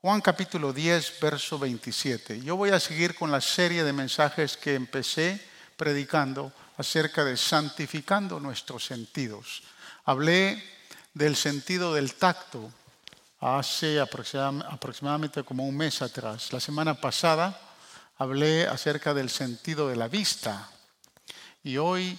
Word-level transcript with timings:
Juan 0.00 0.20
capítulo 0.20 0.72
10, 0.72 1.18
verso 1.20 1.58
27. 1.58 2.40
Yo 2.42 2.56
voy 2.56 2.70
a 2.70 2.78
seguir 2.78 3.16
con 3.16 3.32
la 3.32 3.40
serie 3.40 3.82
de 3.82 3.92
mensajes 3.92 4.56
que 4.56 4.76
empecé 4.76 5.44
predicando 5.76 6.52
acerca 6.76 7.24
de 7.24 7.36
santificando 7.36 8.38
nuestros 8.38 8.84
sentidos. 8.84 9.64
Hablé 10.04 10.62
del 11.14 11.34
sentido 11.34 11.94
del 11.94 12.14
tacto 12.14 12.72
hace 13.40 13.98
aproximadamente 13.98 15.42
como 15.42 15.66
un 15.66 15.76
mes 15.76 16.00
atrás. 16.00 16.52
La 16.52 16.60
semana 16.60 16.94
pasada 16.94 17.60
hablé 18.18 18.68
acerca 18.68 19.14
del 19.14 19.28
sentido 19.28 19.88
de 19.88 19.96
la 19.96 20.06
vista 20.06 20.70
y 21.64 21.76
hoy 21.76 22.16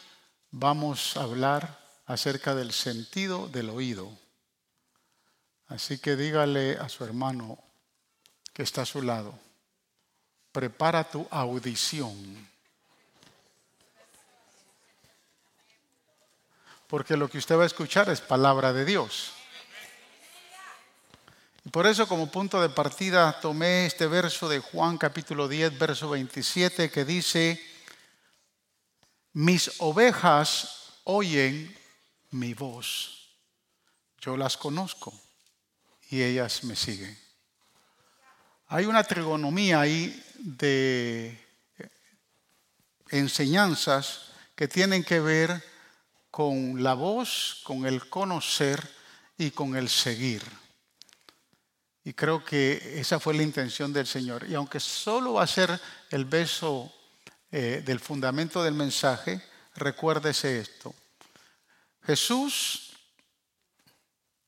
vamos 0.51 1.15
a 1.15 1.23
hablar 1.23 1.79
acerca 2.07 2.55
del 2.55 2.73
sentido 2.73 3.47
del 3.47 3.69
oído. 3.69 4.11
Así 5.67 5.97
que 5.97 6.17
dígale 6.17 6.77
a 6.77 6.89
su 6.89 7.05
hermano, 7.05 7.57
está 8.63 8.81
a 8.81 8.85
su 8.85 9.01
lado. 9.01 9.37
Prepara 10.51 11.03
tu 11.09 11.27
audición. 11.29 12.47
Porque 16.87 17.15
lo 17.15 17.29
que 17.29 17.37
usted 17.37 17.57
va 17.57 17.63
a 17.63 17.67
escuchar 17.67 18.09
es 18.09 18.19
palabra 18.19 18.73
de 18.73 18.83
Dios. 18.83 19.31
Y 21.63 21.69
por 21.69 21.85
eso 21.85 22.07
como 22.07 22.31
punto 22.31 22.61
de 22.61 22.69
partida 22.69 23.39
tomé 23.39 23.85
este 23.85 24.07
verso 24.07 24.49
de 24.49 24.59
Juan 24.59 24.97
capítulo 24.97 25.47
10, 25.47 25.77
verso 25.77 26.09
27 26.09 26.89
que 26.89 27.05
dice, 27.05 27.61
mis 29.33 29.71
ovejas 29.79 30.93
oyen 31.03 31.77
mi 32.31 32.53
voz. 32.53 33.29
Yo 34.19 34.35
las 34.35 34.57
conozco 34.57 35.13
y 36.09 36.23
ellas 36.23 36.63
me 36.63 36.75
siguen. 36.75 37.28
Hay 38.71 38.85
una 38.85 39.03
trigonomía 39.03 39.81
ahí 39.81 40.23
de 40.35 41.35
enseñanzas 43.09 44.25
que 44.55 44.67
tienen 44.67 45.03
que 45.03 45.19
ver 45.19 45.63
con 46.29 46.83
la 46.83 46.93
voz, 46.93 47.61
con 47.63 47.87
el 47.87 48.07
conocer 48.09 48.79
y 49.39 49.49
con 49.49 49.75
el 49.75 49.89
seguir. 49.89 50.43
Y 52.03 52.13
creo 52.13 52.45
que 52.45 52.99
esa 52.99 53.19
fue 53.19 53.33
la 53.33 53.41
intención 53.41 53.91
del 53.91 54.05
Señor. 54.05 54.47
Y 54.47 54.53
aunque 54.53 54.79
solo 54.79 55.33
va 55.33 55.43
a 55.45 55.47
ser 55.47 55.81
el 56.11 56.25
beso 56.25 56.93
eh, 57.51 57.81
del 57.83 57.99
fundamento 57.99 58.63
del 58.63 58.75
mensaje, 58.75 59.41
recuérdese 59.77 60.59
esto. 60.59 60.93
Jesús 62.03 62.91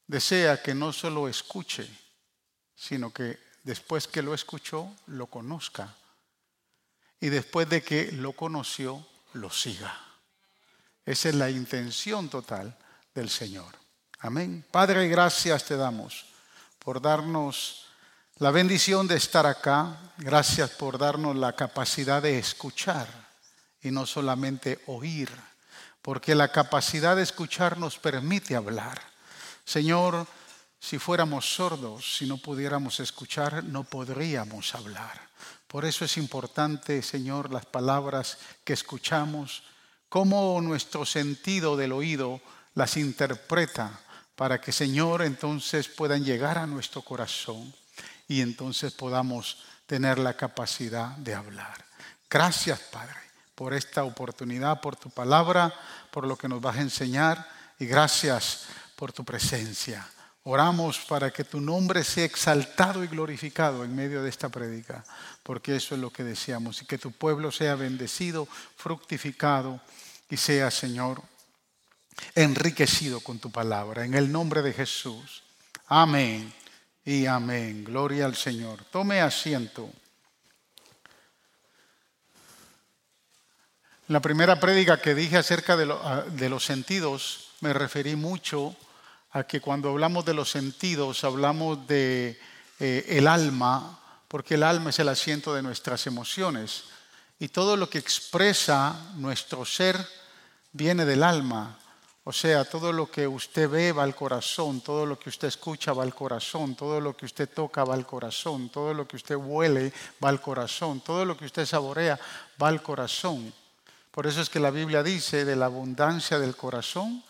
desea 0.06 0.62
que 0.62 0.76
no 0.76 0.94
solo 0.94 1.28
escuche, 1.28 1.90
sino 2.76 3.12
que 3.12 3.51
después 3.64 4.08
que 4.08 4.22
lo 4.22 4.34
escuchó, 4.34 4.94
lo 5.08 5.28
conozca. 5.28 5.96
Y 7.20 7.30
después 7.30 7.70
de 7.70 7.84
que 7.84 8.12
lo 8.12 8.34
conoció, 8.34 9.06
lo 9.34 9.50
siga. 9.50 9.96
Esa 11.06 11.30
es 11.30 11.36
la 11.36 11.50
intención 11.50 12.30
total 12.30 12.78
del 13.14 13.30
Señor. 13.30 13.76
Amén. 14.20 14.66
Padre, 14.72 15.08
gracias 15.08 15.66
te 15.66 15.76
damos 15.76 16.26
por 16.80 17.02
darnos 17.02 17.86
la 18.38 18.52
bendición 18.52 19.08
de 19.08 19.18
estar 19.18 19.46
acá. 19.46 19.98
Gracias 20.18 20.72
por 20.72 20.98
darnos 20.98 21.36
la 21.36 21.56
capacidad 21.56 22.22
de 22.22 22.40
escuchar 22.40 23.08
y 23.84 23.92
no 23.92 24.06
solamente 24.06 24.80
oír, 24.88 25.30
porque 26.02 26.36
la 26.36 26.52
capacidad 26.52 27.16
de 27.16 27.24
escuchar 27.24 27.78
nos 27.78 27.98
permite 27.98 28.56
hablar. 28.56 29.02
Señor, 29.66 30.28
si 30.82 30.98
fuéramos 30.98 31.46
sordos, 31.46 32.18
si 32.18 32.26
no 32.26 32.38
pudiéramos 32.38 33.00
escuchar, 33.00 33.64
no 33.64 33.84
podríamos 33.84 34.74
hablar. 34.74 35.30
Por 35.68 35.86
eso 35.86 36.06
es 36.06 36.18
importante, 36.18 37.04
Señor, 37.04 37.54
las 37.54 37.68
palabras 37.68 38.40
que 38.64 38.74
escuchamos, 38.74 39.62
cómo 40.10 40.60
nuestro 40.60 41.06
sentido 41.06 41.78
del 41.78 41.92
oído 41.92 42.42
las 42.74 42.98
interpreta 42.98 44.02
para 44.36 44.60
que, 44.60 44.72
Señor, 44.72 45.22
entonces 45.22 45.88
puedan 45.88 46.26
llegar 46.26 46.58
a 46.58 46.66
nuestro 46.66 47.04
corazón 47.04 47.72
y 48.28 48.42
entonces 48.42 48.92
podamos 48.92 49.60
tener 49.86 50.18
la 50.18 50.36
capacidad 50.36 51.10
de 51.18 51.36
hablar. 51.36 51.86
Gracias, 52.28 52.80
Padre, 52.92 53.18
por 53.54 53.76
esta 53.76 54.04
oportunidad, 54.04 54.82
por 54.82 54.96
tu 54.96 55.12
palabra, 55.12 55.72
por 56.10 56.26
lo 56.26 56.36
que 56.36 56.48
nos 56.48 56.60
vas 56.60 56.78
a 56.78 56.82
enseñar 56.82 57.48
y 57.78 57.86
gracias 57.86 58.66
por 58.96 59.14
tu 59.14 59.24
presencia. 59.24 60.08
Oramos 60.44 60.98
para 61.00 61.30
que 61.30 61.44
tu 61.44 61.62
nombre 61.62 62.04
sea 62.04 62.26
exaltado 62.26 63.04
y 63.04 63.08
glorificado 63.08 63.84
en 63.84 63.96
medio 63.96 64.24
de 64.24 64.30
esta 64.30 64.50
prédica, 64.50 65.04
porque 65.44 65.76
eso 65.76 65.94
es 65.94 66.02
lo 66.02 66.10
que 66.10 66.24
deseamos, 66.24 66.82
y 66.82 66.86
que 66.86 66.98
tu 66.98 67.12
pueblo 67.12 67.52
sea 67.52 67.76
bendecido, 67.76 68.48
fructificado 68.76 69.80
y 70.30 70.38
sea, 70.38 70.72
Señor, 70.72 71.22
enriquecido 72.34 73.20
con 73.20 73.38
tu 73.38 73.52
palabra. 73.52 74.04
En 74.04 74.16
el 74.16 74.32
nombre 74.32 74.64
de 74.64 74.74
Jesús. 74.74 75.44
Amén 75.86 76.52
y 77.06 77.28
amén. 77.28 77.84
Gloria 77.84 78.26
al 78.26 78.36
Señor. 78.36 78.84
Tome 78.86 79.22
asiento. 79.22 79.92
En 84.08 84.14
la 84.14 84.22
primera 84.22 84.60
prédica 84.60 85.00
que 85.00 85.14
dije 85.14 85.38
acerca 85.38 85.78
de, 85.78 85.94
de 86.32 86.50
los 86.50 86.66
sentidos, 86.66 87.52
me 87.62 87.74
referí 87.74 88.16
mucho 88.16 88.76
que 89.48 89.62
cuando 89.62 89.90
hablamos 89.90 90.26
de 90.26 90.34
los 90.34 90.52
sentidos 90.52 91.24
hablamos 91.24 91.88
de 91.88 92.40
eh, 92.80 93.06
el 93.08 93.28
alma, 93.28 94.00
porque 94.28 94.56
el 94.56 94.64
alma 94.64 94.90
es 94.90 95.00
el 95.00 95.10
asiento 95.10 95.54
de 95.54 95.62
nuestras 95.62 96.06
emociones 96.08 96.86
y 97.40 97.48
todo 97.48 97.78
lo 97.78 97.90
que 97.90 97.98
expresa 97.98 99.12
nuestro 99.16 99.66
ser 99.66 99.98
viene 100.74 101.06
del 101.06 101.24
alma. 101.24 101.78
O 102.24 102.32
sea, 102.32 102.66
todo 102.66 102.94
lo 102.94 103.10
que 103.10 103.28
usted 103.28 103.68
ve 103.68 103.92
va 103.94 104.04
al 104.04 104.14
corazón, 104.14 104.82
todo 104.82 105.06
lo 105.06 105.18
que 105.18 105.30
usted 105.30 105.48
escucha 105.48 105.92
va 105.92 106.04
al 106.04 106.14
corazón, 106.14 106.76
todo 106.76 107.02
lo 107.02 107.18
que 107.18 107.26
usted 107.26 107.50
toca 107.50 107.84
va 107.84 107.96
al 107.96 108.06
corazón, 108.06 108.70
todo 108.70 108.94
lo 108.94 109.08
que 109.08 109.16
usted 109.16 109.36
huele 109.36 109.92
va 110.24 110.30
al 110.30 110.40
corazón, 110.40 111.02
todo 111.02 111.26
lo 111.26 111.36
que 111.36 111.46
usted 111.46 111.66
saborea 111.66 112.20
va 112.62 112.68
al 112.68 112.84
corazón. 112.84 113.52
Por 114.12 114.28
eso 114.28 114.42
es 114.42 114.50
que 114.50 114.60
la 114.60 114.70
Biblia 114.70 115.02
dice, 115.02 115.46
de 115.46 115.56
la 115.56 115.66
abundancia 115.66 116.38
del 116.38 116.56
corazón 116.56 117.24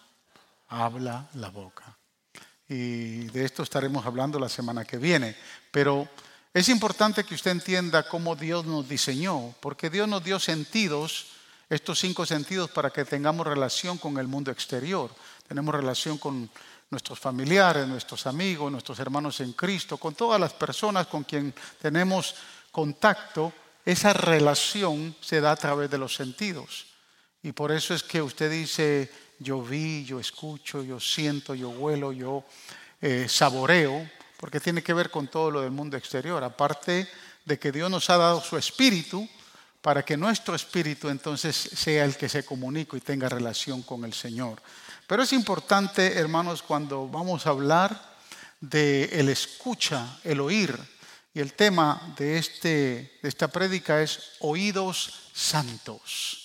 habla 0.71 1.29
la 1.33 1.49
boca. 1.49 1.97
Y 2.67 3.25
de 3.27 3.43
esto 3.43 3.63
estaremos 3.63 4.05
hablando 4.05 4.39
la 4.39 4.49
semana 4.49 4.85
que 4.85 4.97
viene. 4.97 5.35
Pero 5.69 6.07
es 6.53 6.69
importante 6.69 7.25
que 7.25 7.35
usted 7.35 7.51
entienda 7.51 8.07
cómo 8.07 8.35
Dios 8.35 8.65
nos 8.65 8.87
diseñó, 8.87 9.53
porque 9.59 9.89
Dios 9.89 10.07
nos 10.07 10.23
dio 10.23 10.39
sentidos, 10.39 11.27
estos 11.69 11.99
cinco 11.99 12.25
sentidos, 12.25 12.71
para 12.71 12.89
que 12.89 13.05
tengamos 13.05 13.45
relación 13.45 13.97
con 13.97 14.17
el 14.17 14.27
mundo 14.27 14.51
exterior. 14.51 15.11
Tenemos 15.47 15.75
relación 15.75 16.17
con 16.17 16.49
nuestros 16.89 17.19
familiares, 17.19 17.87
nuestros 17.87 18.25
amigos, 18.25 18.71
nuestros 18.71 18.99
hermanos 18.99 19.41
en 19.41 19.51
Cristo, 19.53 19.97
con 19.97 20.15
todas 20.15 20.39
las 20.39 20.53
personas 20.53 21.07
con 21.07 21.25
quien 21.25 21.53
tenemos 21.81 22.35
contacto. 22.71 23.51
Esa 23.83 24.13
relación 24.13 25.15
se 25.19 25.41
da 25.41 25.51
a 25.51 25.57
través 25.57 25.89
de 25.89 25.97
los 25.97 26.15
sentidos. 26.15 26.85
Y 27.43 27.51
por 27.51 27.71
eso 27.71 27.93
es 27.93 28.03
que 28.03 28.21
usted 28.21 28.49
dice, 28.51 29.11
yo 29.41 29.61
vi, 29.61 30.05
yo 30.05 30.19
escucho, 30.19 30.83
yo 30.83 30.99
siento, 30.99 31.55
yo 31.55 31.69
huelo, 31.69 32.11
yo 32.11 32.43
eh, 33.01 33.25
saboreo, 33.27 34.07
porque 34.37 34.59
tiene 34.59 34.83
que 34.83 34.93
ver 34.93 35.09
con 35.09 35.27
todo 35.27 35.49
lo 35.49 35.61
del 35.61 35.71
mundo 35.71 35.97
exterior. 35.97 36.43
Aparte 36.43 37.07
de 37.43 37.57
que 37.57 37.71
Dios 37.71 37.89
nos 37.89 38.09
ha 38.11 38.17
dado 38.17 38.41
su 38.41 38.55
espíritu 38.55 39.27
para 39.81 40.03
que 40.03 40.15
nuestro 40.15 40.53
espíritu 40.53 41.09
entonces 41.09 41.55
sea 41.55 42.05
el 42.05 42.15
que 42.15 42.29
se 42.29 42.45
comunique 42.45 42.97
y 42.97 43.01
tenga 43.01 43.29
relación 43.29 43.81
con 43.81 44.05
el 44.05 44.13
Señor. 44.13 44.61
Pero 45.07 45.23
es 45.23 45.33
importante, 45.33 46.19
hermanos, 46.19 46.61
cuando 46.61 47.07
vamos 47.07 47.47
a 47.47 47.49
hablar 47.49 47.99
de 48.59 49.05
el 49.05 49.29
escucha, 49.29 50.19
el 50.23 50.39
oír, 50.39 50.77
y 51.33 51.39
el 51.39 51.53
tema 51.53 52.13
de, 52.17 52.37
este, 52.37 53.19
de 53.21 53.29
esta 53.29 53.47
prédica 53.47 54.01
es 54.01 54.33
oídos 54.39 55.29
santos. 55.33 56.40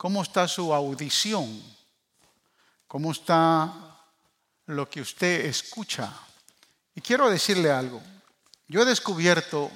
¿Cómo 0.00 0.22
está 0.22 0.48
su 0.48 0.72
audición? 0.72 1.62
¿Cómo 2.86 3.12
está 3.12 4.00
lo 4.64 4.88
que 4.88 5.02
usted 5.02 5.44
escucha? 5.44 6.10
Y 6.94 7.02
quiero 7.02 7.28
decirle 7.28 7.70
algo. 7.70 8.00
Yo 8.66 8.80
he 8.80 8.86
descubierto 8.86 9.70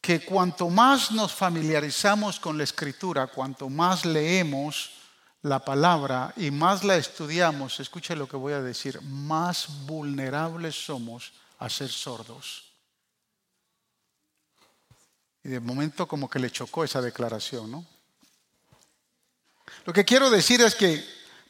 que 0.00 0.24
cuanto 0.24 0.70
más 0.70 1.10
nos 1.10 1.34
familiarizamos 1.34 2.40
con 2.40 2.56
la 2.56 2.64
escritura, 2.64 3.26
cuanto 3.26 3.68
más 3.68 4.06
leemos 4.06 4.92
la 5.42 5.62
palabra 5.62 6.32
y 6.38 6.50
más 6.50 6.82
la 6.82 6.96
estudiamos, 6.96 7.78
escuche 7.78 8.16
lo 8.16 8.26
que 8.26 8.38
voy 8.38 8.54
a 8.54 8.62
decir, 8.62 9.02
más 9.02 9.84
vulnerables 9.84 10.82
somos 10.86 11.34
a 11.58 11.68
ser 11.68 11.90
sordos. 11.90 12.72
Y 15.44 15.50
de 15.50 15.60
momento 15.60 16.08
como 16.08 16.30
que 16.30 16.38
le 16.38 16.50
chocó 16.50 16.84
esa 16.84 17.02
declaración, 17.02 17.70
¿no? 17.70 17.95
Lo 19.86 19.92
que 19.92 20.04
quiero 20.04 20.30
decir 20.30 20.60
es 20.62 20.74
que 20.74 21.02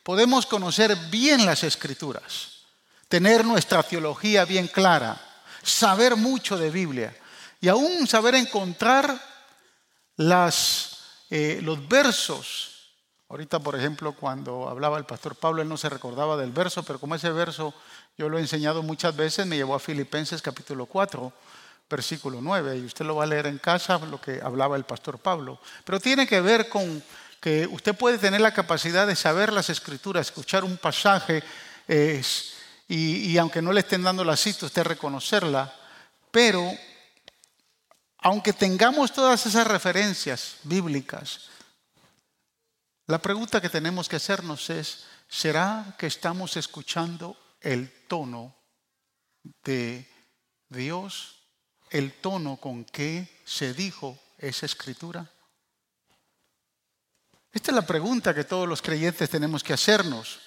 podemos 0.02 0.44
conocer 0.44 0.94
bien 1.10 1.46
las 1.46 1.64
escrituras, 1.64 2.50
tener 3.08 3.46
nuestra 3.46 3.82
teología 3.82 4.44
bien 4.44 4.68
clara, 4.68 5.18
saber 5.62 6.16
mucho 6.16 6.58
de 6.58 6.70
Biblia 6.70 7.16
y 7.62 7.68
aún 7.68 8.06
saber 8.06 8.34
encontrar 8.34 9.18
eh, 11.30 11.60
los 11.62 11.88
versos. 11.88 12.92
Ahorita, 13.30 13.58
por 13.58 13.74
ejemplo, 13.74 14.14
cuando 14.14 14.68
hablaba 14.68 14.98
el 14.98 15.06
pastor 15.06 15.34
Pablo, 15.34 15.62
él 15.62 15.68
no 15.68 15.78
se 15.78 15.88
recordaba 15.88 16.36
del 16.36 16.52
verso, 16.52 16.82
pero 16.82 17.00
como 17.00 17.14
ese 17.14 17.30
verso 17.30 17.72
yo 18.18 18.28
lo 18.28 18.36
he 18.36 18.42
enseñado 18.42 18.82
muchas 18.82 19.16
veces, 19.16 19.46
me 19.46 19.56
llevó 19.56 19.74
a 19.74 19.80
Filipenses 19.80 20.42
capítulo 20.42 20.84
4, 20.84 21.32
versículo 21.88 22.40
9, 22.42 22.76
y 22.76 22.84
usted 22.84 23.06
lo 23.06 23.16
va 23.16 23.24
a 23.24 23.28
leer 23.28 23.46
en 23.46 23.58
casa, 23.58 23.98
lo 23.98 24.20
que 24.20 24.42
hablaba 24.42 24.76
el 24.76 24.84
pastor 24.84 25.18
Pablo. 25.18 25.58
Pero 25.84 25.98
tiene 25.98 26.26
que 26.26 26.42
ver 26.42 26.68
con 26.68 27.02
que 27.40 27.66
usted 27.66 27.94
puede 27.96 28.18
tener 28.18 28.40
la 28.40 28.54
capacidad 28.54 29.06
de 29.06 29.16
saber 29.16 29.52
las 29.52 29.70
escrituras, 29.70 30.26
escuchar 30.26 30.64
un 30.64 30.76
pasaje, 30.76 31.42
y, 31.88 32.16
y 32.88 33.38
aunque 33.38 33.62
no 33.62 33.72
le 33.72 33.80
estén 33.80 34.02
dando 34.02 34.24
la 34.24 34.36
cita, 34.36 34.66
usted 34.66 34.82
reconocerla, 34.82 35.74
pero 36.30 36.70
aunque 38.18 38.52
tengamos 38.52 39.12
todas 39.12 39.46
esas 39.46 39.66
referencias 39.66 40.56
bíblicas, 40.64 41.48
la 43.06 43.22
pregunta 43.22 43.60
que 43.60 43.68
tenemos 43.68 44.08
que 44.08 44.16
hacernos 44.16 44.68
es, 44.68 45.04
¿será 45.28 45.94
que 45.96 46.08
estamos 46.08 46.56
escuchando 46.56 47.36
el 47.60 47.88
tono 48.08 48.56
de 49.62 50.08
Dios, 50.68 51.36
el 51.90 52.14
tono 52.14 52.56
con 52.56 52.84
que 52.84 53.42
se 53.44 53.74
dijo 53.74 54.18
esa 54.38 54.66
escritura? 54.66 55.30
Esta 57.56 57.70
es 57.70 57.75
la 57.75 57.87
pregunta 57.87 58.35
que 58.35 58.44
todos 58.44 58.69
los 58.69 58.82
creyentes 58.82 59.31
tenemos 59.31 59.64
que 59.64 59.73
hacernos. 59.73 60.41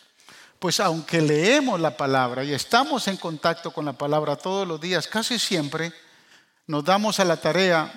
Pues 0.60 0.80
aunque 0.80 1.20
leemos 1.20 1.80
la 1.80 1.98
palabra 1.98 2.44
y 2.44 2.54
estamos 2.54 3.08
en 3.08 3.18
contacto 3.18 3.72
con 3.72 3.84
la 3.86 3.94
palabra 3.94 4.36
todos 4.36 4.68
los 4.68 4.80
días, 4.80 5.08
casi 5.08 5.40
siempre, 5.40 5.92
nos 6.68 6.86
damos 6.86 7.20
a 7.20 7.26
la 7.26 7.38
tarea 7.38 7.92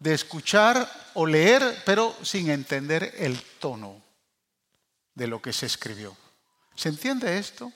de 0.00 0.12
escuchar 0.12 0.90
o 1.14 1.24
leer, 1.24 1.84
pero 1.86 2.16
sin 2.20 2.50
entender 2.50 3.14
el 3.16 3.40
tono 3.60 4.02
de 5.14 5.28
lo 5.28 5.40
que 5.40 5.52
se 5.52 5.66
escribió. 5.66 6.16
¿Se 6.74 6.88
entiende 6.88 7.38
esto? 7.38 7.72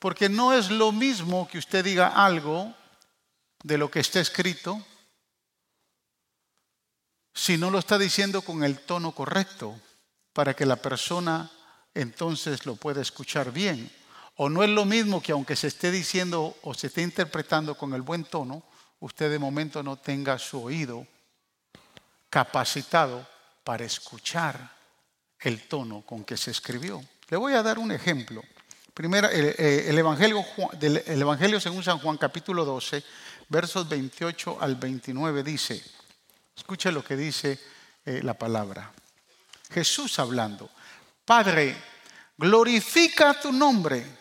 Porque 0.00 0.28
no 0.28 0.52
es 0.52 0.68
lo 0.68 0.90
mismo 0.90 1.46
que 1.46 1.58
usted 1.58 1.84
diga 1.84 2.08
algo 2.08 2.74
de 3.62 3.78
lo 3.78 3.88
que 3.88 4.00
está 4.00 4.18
escrito 4.18 4.84
si 7.38 7.56
no 7.56 7.70
lo 7.70 7.78
está 7.78 7.98
diciendo 7.98 8.42
con 8.42 8.64
el 8.64 8.80
tono 8.80 9.12
correcto 9.12 9.78
para 10.32 10.54
que 10.54 10.66
la 10.66 10.74
persona 10.74 11.48
entonces 11.94 12.66
lo 12.66 12.74
pueda 12.74 13.00
escuchar 13.00 13.52
bien. 13.52 13.88
O 14.34 14.48
no 14.48 14.64
es 14.64 14.70
lo 14.70 14.84
mismo 14.84 15.22
que 15.22 15.30
aunque 15.30 15.54
se 15.54 15.68
esté 15.68 15.92
diciendo 15.92 16.56
o 16.62 16.74
se 16.74 16.88
esté 16.88 17.02
interpretando 17.02 17.76
con 17.76 17.94
el 17.94 18.02
buen 18.02 18.24
tono, 18.24 18.64
usted 18.98 19.30
de 19.30 19.38
momento 19.38 19.84
no 19.84 19.96
tenga 19.96 20.36
su 20.36 20.64
oído 20.64 21.06
capacitado 22.28 23.24
para 23.62 23.84
escuchar 23.84 24.72
el 25.38 25.68
tono 25.68 26.02
con 26.02 26.24
que 26.24 26.36
se 26.36 26.50
escribió. 26.50 27.00
Le 27.28 27.36
voy 27.36 27.52
a 27.52 27.62
dar 27.62 27.78
un 27.78 27.92
ejemplo. 27.92 28.42
Primero, 28.92 29.28
el, 29.28 29.54
eh, 29.58 29.88
evangelio, 29.88 30.44
el 30.80 31.22
Evangelio 31.22 31.60
según 31.60 31.84
San 31.84 32.00
Juan 32.00 32.16
capítulo 32.16 32.64
12, 32.64 33.04
versos 33.48 33.88
28 33.88 34.58
al 34.60 34.74
29 34.74 35.44
dice, 35.44 35.97
escuche 36.58 36.92
lo 36.92 37.02
que 37.02 37.16
dice 37.16 37.58
eh, 38.04 38.20
la 38.22 38.34
palabra. 38.34 38.92
Jesús 39.70 40.18
hablando, 40.18 40.70
Padre, 41.24 41.74
glorifica 42.36 43.40
tu 43.40 43.52
nombre 43.52 44.18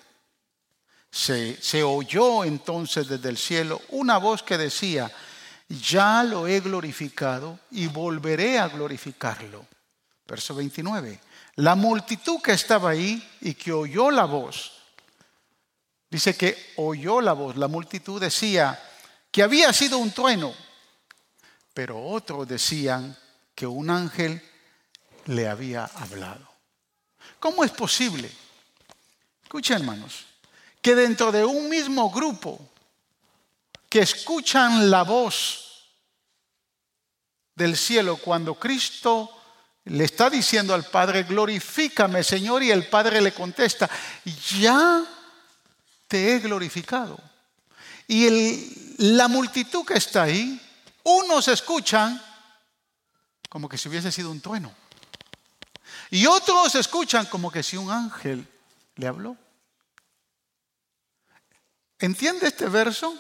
se, 1.18 1.84
oyó 1.84 2.44
entonces 2.44 3.08
desde 3.08 3.30
el 3.30 3.38
cielo 3.38 3.82
una 3.90 4.18
voz 4.18 4.44
que 4.44 4.58
decía, 4.58 5.12
ya 5.68 6.24
lo 6.24 6.48
he 6.48 6.60
glorificado 6.60 7.60
y 7.72 7.88
volveré 7.88 8.60
a 8.60 8.68
glorificarlo. 8.68 9.66
Verso 10.28 10.54
29. 10.56 11.20
La 11.56 11.76
multitud 11.76 12.40
que 12.42 12.52
estaba 12.52 12.92
ahí 12.92 13.28
y 13.42 13.56
que 13.56 13.72
oyó 13.72 14.12
la 14.12 14.26
voz, 14.26 14.74
dice 16.10 16.36
que 16.36 16.74
oyó 16.76 17.20
la 17.22 17.34
voz, 17.34 17.58
la 17.58 17.68
multitud 17.68 18.22
decía 18.22 18.80
que 19.32 19.42
había 19.42 19.74
sido 19.74 19.98
un 19.98 20.12
trueno, 20.12 20.54
pero 21.78 22.04
otros 22.04 22.48
decían 22.48 23.16
que 23.54 23.68
un 23.68 23.92
ángel 23.92 24.42
le 25.26 25.48
había 25.48 25.86
hablado. 25.86 26.50
¿Cómo 27.40 27.64
es 27.64 27.70
posible? 27.70 28.32
Escuchen 29.44 29.78
hermanos, 29.78 30.26
que 30.82 30.96
dentro 30.96 31.32
de 31.32 31.46
un 31.46 31.70
mismo 31.70 32.10
grupo 32.10 32.60
que 33.88 34.00
escuchan 34.00 34.90
la 34.90 35.04
voz 35.04 35.92
del 37.54 37.78
cielo 37.78 38.18
cuando 38.18 38.56
Cristo 38.56 39.30
le 39.86 40.06
está 40.06 40.32
diciendo 40.32 40.74
al 40.74 40.86
Padre, 40.86 41.26
glorifícame 41.26 42.24
Señor, 42.24 42.64
y 42.64 42.72
el 42.72 42.88
Padre 42.90 43.22
le 43.22 43.36
contesta, 43.36 43.88
ya 44.60 45.06
te 46.08 46.34
he 46.34 46.40
glorificado. 46.40 47.20
Y 48.08 48.96
la 48.98 49.28
multitud 49.28 49.86
que 49.86 50.00
está 50.00 50.24
ahí, 50.24 50.60
unos 51.08 51.48
escuchan 51.48 52.22
como 53.50 53.70
que 53.70 53.78
si 53.78 53.88
hubiese 53.88 54.12
sido 54.12 54.30
un 54.30 54.42
trueno. 54.42 54.74
Y 56.10 56.26
otros 56.26 56.76
escuchan 56.76 57.26
como 57.28 57.50
que 57.50 57.64
si 57.64 57.78
un 57.78 57.90
ángel 57.90 58.46
le 58.96 59.08
habló. 59.08 59.38
¿Entiende 62.00 62.48
este 62.48 62.68
verso? 62.68 63.18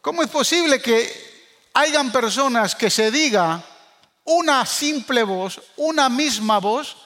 ¿Cómo 0.00 0.22
es 0.22 0.28
posible 0.28 0.82
que 0.82 1.70
hayan 1.74 2.10
personas 2.10 2.74
que 2.74 2.90
se 2.90 3.10
diga 3.10 3.64
una 4.24 4.66
simple 4.66 5.22
voz, 5.22 5.62
una 5.76 6.08
misma 6.08 6.58
voz, 6.58 6.96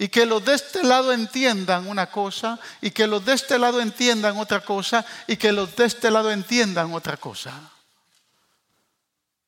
y 0.00 0.08
que 0.08 0.24
los 0.24 0.42
de 0.42 0.54
este 0.54 0.82
lado 0.82 1.12
entiendan 1.12 1.86
una 1.86 2.10
cosa, 2.10 2.58
y 2.80 2.90
que 2.90 3.06
los 3.06 3.22
de 3.22 3.34
este 3.34 3.58
lado 3.58 3.82
entiendan 3.82 4.38
otra 4.38 4.64
cosa, 4.64 5.04
y 5.26 5.36
que 5.36 5.52
los 5.52 5.76
de 5.76 5.84
este 5.84 6.10
lado 6.10 6.30
entiendan 6.30 6.94
otra 6.94 7.18
cosa? 7.18 7.52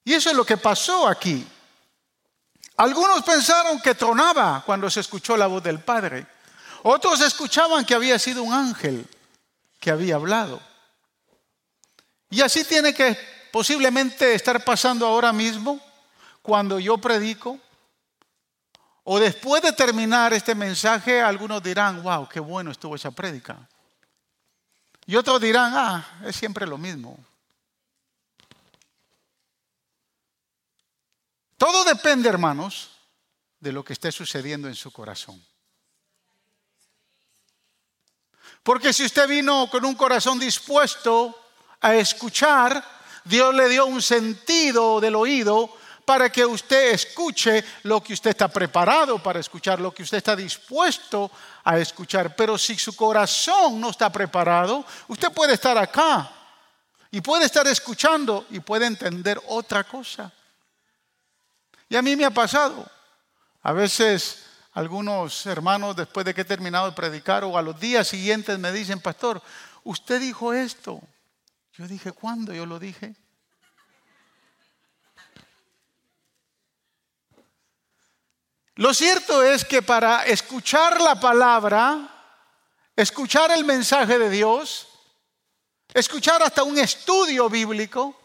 Y 0.05 0.13
eso 0.13 0.29
es 0.29 0.37
lo 0.37 0.45
que 0.45 0.59
pasó 0.59 1.09
aquí. 1.09 1.47
Algunos 2.77 3.23
pensaron 3.23 3.81
que 3.81 3.95
tronaba 3.95 4.63
cuando 4.67 4.91
se 4.91 5.01
escuchó 5.01 5.39
la 5.39 5.47
voz 5.47 5.63
del 5.63 5.81
Padre. 5.81 6.27
Otros 6.83 7.23
escuchaban 7.23 7.87
que 7.87 7.95
había 7.95 8.19
sido 8.19 8.43
un 8.43 8.53
ángel 8.53 9.07
que 9.81 9.91
había 9.91 10.17
hablado. 10.17 10.61
Y 12.29 12.43
así 12.43 12.63
tiene 12.65 12.93
que 12.93 13.19
posiblemente 13.51 14.35
estar 14.35 14.63
pasando 14.63 15.07
ahora 15.07 15.33
mismo 15.33 15.81
cuando 16.43 16.79
yo 16.79 16.99
predico. 16.99 17.59
O 19.05 19.19
después 19.19 19.63
de 19.63 19.73
terminar 19.73 20.33
este 20.33 20.55
mensaje, 20.55 21.21
algunos 21.21 21.63
dirán, 21.63 22.03
wow, 22.03 22.29
qué 22.29 22.39
bueno 22.39 22.71
estuvo 22.71 22.95
esa 22.95 23.11
prédica. 23.11 23.69
Y 25.07 25.17
otros 25.17 25.41
dirán, 25.41 25.73
ah, 25.75 26.21
es 26.25 26.37
siempre 26.37 26.67
lo 26.67 26.79
mismo. 26.79 27.19
Todo 31.57 31.85
depende, 31.85 32.29
hermanos, 32.29 32.91
de 33.59 33.73
lo 33.73 33.85
que 33.85 33.93
esté 33.93 34.13
sucediendo 34.13 34.69
en 34.69 34.75
su 34.75 34.93
corazón. 34.93 35.45
Porque 38.63 38.93
si 38.93 39.05
usted 39.05 39.29
vino 39.29 39.69
con 39.69 39.85
un 39.85 39.95
corazón 39.95 40.39
dispuesto 40.39 41.37
a 41.81 41.95
escuchar, 41.97 42.85
Dios 43.25 43.55
le 43.55 43.69
dio 43.69 43.87
un 43.87 44.03
sentido 44.03 45.01
del 45.01 45.17
oído 45.17 45.77
para 46.05 46.31
que 46.31 46.45
usted 46.45 46.93
escuche 46.93 47.65
lo 47.85 48.03
que 48.03 48.13
usted 48.13 48.31
está 48.31 48.49
preparado 48.49 49.23
para 49.23 49.41
escuchar, 49.41 49.81
lo 49.81 49.93
que 49.93 50.03
usted 50.03 50.19
está 50.19 50.35
dispuesto 50.35 51.31
a 51.65 51.79
escuchar. 51.79 52.35
Pero 52.35 52.59
si 52.59 52.77
su 52.77 52.95
corazón 52.97 53.81
no 53.81 53.91
está 53.91 54.11
preparado, 54.11 54.85
usted 55.09 55.31
puede 55.33 55.55
estar 55.55 55.79
acá 55.79 56.31
y 57.11 57.21
puede 57.21 57.47
estar 57.47 57.67
escuchando 57.67 58.47
y 58.51 58.61
puede 58.61 58.87
entender 58.87 59.41
otra 59.49 59.85
cosa. 59.85 60.33
Y 61.89 61.97
a 61.97 62.03
mí 62.03 62.17
me 62.17 62.25
ha 62.25 62.31
pasado. 62.31 62.91
A 63.63 63.73
veces 63.73 64.45
algunos 64.73 65.47
hermanos 65.47 65.95
después 65.95 66.25
de 66.25 66.35
que 66.35 66.41
he 66.41 66.47
terminado 66.47 66.87
de 66.87 66.97
predicar 66.97 67.45
o 67.45 67.57
a 67.57 67.63
los 67.63 67.79
días 67.79 68.09
siguientes 68.09 68.59
me 68.59 68.73
dicen, 68.73 69.01
pastor, 69.01 69.43
usted 69.85 70.21
dijo 70.21 70.53
esto. 70.53 71.01
Yo 71.75 71.87
dije, 71.87 72.13
¿cuándo 72.13 72.53
yo 72.53 72.67
lo 72.67 72.79
dije? 72.79 73.15
Lo 78.77 78.95
cierto 78.95 79.43
es 79.43 79.65
que 79.65 79.83
para 79.83 80.25
escuchar 80.25 81.01
la 81.01 81.21
palabra, 81.21 82.09
escuchar 82.97 83.51
el 83.51 83.65
mensaje 83.65 84.19
de 84.19 84.31
Dios, 84.31 84.89
escuchar 85.93 86.43
hasta 86.43 86.63
un 86.63 86.79
estudio 86.79 87.51
bíblico, 87.51 88.19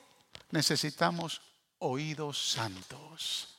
necesitamos 0.51 1.41
oídos 1.79 2.51
santos. 2.51 3.49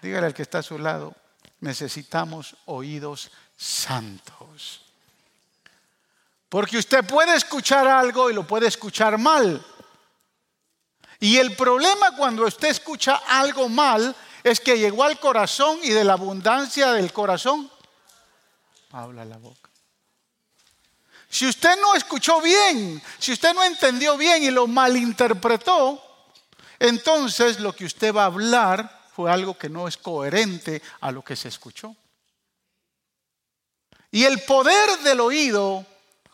Dígale 0.00 0.26
al 0.26 0.34
que 0.34 0.42
está 0.42 0.58
a 0.58 0.62
su 0.62 0.78
lado, 0.78 1.12
necesitamos 1.60 2.54
oídos 2.66 3.32
santos. 3.56 4.82
Porque 6.48 6.78
usted 6.78 7.04
puede 7.04 7.34
escuchar 7.34 7.88
algo 7.88 8.30
y 8.30 8.34
lo 8.34 8.46
puede 8.46 8.68
escuchar 8.68 9.18
mal. 9.18 9.64
Y 11.18 11.38
el 11.38 11.56
problema 11.56 12.14
cuando 12.16 12.44
usted 12.44 12.68
escucha 12.68 13.22
algo 13.26 13.68
mal 13.68 14.14
es 14.46 14.60
que 14.60 14.78
llegó 14.78 15.02
al 15.02 15.18
corazón 15.18 15.80
y 15.82 15.90
de 15.90 16.04
la 16.04 16.12
abundancia 16.12 16.92
del 16.92 17.12
corazón 17.12 17.68
habla 18.92 19.24
la 19.24 19.38
boca. 19.38 19.70
Si 21.28 21.48
usted 21.48 21.76
no 21.80 21.96
escuchó 21.96 22.40
bien, 22.40 23.02
si 23.18 23.32
usted 23.32 23.52
no 23.52 23.64
entendió 23.64 24.16
bien 24.16 24.44
y 24.44 24.52
lo 24.52 24.68
malinterpretó, 24.68 26.00
entonces 26.78 27.58
lo 27.58 27.74
que 27.74 27.86
usted 27.86 28.14
va 28.14 28.22
a 28.22 28.26
hablar 28.26 29.08
fue 29.12 29.32
algo 29.32 29.58
que 29.58 29.68
no 29.68 29.88
es 29.88 29.96
coherente 29.96 30.80
a 31.00 31.10
lo 31.10 31.22
que 31.22 31.34
se 31.34 31.48
escuchó. 31.48 31.96
Y 34.12 34.22
el 34.22 34.42
poder 34.42 34.98
del 35.00 35.18
oído 35.18 35.84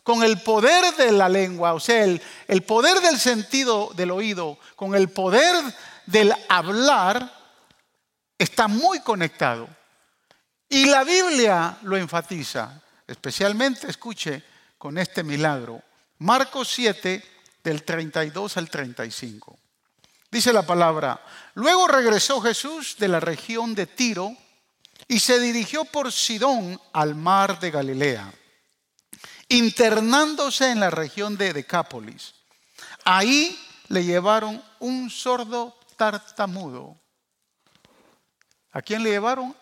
con 0.03 0.21
el 0.21 0.39
poder 0.39 0.95
de 0.97 1.11
la 1.13 1.29
lengua, 1.29 1.73
o 1.73 1.79
sea, 1.79 2.03
el, 2.03 2.21
el, 2.47 2.61
poder 2.61 2.99
del 2.99 3.19
sentido 3.19 3.91
del 3.95 4.11
oído, 4.11 4.59
con 4.75 4.93
el 4.93 5.09
poder 5.09 5.55
del 6.05 6.31
hablar, 6.47 7.42
está 8.43 8.67
muy 8.67 8.99
conectado. 8.99 9.67
Y 10.67 10.85
la 10.85 11.03
Biblia 11.03 11.77
lo 11.83 11.97
enfatiza, 11.97 12.81
especialmente, 13.07 13.89
escuche, 13.89 14.43
con 14.77 14.97
este 14.97 15.23
milagro. 15.23 15.81
Marcos 16.19 16.69
7, 16.69 17.23
del 17.63 17.83
32 17.83 18.57
al 18.57 18.69
35. 18.69 19.57
Dice 20.29 20.51
la 20.51 20.63
palabra, 20.63 21.23
luego 21.53 21.87
regresó 21.87 22.41
Jesús 22.41 22.97
de 22.97 23.07
la 23.07 23.19
región 23.19 23.75
de 23.75 23.85
Tiro 23.85 24.35
y 25.07 25.19
se 25.19 25.39
dirigió 25.39 25.85
por 25.85 26.11
Sidón 26.11 26.79
al 26.91 27.15
mar 27.15 27.59
de 27.59 27.71
Galilea, 27.71 28.33
internándose 29.47 30.71
en 30.71 30.79
la 30.79 30.89
región 30.89 31.37
de 31.37 31.53
Decápolis. 31.53 32.33
Ahí 33.05 33.57
le 33.89 34.03
llevaron 34.03 34.61
un 34.79 35.09
sordo 35.09 35.77
tartamudo. 35.95 37.02
¿A 38.73 38.81
quién 38.81 39.03
le 39.03 39.11
llevaron? 39.11 39.55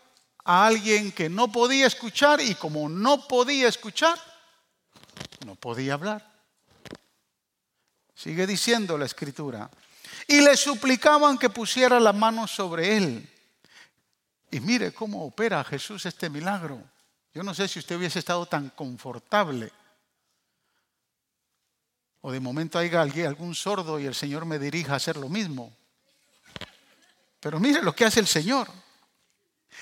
A 0.44 0.66
alguien 0.66 1.12
que 1.12 1.30
no 1.30 1.52
podía 1.52 1.86
escuchar 1.86 2.42
y 2.42 2.56
como 2.56 2.90
no 2.90 3.28
podía 3.28 3.68
escuchar, 3.68 4.18
no 5.46 5.56
podía 5.56 5.94
hablar. 5.94 6.26
Sigue 8.16 8.48
diciendo 8.48 8.98
la 8.98 9.06
escritura. 9.06 9.70
Y 10.28 10.42
le 10.42 10.56
suplicaban 10.56 11.38
que 11.38 11.50
pusiera 11.50 12.00
la 12.00 12.14
mano 12.14 12.48
sobre 12.48 12.98
él. 12.98 13.30
Y 14.50 14.60
mire 14.60 14.94
cómo 14.94 15.26
opera 15.26 15.64
Jesús 15.64 16.06
este 16.06 16.30
milagro. 16.30 16.82
Yo 17.34 17.44
no 17.44 17.54
sé 17.54 17.68
si 17.68 17.80
usted 17.80 17.98
hubiese 17.98 18.20
estado 18.20 18.46
tan 18.46 18.70
confortable. 18.70 19.72
O 22.22 22.32
de 22.32 22.40
momento 22.40 22.78
haya 22.78 23.02
algún 23.02 23.56
sordo 23.56 24.00
y 24.00 24.06
el 24.06 24.16
Señor 24.16 24.46
me 24.46 24.60
dirija 24.60 24.94
a 24.94 24.98
hacer 24.98 25.18
lo 25.18 25.28
mismo. 25.28 25.76
Pero 27.40 27.60
mire 27.60 27.82
lo 27.82 27.96
que 27.96 28.06
hace 28.06 28.20
el 28.20 28.28
Señor. 28.28 28.70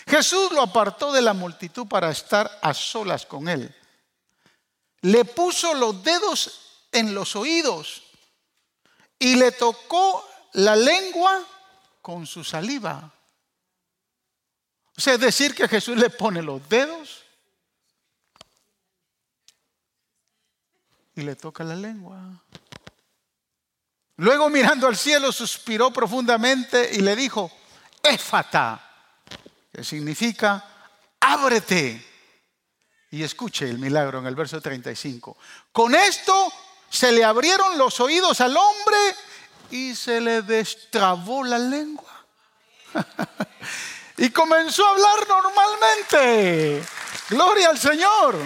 Jesús 0.07 0.51
lo 0.51 0.61
apartó 0.61 1.11
de 1.11 1.21
la 1.21 1.33
multitud 1.33 1.87
para 1.87 2.09
estar 2.09 2.59
a 2.61 2.73
solas 2.73 3.25
con 3.25 3.47
él 3.47 3.75
le 5.01 5.25
puso 5.25 5.73
los 5.73 6.03
dedos 6.03 6.87
en 6.91 7.13
los 7.13 7.35
oídos 7.35 8.03
y 9.17 9.35
le 9.35 9.51
tocó 9.51 10.27
la 10.53 10.75
lengua 10.75 11.45
con 12.01 12.25
su 12.25 12.43
saliva. 12.43 13.11
O 14.97 15.01
sea, 15.01 15.13
es 15.13 15.19
decir, 15.19 15.55
que 15.55 15.67
Jesús 15.67 15.97
le 15.97 16.09
pone 16.09 16.41
los 16.41 16.67
dedos 16.67 17.23
y 21.15 21.21
le 21.21 21.35
toca 21.35 21.63
la 21.63 21.75
lengua. 21.75 22.19
Luego 24.17 24.49
mirando 24.49 24.87
al 24.87 24.97
cielo 24.97 25.31
suspiró 25.31 25.91
profundamente 25.91 26.89
y 26.93 26.99
le 26.99 27.15
dijo, 27.15 27.49
éfata, 28.03 28.88
significa, 29.83 30.63
ábrete. 31.19 32.05
Y 33.11 33.23
escuche 33.23 33.69
el 33.69 33.79
milagro 33.79 34.19
en 34.19 34.27
el 34.27 34.35
verso 34.35 34.61
35. 34.61 35.37
Con 35.71 35.95
esto 35.95 36.51
se 36.89 37.11
le 37.11 37.23
abrieron 37.23 37.77
los 37.77 37.99
oídos 37.99 38.39
al 38.41 38.55
hombre 38.55 38.97
y 39.71 39.95
se 39.95 40.21
le 40.21 40.41
destrabó 40.41 41.43
la 41.43 41.57
lengua. 41.57 42.25
y 44.17 44.29
comenzó 44.29 44.85
a 44.85 44.91
hablar 44.91 45.27
normalmente. 45.27 46.83
Gloria 47.29 47.69
al 47.69 47.79
Señor. 47.79 48.37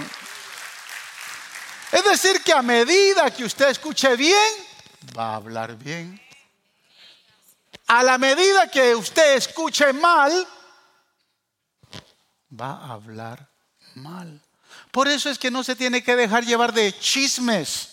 Es 1.92 2.04
decir, 2.04 2.42
que 2.42 2.54
a 2.54 2.62
medida 2.62 3.30
que 3.32 3.46
usted 3.46 3.70
escuche 3.70 4.16
bien, 4.16 4.52
va 5.18 5.34
a 5.34 5.36
hablar 5.36 5.76
bien. 5.76 6.20
A 7.88 8.02
la 8.02 8.18
medida 8.18 8.70
que 8.70 8.96
usted 8.96 9.36
escuche 9.36 9.94
mal, 9.94 10.48
va 12.60 12.72
a 12.72 12.94
hablar 12.94 13.50
mal. 13.96 14.42
Por 14.92 15.08
eso 15.08 15.30
es 15.30 15.38
que 15.38 15.52
no 15.52 15.64
se 15.64 15.76
tiene 15.76 16.04
que 16.04 16.16
dejar 16.16 16.46
llevar 16.46 16.74
de 16.74 16.98
chismes. 16.98 17.90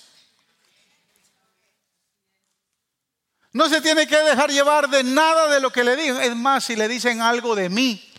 No 3.53 3.69
se 3.69 3.81
tiene 3.81 4.07
que 4.07 4.17
dejar 4.17 4.51
llevar 4.51 4.89
de 4.89 5.03
nada 5.03 5.49
de 5.49 5.61
lo 5.61 5.73
que 5.73 5.83
le 5.83 5.97
digan. 5.97 6.23
Es 6.23 6.37
más, 6.37 6.65
si 6.65 6.77
le 6.77 6.87
dicen 6.89 7.21
algo 7.21 7.57
de 7.57 7.69
mí, 7.69 8.13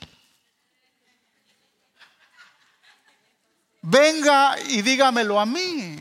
venga 3.81 4.59
y 4.67 4.81
dígamelo 4.81 5.39
a 5.39 5.45
mí. 5.45 5.97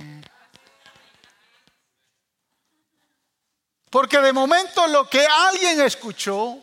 Porque 3.88 4.18
de 4.18 4.32
momento 4.32 4.86
lo 4.86 5.08
que 5.08 5.26
alguien 5.26 5.80
escuchó, 5.80 6.62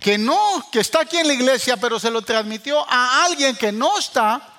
que 0.00 0.18
no, 0.18 0.66
que 0.72 0.80
está 0.80 1.02
aquí 1.02 1.18
en 1.18 1.28
la 1.28 1.34
iglesia, 1.34 1.76
pero 1.76 2.00
se 2.00 2.10
lo 2.10 2.22
transmitió 2.22 2.84
a 2.88 3.24
alguien 3.24 3.56
que 3.56 3.70
no 3.70 3.98
está, 3.98 4.50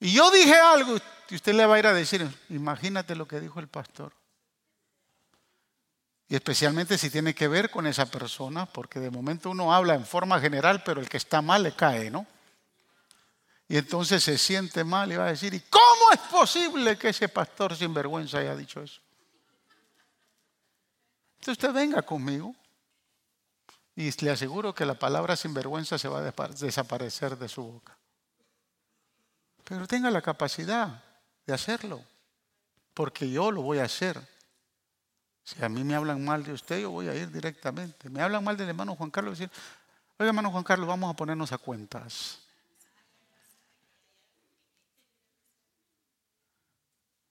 y 0.00 0.12
yo 0.12 0.30
dije 0.30 0.54
algo 0.54 0.96
y 1.28 1.34
usted 1.34 1.54
le 1.54 1.66
va 1.66 1.76
a 1.76 1.78
ir 1.78 1.86
a 1.86 1.92
decir, 1.92 2.28
imagínate 2.50 3.16
lo 3.16 3.26
que 3.26 3.40
dijo 3.40 3.60
el 3.60 3.68
pastor. 3.68 4.12
Y 6.28 6.34
especialmente 6.34 6.98
si 6.98 7.08
tiene 7.08 7.34
que 7.34 7.48
ver 7.48 7.70
con 7.70 7.86
esa 7.86 8.06
persona, 8.06 8.66
porque 8.66 9.00
de 9.00 9.10
momento 9.10 9.50
uno 9.50 9.72
habla 9.72 9.94
en 9.94 10.04
forma 10.04 10.40
general, 10.40 10.82
pero 10.84 11.00
el 11.00 11.08
que 11.08 11.16
está 11.16 11.40
mal 11.40 11.62
le 11.62 11.72
cae, 11.72 12.10
¿no? 12.10 12.26
Y 13.68 13.76
entonces 13.76 14.22
se 14.22 14.38
siente 14.38 14.84
mal 14.84 15.10
y 15.10 15.16
va 15.16 15.26
a 15.26 15.30
decir, 15.30 15.54
¿y 15.54 15.60
cómo 15.60 16.12
es 16.12 16.20
posible 16.30 16.96
que 16.96 17.08
ese 17.08 17.28
pastor 17.28 17.76
sin 17.76 17.92
vergüenza 17.94 18.38
haya 18.38 18.54
dicho 18.54 18.82
eso? 18.82 19.00
Entonces 21.34 21.64
usted 21.64 21.72
venga 21.72 22.02
conmigo 22.02 22.54
y 23.96 24.12
le 24.22 24.30
aseguro 24.30 24.74
que 24.74 24.84
la 24.84 24.94
palabra 24.94 25.36
sinvergüenza 25.36 25.96
se 25.96 26.06
va 26.06 26.18
a 26.18 26.48
desaparecer 26.48 27.38
de 27.38 27.48
su 27.48 27.62
boca. 27.62 27.96
Pero 29.64 29.86
tenga 29.88 30.10
la 30.10 30.20
capacidad 30.20 31.02
de 31.46 31.54
hacerlo, 31.54 32.04
porque 32.92 33.30
yo 33.30 33.50
lo 33.50 33.62
voy 33.62 33.78
a 33.78 33.84
hacer. 33.84 34.20
Si 35.42 35.64
a 35.64 35.70
mí 35.70 35.82
me 35.82 35.94
hablan 35.94 36.22
mal 36.22 36.44
de 36.44 36.52
usted, 36.52 36.78
yo 36.82 36.90
voy 36.90 37.08
a 37.08 37.14
ir 37.14 37.30
directamente. 37.32 38.10
Me 38.10 38.20
hablan 38.20 38.44
mal 38.44 38.56
del 38.58 38.68
hermano 38.68 38.94
Juan 38.94 39.10
Carlos, 39.10 39.38
decir, 39.38 39.50
oiga 40.18 40.28
hermano 40.28 40.50
Juan 40.50 40.62
Carlos, 40.62 40.86
vamos 40.86 41.10
a 41.10 41.16
ponernos 41.16 41.50
a 41.52 41.58
cuentas. 41.58 42.38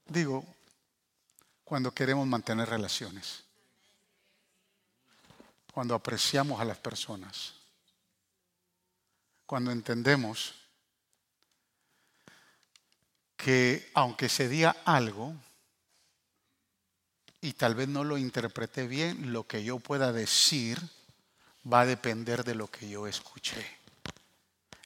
Digo, 0.08 0.44
cuando 1.64 1.94
queremos 1.94 2.26
mantener 2.26 2.68
relaciones, 2.68 3.45
cuando 5.76 5.94
apreciamos 5.94 6.62
a 6.62 6.64
las 6.64 6.78
personas, 6.78 7.52
cuando 9.46 9.72
entendemos 9.72 10.54
que 13.36 13.92
aunque 13.94 14.30
se 14.30 14.48
diga 14.48 14.78
algo 14.86 15.34
y 17.42 17.52
tal 17.52 17.76
vez 17.76 17.90
no 17.90 18.06
lo 18.06 18.18
interprete 18.18 18.88
bien, 18.88 19.34
lo 19.34 19.46
que 19.48 19.66
yo 19.66 19.80
pueda 19.80 20.14
decir 20.14 20.80
va 21.70 21.82
a 21.82 21.86
depender 21.86 22.46
de 22.46 22.56
lo 22.56 22.72
que 22.72 22.88
yo 22.88 23.06
escuché. 23.06 23.78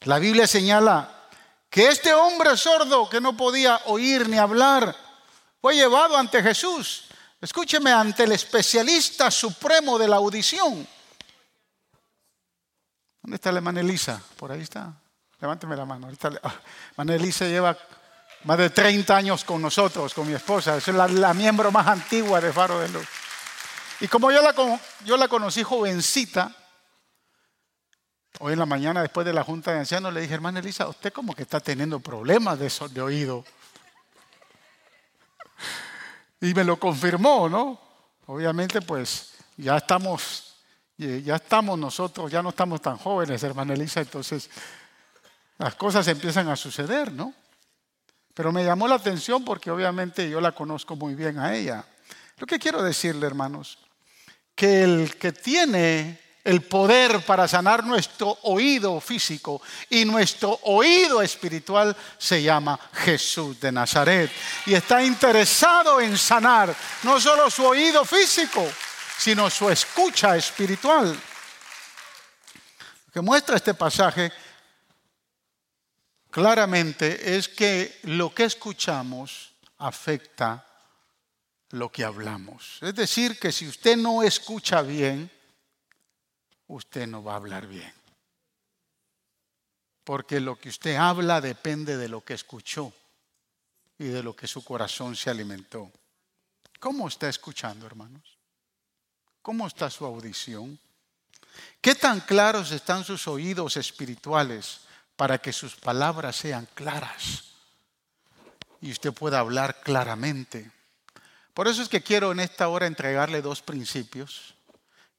La 0.00 0.18
Biblia 0.18 0.48
señala 0.48 1.28
que 1.70 1.86
este 1.86 2.12
hombre 2.14 2.56
sordo 2.56 3.08
que 3.08 3.20
no 3.20 3.36
podía 3.36 3.76
oír 3.86 4.28
ni 4.28 4.38
hablar 4.38 4.96
fue 5.60 5.76
llevado 5.76 6.16
ante 6.16 6.42
Jesús. 6.42 7.09
Escúcheme, 7.40 7.90
ante 7.90 8.24
el 8.24 8.32
especialista 8.32 9.30
supremo 9.30 9.98
de 9.98 10.08
la 10.08 10.16
audición. 10.16 10.86
¿Dónde 13.22 13.36
está 13.36 13.50
la 13.50 13.58
hermana 13.58 13.80
Elisa? 13.80 14.22
Por 14.36 14.52
ahí 14.52 14.60
está. 14.60 14.92
Levánteme 15.40 15.76
la 15.76 15.86
mano. 15.86 16.06
Ahorita, 16.06 16.32
ah, 16.42 17.02
Elisa 17.08 17.46
lleva 17.46 17.76
más 18.44 18.58
de 18.58 18.70
30 18.70 19.16
años 19.16 19.44
con 19.44 19.62
nosotros, 19.62 20.12
con 20.12 20.26
mi 20.26 20.34
esposa. 20.34 20.76
Es 20.76 20.88
la, 20.88 21.32
miembro 21.32 21.70
más 21.72 21.86
antigua 21.86 22.40
de 22.40 22.52
Faro 22.52 22.78
de 22.78 22.88
Luz. 22.90 23.06
Y 24.00 24.08
como 24.08 24.30
yo 24.30 24.42
la, 24.42 24.54
yo 25.04 25.16
la 25.16 25.28
conocí 25.28 25.62
jovencita, 25.62 26.54
Hoy 28.38 28.54
en 28.54 28.58
la 28.58 28.64
mañana, 28.64 29.02
después 29.02 29.26
de 29.26 29.34
la 29.34 29.44
junta 29.44 29.72
de 29.72 29.80
ancianos, 29.80 30.14
le 30.14 30.22
dije, 30.22 30.32
hermana 30.32 30.60
Elisa, 30.60 30.88
usted 30.88 31.12
como 31.12 31.34
que 31.34 31.42
está 31.42 31.60
teniendo 31.60 32.00
problemas 32.00 32.58
de 32.58 33.02
oído. 33.02 33.44
Y 36.40 36.54
me 36.54 36.64
lo 36.64 36.78
confirmó, 36.78 37.48
¿no? 37.48 37.80
Obviamente, 38.26 38.80
pues 38.80 39.32
ya 39.56 39.76
estamos, 39.76 40.54
ya 40.96 41.36
estamos 41.36 41.78
nosotros, 41.78 42.30
ya 42.30 42.42
no 42.42 42.50
estamos 42.50 42.80
tan 42.80 42.96
jóvenes, 42.96 43.42
hermana 43.42 43.74
Elisa, 43.74 44.00
entonces 44.00 44.48
las 45.58 45.74
cosas 45.74 46.08
empiezan 46.08 46.48
a 46.48 46.56
suceder, 46.56 47.12
¿no? 47.12 47.34
Pero 48.32 48.52
me 48.52 48.64
llamó 48.64 48.88
la 48.88 48.94
atención 48.94 49.44
porque 49.44 49.70
obviamente 49.70 50.30
yo 50.30 50.40
la 50.40 50.52
conozco 50.52 50.96
muy 50.96 51.14
bien 51.14 51.38
a 51.38 51.54
ella. 51.54 51.84
Lo 52.38 52.46
que 52.46 52.58
quiero 52.58 52.82
decirle, 52.82 53.26
hermanos, 53.26 53.78
que 54.54 54.82
el 54.82 55.16
que 55.16 55.32
tiene 55.32 56.18
el 56.44 56.62
poder 56.62 57.20
para 57.24 57.46
sanar 57.46 57.84
nuestro 57.84 58.38
oído 58.42 59.00
físico 59.00 59.60
y 59.90 60.04
nuestro 60.04 60.58
oído 60.64 61.20
espiritual 61.20 61.94
se 62.18 62.42
llama 62.42 62.78
Jesús 62.92 63.60
de 63.60 63.70
Nazaret. 63.70 64.30
Y 64.66 64.74
está 64.74 65.02
interesado 65.02 66.00
en 66.00 66.16
sanar 66.16 66.74
no 67.02 67.20
solo 67.20 67.50
su 67.50 67.64
oído 67.64 68.04
físico, 68.04 68.66
sino 69.18 69.50
su 69.50 69.68
escucha 69.68 70.36
espiritual. 70.36 71.08
Lo 73.06 73.12
que 73.12 73.20
muestra 73.20 73.56
este 73.56 73.74
pasaje 73.74 74.32
claramente 76.30 77.36
es 77.36 77.48
que 77.48 78.00
lo 78.04 78.34
que 78.34 78.44
escuchamos 78.44 79.52
afecta 79.78 80.64
lo 81.70 81.90
que 81.90 82.04
hablamos. 82.04 82.78
Es 82.80 82.94
decir, 82.94 83.38
que 83.38 83.52
si 83.52 83.68
usted 83.68 83.96
no 83.96 84.22
escucha 84.22 84.82
bien, 84.82 85.30
usted 86.70 87.06
no 87.06 87.22
va 87.22 87.32
a 87.32 87.36
hablar 87.36 87.66
bien. 87.66 87.92
Porque 90.04 90.40
lo 90.40 90.56
que 90.56 90.68
usted 90.68 90.96
habla 90.96 91.40
depende 91.40 91.96
de 91.96 92.08
lo 92.08 92.24
que 92.24 92.34
escuchó 92.34 92.92
y 93.98 94.04
de 94.04 94.22
lo 94.22 94.34
que 94.34 94.46
su 94.46 94.64
corazón 94.64 95.16
se 95.16 95.30
alimentó. 95.30 95.90
¿Cómo 96.78 97.08
está 97.08 97.28
escuchando, 97.28 97.86
hermanos? 97.86 98.38
¿Cómo 99.42 99.66
está 99.66 99.90
su 99.90 100.04
audición? 100.04 100.78
¿Qué 101.80 101.94
tan 101.94 102.20
claros 102.20 102.70
están 102.70 103.04
sus 103.04 103.26
oídos 103.28 103.76
espirituales 103.76 104.82
para 105.16 105.38
que 105.38 105.52
sus 105.52 105.76
palabras 105.76 106.36
sean 106.36 106.66
claras 106.74 107.44
y 108.80 108.92
usted 108.92 109.12
pueda 109.12 109.40
hablar 109.40 109.80
claramente? 109.82 110.70
Por 111.52 111.68
eso 111.68 111.82
es 111.82 111.88
que 111.88 112.02
quiero 112.02 112.32
en 112.32 112.40
esta 112.40 112.68
hora 112.68 112.86
entregarle 112.86 113.42
dos 113.42 113.60
principios 113.60 114.54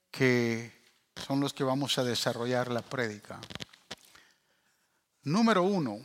que 0.09 0.80
son 1.15 1.39
los 1.39 1.53
que 1.53 1.63
vamos 1.63 1.97
a 1.97 2.03
desarrollar 2.03 2.71
la 2.71 2.81
prédica. 2.81 3.39
Número 5.23 5.63
uno, 5.63 5.99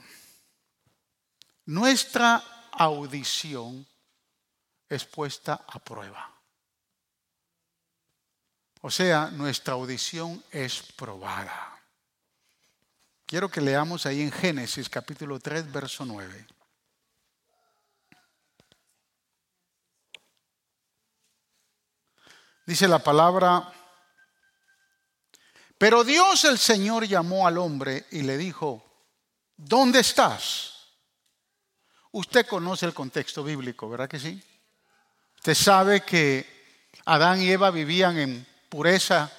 nuestra 1.66 2.42
audición 2.72 3.86
es 4.88 5.04
puesta 5.04 5.64
a 5.66 5.78
prueba. 5.78 6.32
O 8.82 8.90
sea, 8.90 9.30
nuestra 9.30 9.74
audición 9.74 10.42
es 10.50 10.82
probada. 10.94 11.80
Quiero 13.24 13.50
que 13.50 13.60
leamos 13.60 14.06
ahí 14.06 14.22
en 14.22 14.30
Génesis 14.30 14.88
capítulo 14.88 15.40
3, 15.40 15.72
verso 15.72 16.04
9. 16.04 16.46
Dice 22.66 22.86
la 22.86 22.98
palabra, 22.98 23.72
pero 25.78 26.04
Dios 26.04 26.44
el 26.44 26.58
Señor 26.58 27.06
llamó 27.06 27.46
al 27.46 27.58
hombre 27.58 28.06
y 28.10 28.22
le 28.22 28.38
dijo, 28.38 28.82
¿dónde 29.56 30.00
estás? 30.00 30.72
Usted 32.12 32.46
conoce 32.46 32.86
el 32.86 32.94
contexto 32.94 33.44
bíblico, 33.44 33.88
¿verdad 33.88 34.08
que 34.08 34.18
sí? 34.18 34.42
Usted 35.36 35.54
sabe 35.54 36.00
que 36.00 36.46
Adán 37.04 37.42
y 37.42 37.50
Eva 37.50 37.70
vivían 37.70 38.18
en 38.18 38.46
pureza 38.68 39.30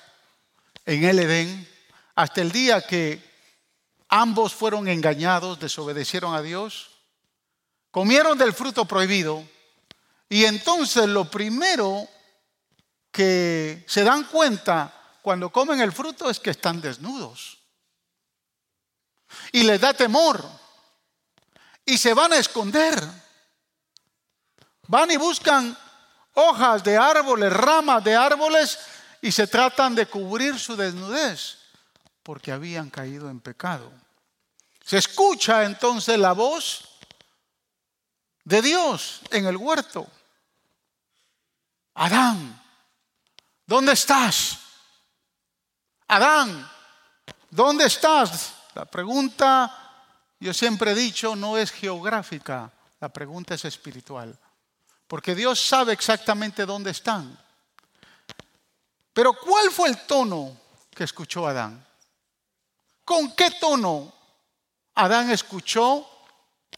en 0.86 1.04
el 1.04 1.20
Edén 1.20 1.68
hasta 2.16 2.42
el 2.42 2.52
día 2.52 2.82
que 2.82 3.22
ambos 4.10 4.54
fueron 4.54 4.88
engañados, 4.88 5.60
desobedecieron 5.60 6.34
a 6.34 6.42
Dios, 6.42 6.92
comieron 7.92 8.38
del 8.38 8.54
fruto 8.54 8.86
prohibido 8.86 9.44
y 10.30 10.46
entonces 10.46 11.08
lo 11.08 11.30
primero 11.30 12.08
que 13.12 13.84
se 13.88 14.04
dan 14.04 14.26
cuenta 14.26 14.97
cuando 15.28 15.50
comen 15.50 15.82
el 15.82 15.92
fruto 15.92 16.30
es 16.30 16.40
que 16.40 16.52
están 16.52 16.80
desnudos. 16.80 17.58
Y 19.52 19.64
les 19.64 19.82
da 19.82 19.94
temor. 19.94 20.42
Y 21.84 21.98
se 21.98 22.14
van 22.14 22.32
a 22.32 22.38
esconder. 22.38 23.06
Van 24.88 25.12
y 25.12 25.18
buscan 25.18 25.78
hojas 26.32 26.82
de 26.82 26.96
árboles, 26.96 27.52
ramas 27.52 28.02
de 28.06 28.16
árboles 28.16 28.80
y 29.22 29.30
se 29.34 29.48
tratan 29.48 29.96
de 29.96 30.06
cubrir 30.06 30.58
su 30.58 30.78
desnudez 30.78 31.58
porque 32.24 32.54
habían 32.54 32.90
caído 32.90 33.30
en 33.30 33.42
pecado. 33.42 33.92
Se 34.86 34.98
escucha 34.98 35.66
entonces 35.66 36.18
la 36.18 36.32
voz 36.32 36.88
de 38.46 38.62
Dios 38.62 39.20
en 39.32 39.46
el 39.46 39.58
huerto. 39.58 40.08
Adán, 41.96 42.64
¿dónde 43.66 43.92
estás? 43.92 44.60
Adán, 46.08 46.70
¿dónde 47.50 47.86
estás? 47.86 48.54
La 48.76 48.86
pregunta, 48.86 49.76
yo 50.40 50.54
siempre 50.54 50.92
he 50.92 50.96
dicho, 50.96 51.36
no 51.36 51.58
es 51.58 51.72
geográfica, 51.72 52.72
la 53.00 53.10
pregunta 53.10 53.56
es 53.56 53.66
espiritual. 53.66 54.38
Porque 55.08 55.36
Dios 55.36 55.60
sabe 55.60 55.94
exactamente 55.94 56.66
dónde 56.66 56.92
están. 56.92 57.38
Pero 59.14 59.34
¿cuál 59.34 59.72
fue 59.72 59.90
el 59.90 60.06
tono 60.06 60.56
que 60.94 61.04
escuchó 61.04 61.48
Adán? 61.48 61.86
¿Con 63.04 63.34
qué 63.36 63.52
tono 63.52 64.14
Adán 64.96 65.32
escuchó 65.32 66.08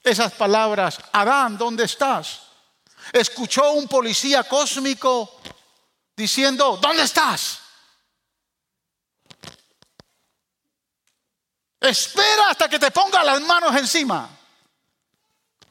esas 0.03 0.33
palabras? 0.33 0.99
Adán, 1.11 1.57
¿dónde 1.57 1.83
estás? 1.83 2.41
Escuchó 3.11 3.71
un 3.71 3.87
policía 3.87 4.43
cósmico 4.43 5.39
diciendo, 6.15 6.77
¿dónde 6.81 7.03
estás? 7.03 7.61
Espera 11.79 12.49
hasta 12.49 12.67
que 12.67 12.79
te 12.79 12.91
ponga 12.91 13.23
las 13.23 13.41
manos 13.41 13.75
encima, 13.75 14.29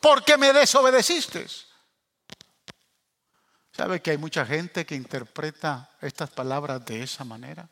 porque 0.00 0.36
me 0.36 0.52
desobedeciste. 0.52 1.46
¿Sabe 3.72 4.00
que 4.00 4.12
hay 4.12 4.18
mucha 4.18 4.44
gente 4.44 4.84
que 4.84 4.94
interpreta 4.94 5.90
estas 6.00 6.30
palabras 6.30 6.84
de 6.84 7.02
esa 7.02 7.24
manera? 7.24 7.68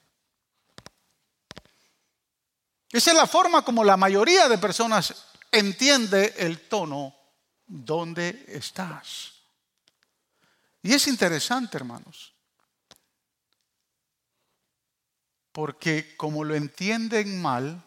Esa 2.91 3.11
es 3.11 3.17
la 3.17 3.27
forma 3.27 3.63
como 3.63 3.83
la 3.83 3.97
mayoría 3.97 4.49
de 4.49 4.59
personas 4.59 5.15
entiende 5.51 6.35
el 6.39 6.69
tono 6.69 7.15
¿dónde 7.67 8.45
estás? 8.49 9.33
Y 10.83 10.95
es 10.95 11.09
interesante, 11.09 11.77
hermanos, 11.77 12.33
porque 15.51 16.17
como 16.17 16.45
lo 16.45 16.55
entienden 16.55 17.43
mal, 17.43 17.83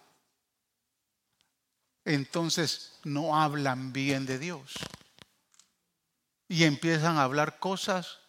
entonces 2.06 3.00
no 3.04 3.40
hablan 3.40 3.94
bien 3.94 4.26
de 4.26 4.40
Dios. 4.40 4.74
Y 6.48 6.64
empiezan 6.64 7.18
a 7.18 7.24
hablar 7.24 7.60
cosas 7.60 8.20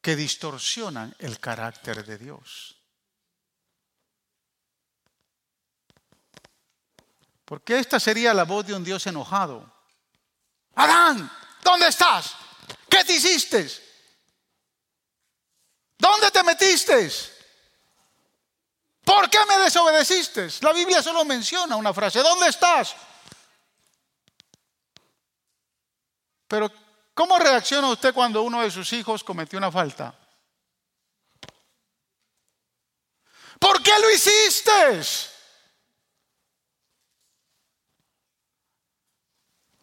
que 0.00 0.16
distorsionan 0.16 1.14
el 1.18 1.38
carácter 1.40 2.04
de 2.04 2.18
Dios. 2.18 2.76
Porque 7.44 7.78
esta 7.78 8.00
sería 8.00 8.32
la 8.32 8.44
voz 8.44 8.66
de 8.66 8.74
un 8.74 8.84
Dios 8.84 9.06
enojado. 9.06 9.70
Adán, 10.74 11.30
¿dónde 11.62 11.88
estás? 11.88 12.34
¿Qué 12.88 13.04
te 13.04 13.14
hiciste? 13.14 13.68
¿Dónde 15.98 16.30
te 16.30 16.42
metiste? 16.42 17.33
¿Por 19.04 19.28
qué 19.28 19.38
me 19.46 19.58
desobedeciste? 19.58 20.48
La 20.62 20.72
Biblia 20.72 21.02
solo 21.02 21.24
menciona 21.24 21.76
una 21.76 21.92
frase. 21.92 22.22
¿Dónde 22.22 22.48
estás? 22.48 22.96
Pero, 26.48 26.70
¿cómo 27.12 27.38
reacciona 27.38 27.90
usted 27.90 28.14
cuando 28.14 28.42
uno 28.42 28.62
de 28.62 28.70
sus 28.70 28.90
hijos 28.94 29.22
cometió 29.22 29.58
una 29.58 29.70
falta? 29.70 30.18
¿Por 33.58 33.82
qué 33.82 33.92
lo 34.00 34.10
hiciste? 34.10 34.72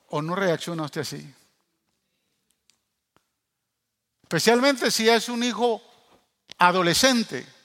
¿O 0.09 0.21
no 0.21 0.35
reacciona 0.35 0.83
usted 0.83 1.01
así? 1.01 1.35
Especialmente 4.23 4.89
si 4.89 5.07
es 5.07 5.29
un 5.29 5.43
hijo 5.43 5.81
adolescente 6.57 7.60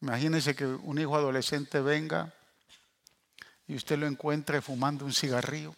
Imagínese 0.00 0.56
que 0.56 0.64
un 0.64 0.98
hijo 0.98 1.14
adolescente 1.14 1.80
venga 1.80 2.32
y 3.66 3.76
usted 3.76 3.98
lo 3.98 4.06
encuentre 4.06 4.62
fumando 4.62 5.04
un 5.04 5.12
cigarrillo. 5.12 5.74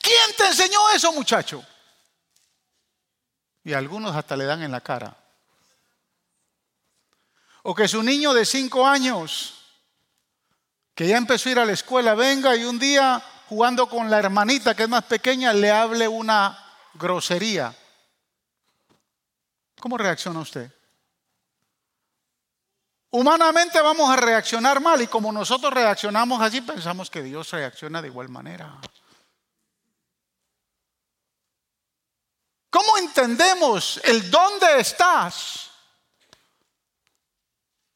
¿Quién 0.00 0.36
te 0.36 0.46
enseñó 0.46 0.90
eso, 0.94 1.12
muchacho? 1.12 1.64
Y 3.64 3.72
algunos 3.72 4.16
hasta 4.16 4.36
le 4.36 4.44
dan 4.44 4.62
en 4.62 4.72
la 4.72 4.80
cara. 4.80 5.16
O 7.62 7.74
que 7.74 7.86
su 7.86 8.02
niño 8.02 8.32
de 8.32 8.46
cinco 8.46 8.86
años, 8.86 9.54
que 10.94 11.06
ya 11.06 11.18
empezó 11.18 11.48
a 11.48 11.52
ir 11.52 11.58
a 11.58 11.66
la 11.66 11.72
escuela, 11.72 12.14
venga 12.14 12.56
y 12.56 12.64
un 12.64 12.78
día 12.78 13.22
jugando 13.48 13.88
con 13.88 14.08
la 14.08 14.18
hermanita 14.18 14.74
que 14.74 14.84
es 14.84 14.88
más 14.88 15.04
pequeña, 15.04 15.52
le 15.52 15.70
hable 15.70 16.08
una 16.08 16.58
grosería. 16.94 17.74
¿Cómo 19.78 19.98
reacciona 19.98 20.40
usted? 20.40 20.79
Humanamente 23.12 23.80
vamos 23.80 24.08
a 24.08 24.16
reaccionar 24.16 24.80
mal 24.80 25.02
y 25.02 25.08
como 25.08 25.32
nosotros 25.32 25.72
reaccionamos 25.74 26.40
así, 26.40 26.60
pensamos 26.60 27.10
que 27.10 27.22
Dios 27.22 27.50
reacciona 27.50 28.00
de 28.00 28.08
igual 28.08 28.28
manera. 28.28 28.80
¿Cómo 32.70 32.96
entendemos 32.98 34.00
el 34.04 34.30
dónde 34.30 34.78
estás? 34.78 35.72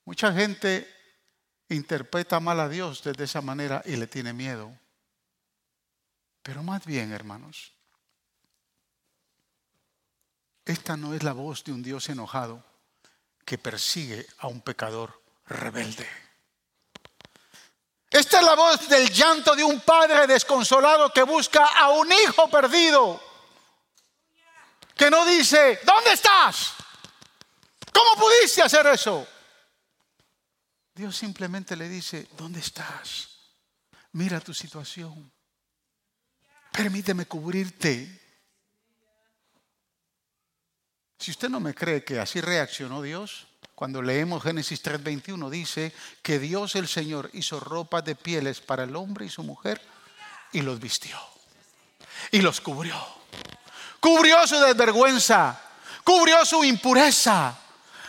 Mucha 0.04 0.32
gente 0.32 0.92
interpreta 1.68 2.40
mal 2.40 2.58
a 2.58 2.68
Dios 2.68 3.04
de 3.04 3.24
esa 3.24 3.40
manera 3.40 3.82
y 3.84 3.94
le 3.94 4.08
tiene 4.08 4.32
miedo. 4.32 4.76
Pero 6.42 6.64
más 6.64 6.84
bien, 6.84 7.12
hermanos, 7.12 7.72
esta 10.64 10.96
no 10.96 11.14
es 11.14 11.22
la 11.22 11.32
voz 11.32 11.62
de 11.62 11.72
un 11.72 11.84
Dios 11.84 12.08
enojado 12.08 12.73
que 13.44 13.58
persigue 13.58 14.26
a 14.38 14.48
un 14.48 14.60
pecador 14.62 15.22
rebelde. 15.46 16.08
Esta 18.10 18.38
es 18.38 18.44
la 18.44 18.54
voz 18.54 18.88
del 18.88 19.10
llanto 19.10 19.56
de 19.56 19.64
un 19.64 19.80
padre 19.80 20.26
desconsolado 20.26 21.12
que 21.12 21.24
busca 21.24 21.66
a 21.66 21.88
un 21.90 22.10
hijo 22.12 22.48
perdido. 22.48 23.20
Que 24.96 25.10
no 25.10 25.24
dice, 25.24 25.80
¿dónde 25.84 26.12
estás? 26.12 26.74
¿Cómo 27.92 28.14
pudiste 28.14 28.62
hacer 28.62 28.86
eso? 28.86 29.26
Dios 30.94 31.16
simplemente 31.16 31.74
le 31.74 31.88
dice, 31.88 32.28
¿dónde 32.36 32.60
estás? 32.60 33.28
Mira 34.12 34.38
tu 34.40 34.54
situación. 34.54 35.32
Permíteme 36.70 37.26
cubrirte. 37.26 38.23
Si 41.24 41.30
usted 41.30 41.48
no 41.48 41.58
me 41.58 41.74
cree 41.74 42.04
que 42.04 42.20
así 42.20 42.42
reaccionó 42.42 43.00
Dios, 43.00 43.46
cuando 43.74 44.02
leemos 44.02 44.42
Génesis 44.42 44.82
3:21 44.82 45.48
dice 45.48 45.94
que 46.20 46.38
Dios 46.38 46.74
el 46.74 46.86
Señor 46.86 47.30
hizo 47.32 47.58
ropas 47.60 48.04
de 48.04 48.14
pieles 48.14 48.60
para 48.60 48.84
el 48.84 48.94
hombre 48.94 49.24
y 49.24 49.30
su 49.30 49.42
mujer 49.42 49.80
y 50.52 50.60
los 50.60 50.78
vistió 50.78 51.16
y 52.30 52.42
los 52.42 52.60
cubrió. 52.60 52.94
Cubrió 54.00 54.46
su 54.46 54.60
desvergüenza, 54.60 55.58
cubrió 56.04 56.44
su 56.44 56.62
impureza, 56.62 57.56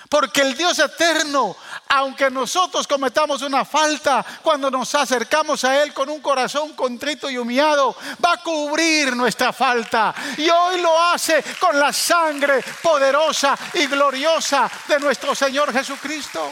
porque 0.09 0.41
el 0.41 0.55
Dios 0.55 0.77
eterno, 0.79 1.55
aunque 1.89 2.29
nosotros 2.29 2.87
cometamos 2.87 3.41
una 3.41 3.65
falta, 3.65 4.25
cuando 4.41 4.69
nos 4.69 4.93
acercamos 4.95 5.63
a 5.63 5.81
Él 5.81 5.93
con 5.93 6.09
un 6.09 6.21
corazón 6.21 6.73
contrito 6.73 7.29
y 7.29 7.37
humillado, 7.37 7.95
va 8.23 8.33
a 8.33 8.43
cubrir 8.43 9.15
nuestra 9.15 9.51
falta. 9.51 10.13
Y 10.37 10.49
hoy 10.49 10.81
lo 10.81 11.01
hace 11.01 11.43
con 11.59 11.79
la 11.79 11.91
sangre 11.91 12.63
poderosa 12.81 13.57
y 13.73 13.87
gloriosa 13.87 14.69
de 14.87 14.99
nuestro 14.99 15.33
Señor 15.33 15.73
Jesucristo. 15.73 16.51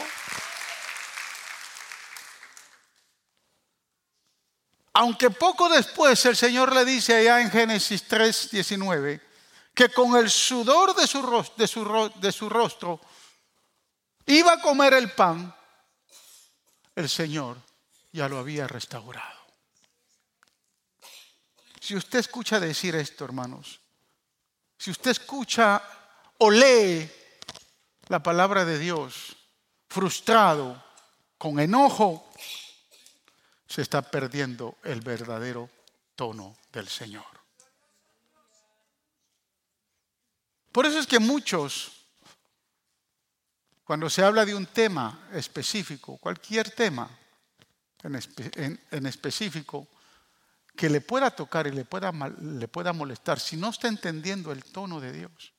Aunque 4.96 5.30
poco 5.30 5.68
después 5.68 6.24
el 6.24 6.36
Señor 6.36 6.72
le 6.72 6.84
dice 6.84 7.16
allá 7.16 7.40
en 7.40 7.50
Génesis 7.50 8.06
3, 8.06 8.50
19, 8.52 9.20
que 9.74 9.88
con 9.88 10.16
el 10.16 10.30
sudor 10.30 10.94
de 10.94 11.06
su, 11.08 12.48
rostro, 12.48 13.00
iba 14.26 14.52
a 14.52 14.60
comer 14.60 14.94
el 14.94 15.12
pan, 15.12 15.54
el 16.94 17.08
Señor 17.08 17.58
ya 18.12 18.28
lo 18.28 18.38
había 18.38 18.66
restaurado. 18.66 19.40
Si 21.80 21.94
usted 21.94 22.20
escucha 22.20 22.60
decir 22.60 22.94
esto, 22.94 23.24
hermanos, 23.24 23.80
si 24.78 24.90
usted 24.90 25.10
escucha 25.10 25.82
o 26.38 26.50
lee 26.50 27.10
la 28.08 28.22
palabra 28.22 28.64
de 28.64 28.78
Dios 28.78 29.36
frustrado, 29.88 30.82
con 31.38 31.60
enojo, 31.60 32.30
se 33.68 33.82
está 33.82 34.00
perdiendo 34.00 34.78
el 34.82 35.02
verdadero 35.02 35.68
tono 36.16 36.56
del 36.72 36.88
Señor. 36.88 37.26
Por 40.72 40.86
eso 40.86 40.98
es 40.98 41.06
que 41.06 41.18
muchos 41.18 42.03
cuando 43.84 44.08
se 44.08 44.24
habla 44.24 44.46
de 44.46 44.54
un 44.54 44.66
tema 44.66 45.28
específico, 45.32 46.16
cualquier 46.16 46.70
tema 46.70 47.08
en, 48.02 49.06
específico, 49.06 49.88
que 50.74 50.88
le 50.88 51.00
pueda 51.00 51.30
tocar 51.30 51.66
y 51.66 51.70
le 51.70 51.84
pueda, 51.84 52.10
le 52.40 52.68
pueda 52.68 52.92
molestar, 52.92 53.38
si 53.38 53.56
no 53.56 53.70
está 53.70 53.88
entendiendo 53.88 54.52
el 54.52 54.64
tono 54.64 55.00
de 55.00 55.12
Dios. 55.12 55.52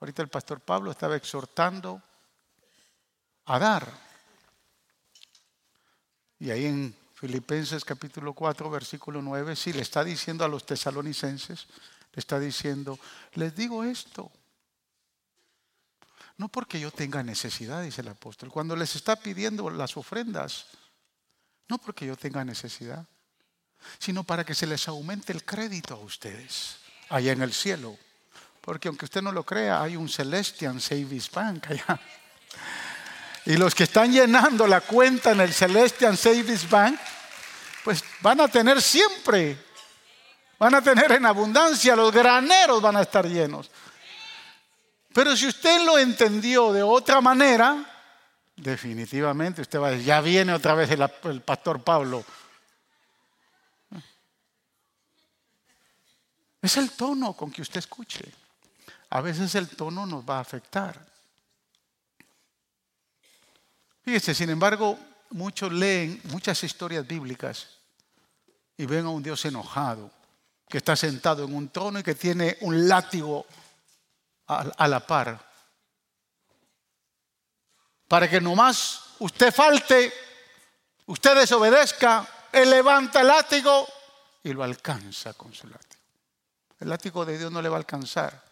Ahorita 0.00 0.22
el 0.22 0.28
pastor 0.28 0.60
Pablo 0.60 0.90
estaba 0.90 1.16
exhortando 1.16 2.02
a 3.46 3.58
dar. 3.58 3.88
Y 6.38 6.50
ahí 6.50 6.66
en 6.66 6.94
Filipenses 7.14 7.84
capítulo 7.84 8.34
4, 8.34 8.68
versículo 8.68 9.22
9, 9.22 9.56
sí 9.56 9.72
le 9.72 9.82
está 9.82 10.04
diciendo 10.04 10.44
a 10.44 10.48
los 10.48 10.66
tesalonicenses, 10.66 11.66
le 12.12 12.20
está 12.20 12.38
diciendo, 12.38 12.98
les 13.34 13.54
digo 13.54 13.84
esto, 13.84 14.30
no 16.36 16.48
porque 16.48 16.80
yo 16.80 16.90
tenga 16.90 17.22
necesidad, 17.22 17.82
dice 17.82 18.00
el 18.00 18.08
apóstol. 18.08 18.50
Cuando 18.50 18.74
les 18.74 18.96
está 18.96 19.16
pidiendo 19.16 19.70
las 19.70 19.96
ofrendas, 19.96 20.66
no 21.68 21.78
porque 21.78 22.06
yo 22.06 22.16
tenga 22.16 22.44
necesidad, 22.44 23.06
sino 23.98 24.24
para 24.24 24.44
que 24.44 24.54
se 24.54 24.66
les 24.66 24.88
aumente 24.88 25.32
el 25.32 25.44
crédito 25.44 25.94
a 25.94 25.98
ustedes 25.98 26.76
allá 27.08 27.32
en 27.32 27.42
el 27.42 27.52
cielo. 27.52 27.96
Porque 28.60 28.88
aunque 28.88 29.04
usted 29.04 29.22
no 29.22 29.30
lo 29.30 29.44
crea, 29.44 29.82
hay 29.82 29.96
un 29.96 30.08
Celestial 30.08 30.80
Savings 30.80 31.30
Bank 31.30 31.66
allá. 31.70 32.00
Y 33.46 33.58
los 33.58 33.74
que 33.74 33.84
están 33.84 34.10
llenando 34.10 34.66
la 34.66 34.80
cuenta 34.80 35.32
en 35.32 35.40
el 35.42 35.52
Celestial 35.52 36.16
Savings 36.16 36.66
Bank, 36.70 36.98
pues 37.84 38.02
van 38.22 38.40
a 38.40 38.48
tener 38.48 38.80
siempre, 38.80 39.58
van 40.58 40.74
a 40.74 40.80
tener 40.80 41.12
en 41.12 41.26
abundancia, 41.26 41.94
los 41.94 42.10
graneros 42.10 42.80
van 42.80 42.96
a 42.96 43.02
estar 43.02 43.26
llenos. 43.28 43.70
Pero 45.14 45.36
si 45.36 45.46
usted 45.46 45.84
lo 45.84 45.96
entendió 45.96 46.72
de 46.72 46.82
otra 46.82 47.20
manera, 47.20 47.88
definitivamente 48.56 49.62
usted 49.62 49.78
va 49.78 49.86
a 49.86 49.90
decir, 49.92 50.06
ya 50.06 50.20
viene 50.20 50.52
otra 50.52 50.74
vez 50.74 50.90
el, 50.90 51.40
pastor 51.40 51.84
Pablo. 51.84 52.24
Es 56.60 56.76
el 56.78 56.90
tono 56.90 57.34
con 57.34 57.52
que 57.52 57.62
usted 57.62 57.78
escuche. 57.78 58.24
A 59.10 59.20
veces 59.20 59.54
el 59.54 59.68
tono 59.68 60.04
nos 60.04 60.28
va 60.28 60.38
a 60.38 60.40
afectar. 60.40 61.00
Fíjese, 64.02 64.34
sin 64.34 64.50
embargo, 64.50 64.98
muchos 65.30 65.72
leen 65.72 66.20
muchas 66.24 66.60
historias 66.64 67.06
bíblicas 67.06 67.68
y 68.76 68.84
ven 68.84 69.06
a 69.06 69.10
un 69.10 69.22
Dios 69.22 69.44
enojado, 69.44 70.10
que 70.68 70.78
está 70.78 70.96
sentado 70.96 71.44
en 71.44 71.54
un 71.54 71.68
trono 71.68 72.00
y 72.00 72.02
que 72.02 72.16
tiene 72.16 72.58
un 72.62 72.88
látigo 72.88 73.46
a 74.46 74.88
la 74.88 75.00
par. 75.00 75.38
Para 78.08 78.28
que 78.28 78.40
nomás 78.40 79.16
usted 79.18 79.52
falte, 79.52 80.12
usted 81.06 81.36
desobedezca, 81.36 82.28
él 82.52 82.70
levanta 82.70 83.20
el 83.22 83.28
látigo 83.28 83.86
y 84.42 84.52
lo 84.52 84.62
alcanza 84.62 85.32
con 85.34 85.52
su 85.54 85.66
látigo. 85.66 86.02
El 86.80 86.88
látigo 86.88 87.24
de 87.24 87.38
Dios 87.38 87.50
no 87.50 87.62
le 87.62 87.68
va 87.68 87.76
a 87.76 87.78
alcanzar. 87.78 88.44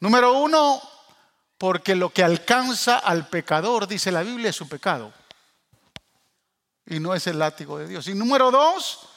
Número 0.00 0.32
uno, 0.32 0.80
porque 1.58 1.94
lo 1.94 2.10
que 2.10 2.24
alcanza 2.24 2.98
al 2.98 3.28
pecador, 3.28 3.86
dice 3.86 4.10
la 4.10 4.22
Biblia, 4.22 4.50
es 4.50 4.56
su 4.56 4.66
pecado. 4.66 5.12
Y 6.86 6.98
no 6.98 7.14
es 7.14 7.26
el 7.26 7.38
látigo 7.38 7.78
de 7.78 7.86
Dios. 7.86 8.08
Y 8.08 8.14
número 8.14 8.50
dos, 8.50 9.09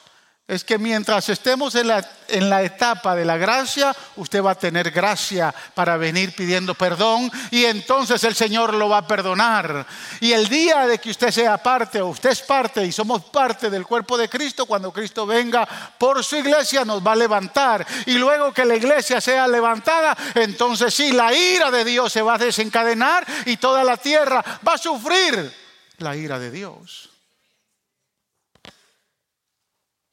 es 0.46 0.62
que 0.62 0.76
mientras 0.76 1.30
estemos 1.30 1.74
en 1.74 1.88
la, 1.88 2.06
en 2.28 2.50
la, 2.50 2.62
etapa 2.62 3.16
de 3.16 3.24
la 3.24 3.38
gracia, 3.38 3.96
usted 4.16 4.42
va 4.42 4.50
a 4.50 4.58
tener 4.58 4.90
gracia 4.90 5.54
para 5.74 5.96
venir 5.96 6.34
pidiendo 6.34 6.74
perdón 6.74 7.32
y 7.50 7.64
entonces 7.64 8.22
el 8.24 8.34
Señor 8.34 8.74
lo 8.74 8.90
va 8.90 8.98
a 8.98 9.06
perdonar. 9.06 9.86
Y 10.20 10.32
el 10.32 10.46
día 10.50 10.86
de 10.86 10.98
que 10.98 11.10
usted 11.10 11.30
sea 11.30 11.56
parte 11.56 12.02
o 12.02 12.08
usted 12.08 12.28
es 12.28 12.42
parte 12.42 12.84
y 12.84 12.92
somos 12.92 13.24
parte 13.24 13.70
del 13.70 13.86
cuerpo 13.86 14.18
de 14.18 14.28
Cristo, 14.28 14.66
cuando 14.66 14.92
Cristo 14.92 15.24
venga 15.24 15.66
por 15.96 16.22
su 16.22 16.36
iglesia 16.36 16.84
nos 16.84 17.04
va 17.04 17.12
a 17.12 17.16
levantar. 17.16 17.86
Y 18.04 18.18
luego 18.18 18.52
que 18.52 18.66
la 18.66 18.76
iglesia 18.76 19.22
sea 19.22 19.48
levantada, 19.48 20.14
entonces 20.34 20.92
sí, 20.92 21.12
la 21.12 21.32
ira 21.32 21.70
de 21.70 21.86
Dios 21.86 22.12
se 22.12 22.20
va 22.20 22.34
a 22.34 22.38
desencadenar 22.38 23.26
y 23.46 23.56
toda 23.56 23.82
la 23.82 23.96
tierra 23.96 24.44
va 24.66 24.74
a 24.74 24.78
sufrir 24.78 25.50
la 25.96 26.14
ira 26.14 26.38
de 26.38 26.50
Dios. 26.50 27.13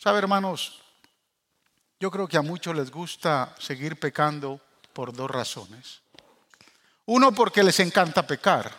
Sabe, 0.01 0.17
hermanos, 0.17 0.81
yo 1.99 2.09
creo 2.09 2.27
que 2.27 2.35
a 2.35 2.41
muchos 2.41 2.75
les 2.75 2.89
gusta 2.89 3.55
seguir 3.59 3.99
pecando 3.99 4.59
por 4.93 5.13
dos 5.13 5.29
razones. 5.29 6.01
Uno, 7.05 7.31
porque 7.33 7.61
les 7.61 7.79
encanta 7.81 8.25
pecar 8.25 8.71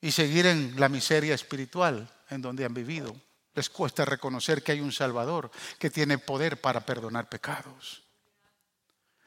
y 0.00 0.12
seguir 0.12 0.46
en 0.46 0.78
la 0.78 0.88
miseria 0.88 1.34
espiritual 1.34 2.08
en 2.30 2.40
donde 2.40 2.64
han 2.64 2.72
vivido. 2.72 3.16
Les 3.52 3.68
cuesta 3.68 4.04
reconocer 4.04 4.62
que 4.62 4.70
hay 4.70 4.80
un 4.80 4.92
Salvador 4.92 5.50
que 5.76 5.90
tiene 5.90 6.18
poder 6.18 6.60
para 6.60 6.86
perdonar 6.86 7.28
pecados. 7.28 8.04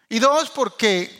Y 0.07 0.19
dos, 0.19 0.49
porque 0.49 1.11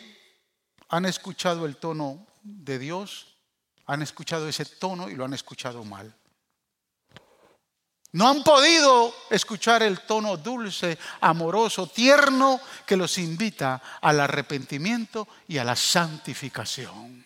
han 0.88 1.04
escuchado 1.04 1.66
el 1.66 1.76
tono 1.76 2.26
de 2.42 2.78
Dios, 2.78 3.36
han 3.84 4.00
escuchado 4.00 4.48
ese 4.48 4.64
tono 4.64 5.10
y 5.10 5.16
lo 5.16 5.26
han 5.26 5.34
escuchado 5.34 5.84
mal. 5.84 6.16
No 8.16 8.30
han 8.30 8.42
podido 8.42 9.14
escuchar 9.28 9.82
el 9.82 10.00
tono 10.00 10.38
dulce, 10.38 10.96
amoroso, 11.20 11.86
tierno 11.86 12.58
que 12.86 12.96
los 12.96 13.18
invita 13.18 13.82
al 14.00 14.20
arrepentimiento 14.20 15.28
y 15.48 15.58
a 15.58 15.64
la 15.64 15.76
santificación. 15.76 17.22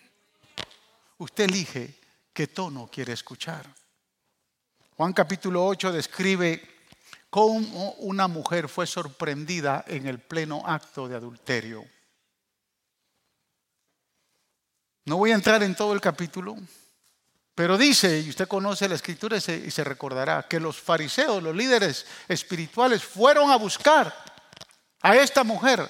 Usted 1.17 1.45
elige 1.45 1.97
qué 2.33 2.47
tono 2.47 2.89
quiere 2.91 3.13
escuchar. 3.13 3.73
Juan 4.97 5.13
capítulo 5.13 5.65
8 5.65 5.93
describe 5.93 6.61
cómo 7.29 7.93
una 7.99 8.27
mujer 8.27 8.67
fue 8.67 8.85
sorprendida 8.85 9.85
en 9.87 10.07
el 10.07 10.19
pleno 10.19 10.61
acto 10.65 11.07
de 11.07 11.15
adulterio. 11.15 11.85
No 15.05 15.15
voy 15.15 15.31
a 15.31 15.35
entrar 15.35 15.63
en 15.63 15.73
todo 15.73 15.93
el 15.93 16.01
capítulo, 16.01 16.57
pero 17.61 17.77
dice, 17.77 18.19
y 18.21 18.29
usted 18.31 18.47
conoce 18.47 18.89
la 18.89 18.95
escritura 18.95 19.37
y 19.37 19.39
se, 19.39 19.83
recordará, 19.83 20.47
que 20.47 20.59
los 20.59 20.81
fariseos, 20.81 21.43
los 21.43 21.55
líderes 21.55 22.07
espirituales, 22.27 23.03
fueron 23.03 23.51
a 23.51 23.55
buscar 23.55 24.11
a 24.99 25.15
esta 25.15 25.43
mujer 25.43 25.87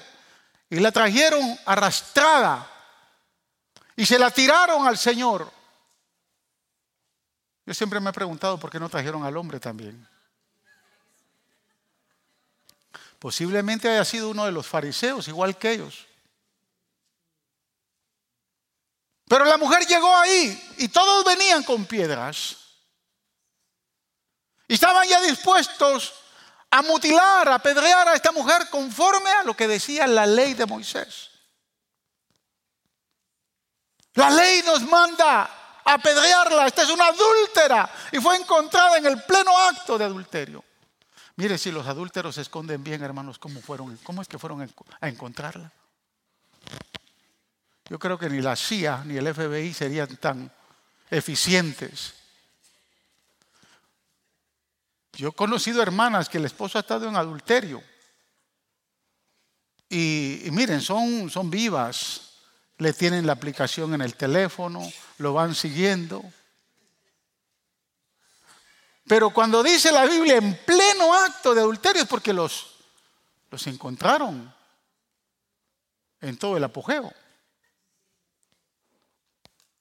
y 0.68 0.80
la 0.80 0.92
trajeron 0.92 1.58
arrastrada 1.64 2.70
y 3.96 4.04
se 4.04 4.18
la 4.18 4.30
tiraron 4.30 4.86
al 4.86 4.98
Señor. 4.98 5.50
Yo 7.64 7.72
siempre 7.72 8.00
me 8.00 8.10
he 8.10 8.12
preguntado 8.12 8.60
por 8.60 8.70
qué 8.70 8.78
no 8.78 8.90
trajeron 8.90 9.24
al 9.24 9.34
hombre 9.38 9.58
también. 9.58 10.06
Posiblemente 13.18 13.88
haya 13.88 14.04
sido 14.04 14.28
uno 14.28 14.44
de 14.44 14.52
los 14.52 14.66
fariseos, 14.66 15.26
igual 15.26 15.56
que 15.56 15.72
ellos. 15.72 16.06
Pero 19.32 19.46
la 19.46 19.56
mujer 19.56 19.86
llegó 19.86 20.14
ahí 20.14 20.74
y 20.76 20.88
todos 20.88 21.24
venían 21.24 21.62
con 21.62 21.86
piedras. 21.86 22.54
Y 24.68 24.74
estaban 24.74 25.08
ya 25.08 25.22
dispuestos 25.22 26.12
a 26.70 26.82
mutilar, 26.82 27.48
a 27.48 27.54
apedrear 27.54 28.08
a 28.08 28.14
esta 28.14 28.30
mujer 28.30 28.68
conforme 28.68 29.30
a 29.30 29.42
lo 29.44 29.56
que 29.56 29.66
decía 29.66 30.06
la 30.06 30.26
ley 30.26 30.52
de 30.52 30.66
Moisés. 30.66 31.30
La 34.12 34.28
ley 34.28 34.62
nos 34.66 34.82
manda 34.82 35.44
a 35.82 35.94
apedrearla. 35.94 36.66
Esta 36.66 36.82
es 36.82 36.90
una 36.90 37.06
adúltera 37.06 37.90
y 38.12 38.18
fue 38.18 38.36
encontrada 38.36 38.98
en 38.98 39.06
el 39.06 39.22
pleno 39.22 39.56
acto 39.56 39.96
de 39.96 40.04
adulterio. 40.04 40.62
Mire, 41.36 41.56
si 41.56 41.72
los 41.72 41.86
adúlteros 41.86 42.34
se 42.34 42.42
esconden 42.42 42.84
bien, 42.84 43.02
hermanos, 43.02 43.38
¿cómo, 43.38 43.62
fueron, 43.62 43.96
cómo 44.04 44.20
es 44.20 44.28
que 44.28 44.38
fueron 44.38 44.70
a 45.00 45.08
encontrarla? 45.08 45.72
Yo 47.88 47.98
creo 47.98 48.18
que 48.18 48.28
ni 48.28 48.40
la 48.40 48.56
CIA 48.56 49.02
ni 49.04 49.16
el 49.16 49.34
FBI 49.34 49.74
serían 49.74 50.16
tan 50.16 50.50
eficientes. 51.10 52.14
Yo 55.12 55.28
he 55.28 55.32
conocido 55.32 55.82
hermanas 55.82 56.28
que 56.28 56.38
el 56.38 56.46
esposo 56.46 56.78
ha 56.78 56.80
estado 56.80 57.08
en 57.08 57.16
adulterio. 57.16 57.82
Y, 59.88 60.48
miren, 60.52 60.80
son, 60.80 61.28
son 61.28 61.50
vivas. 61.50 62.30
Le 62.78 62.94
tienen 62.94 63.26
la 63.26 63.34
aplicación 63.34 63.92
en 63.92 64.00
el 64.00 64.14
teléfono, 64.14 64.80
lo 65.18 65.34
van 65.34 65.54
siguiendo. 65.54 66.24
Pero 69.06 69.30
cuando 69.30 69.62
dice 69.62 69.92
la 69.92 70.06
Biblia 70.06 70.36
en 70.36 70.58
pleno 70.64 71.12
acto 71.12 71.54
de 71.54 71.60
adulterio 71.60 72.02
es 72.02 72.08
porque 72.08 72.32
los, 72.32 72.76
los 73.50 73.66
encontraron 73.66 74.52
en 76.22 76.38
todo 76.38 76.56
el 76.56 76.64
apogeo. 76.64 77.12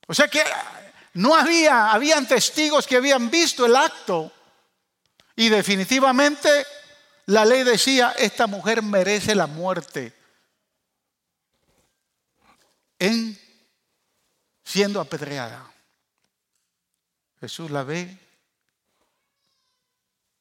O 0.07 0.13
sea 0.13 0.27
que 0.27 0.43
no 1.13 1.35
había, 1.35 1.91
habían 1.91 2.27
testigos 2.27 2.87
que 2.87 2.97
habían 2.97 3.29
visto 3.29 3.65
el 3.65 3.75
acto 3.75 4.31
y 5.35 5.49
definitivamente 5.49 6.65
la 7.27 7.45
ley 7.45 7.63
decía, 7.63 8.13
esta 8.17 8.47
mujer 8.47 8.81
merece 8.81 9.35
la 9.35 9.47
muerte 9.47 10.13
en 12.99 13.37
siendo 14.63 15.01
apedreada. 15.01 15.71
Jesús 17.39 17.71
la 17.71 17.83
ve, 17.83 18.17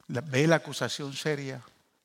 ve 0.07 0.47
la 0.47 0.57
acusación 0.57 1.13
seria 1.13 1.61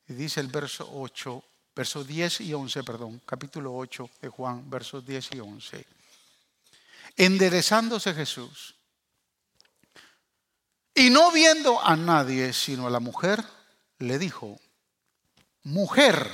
y 0.07 0.13
dice 0.13 0.39
el 0.39 0.47
verso 0.47 0.89
8, 0.91 1.43
verso 1.75 2.03
10 2.03 2.41
y 2.41 2.53
11, 2.53 2.83
perdón, 2.83 3.21
capítulo 3.25 3.75
8 3.75 4.09
de 4.21 4.29
Juan, 4.29 4.69
versos 4.69 5.05
10 5.05 5.35
y 5.35 5.39
11. 5.39 5.96
Enderezándose 7.17 8.13
Jesús 8.13 8.75
y 10.93 11.09
no 11.09 11.31
viendo 11.31 11.79
a 11.79 11.95
nadie 11.95 12.53
sino 12.53 12.87
a 12.87 12.89
la 12.89 12.99
mujer, 12.99 13.43
le 13.99 14.17
dijo, 14.17 14.59
mujer, 15.63 16.31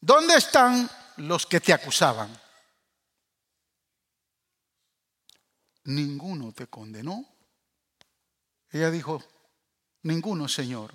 ¿dónde 0.00 0.34
están 0.34 0.90
los 1.16 1.46
que 1.46 1.60
te 1.60 1.72
acusaban? 1.72 2.30
Ninguno 5.84 6.52
te 6.52 6.66
condenó. 6.66 7.24
Ella 8.70 8.90
dijo, 8.90 9.22
ninguno, 10.02 10.48
Señor. 10.48 10.92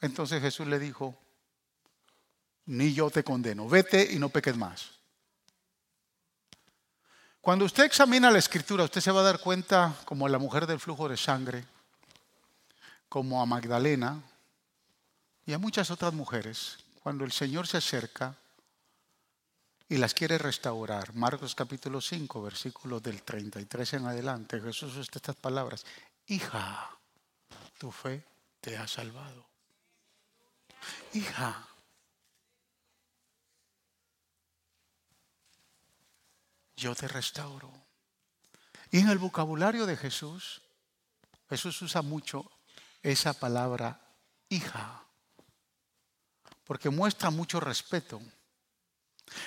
Entonces 0.00 0.40
Jesús 0.40 0.66
le 0.66 0.78
dijo, 0.78 1.16
ni 2.66 2.92
yo 2.92 3.10
te 3.10 3.24
condeno, 3.24 3.68
vete 3.68 4.12
y 4.12 4.18
no 4.18 4.28
peques 4.28 4.56
más. 4.56 4.97
Cuando 7.40 7.64
usted 7.64 7.84
examina 7.84 8.30
la 8.30 8.38
escritura, 8.38 8.84
usted 8.84 9.00
se 9.00 9.10
va 9.10 9.20
a 9.20 9.24
dar 9.24 9.40
cuenta, 9.40 9.94
como 10.04 10.26
a 10.26 10.28
la 10.28 10.38
mujer 10.38 10.66
del 10.66 10.80
flujo 10.80 11.08
de 11.08 11.16
sangre, 11.16 11.64
como 13.08 13.40
a 13.40 13.46
Magdalena 13.46 14.20
y 15.46 15.52
a 15.52 15.58
muchas 15.58 15.90
otras 15.90 16.12
mujeres, 16.12 16.78
cuando 17.02 17.24
el 17.24 17.32
Señor 17.32 17.66
se 17.66 17.78
acerca 17.78 18.34
y 19.88 19.96
las 19.96 20.12
quiere 20.12 20.36
restaurar. 20.36 21.14
Marcos 21.14 21.54
capítulo 21.54 22.00
5, 22.00 22.42
versículos 22.42 23.02
del 23.02 23.22
33 23.22 23.94
en 23.94 24.06
adelante, 24.06 24.60
Jesús 24.60 24.96
usa 24.96 25.12
estas 25.14 25.36
palabras, 25.36 25.86
hija, 26.26 26.90
tu 27.78 27.90
fe 27.90 28.24
te 28.60 28.76
ha 28.76 28.86
salvado. 28.86 29.46
Hija, 31.14 31.66
yo 36.78 36.94
te 36.94 37.08
restauro. 37.08 37.70
Y 38.90 39.00
en 39.00 39.08
el 39.10 39.18
vocabulario 39.18 39.84
de 39.84 39.96
Jesús, 39.96 40.62
Jesús 41.48 41.82
usa 41.82 42.02
mucho 42.02 42.50
esa 43.02 43.34
palabra 43.34 44.00
hija, 44.48 45.04
porque 46.64 46.88
muestra 46.88 47.30
mucho 47.30 47.60
respeto. 47.60 48.20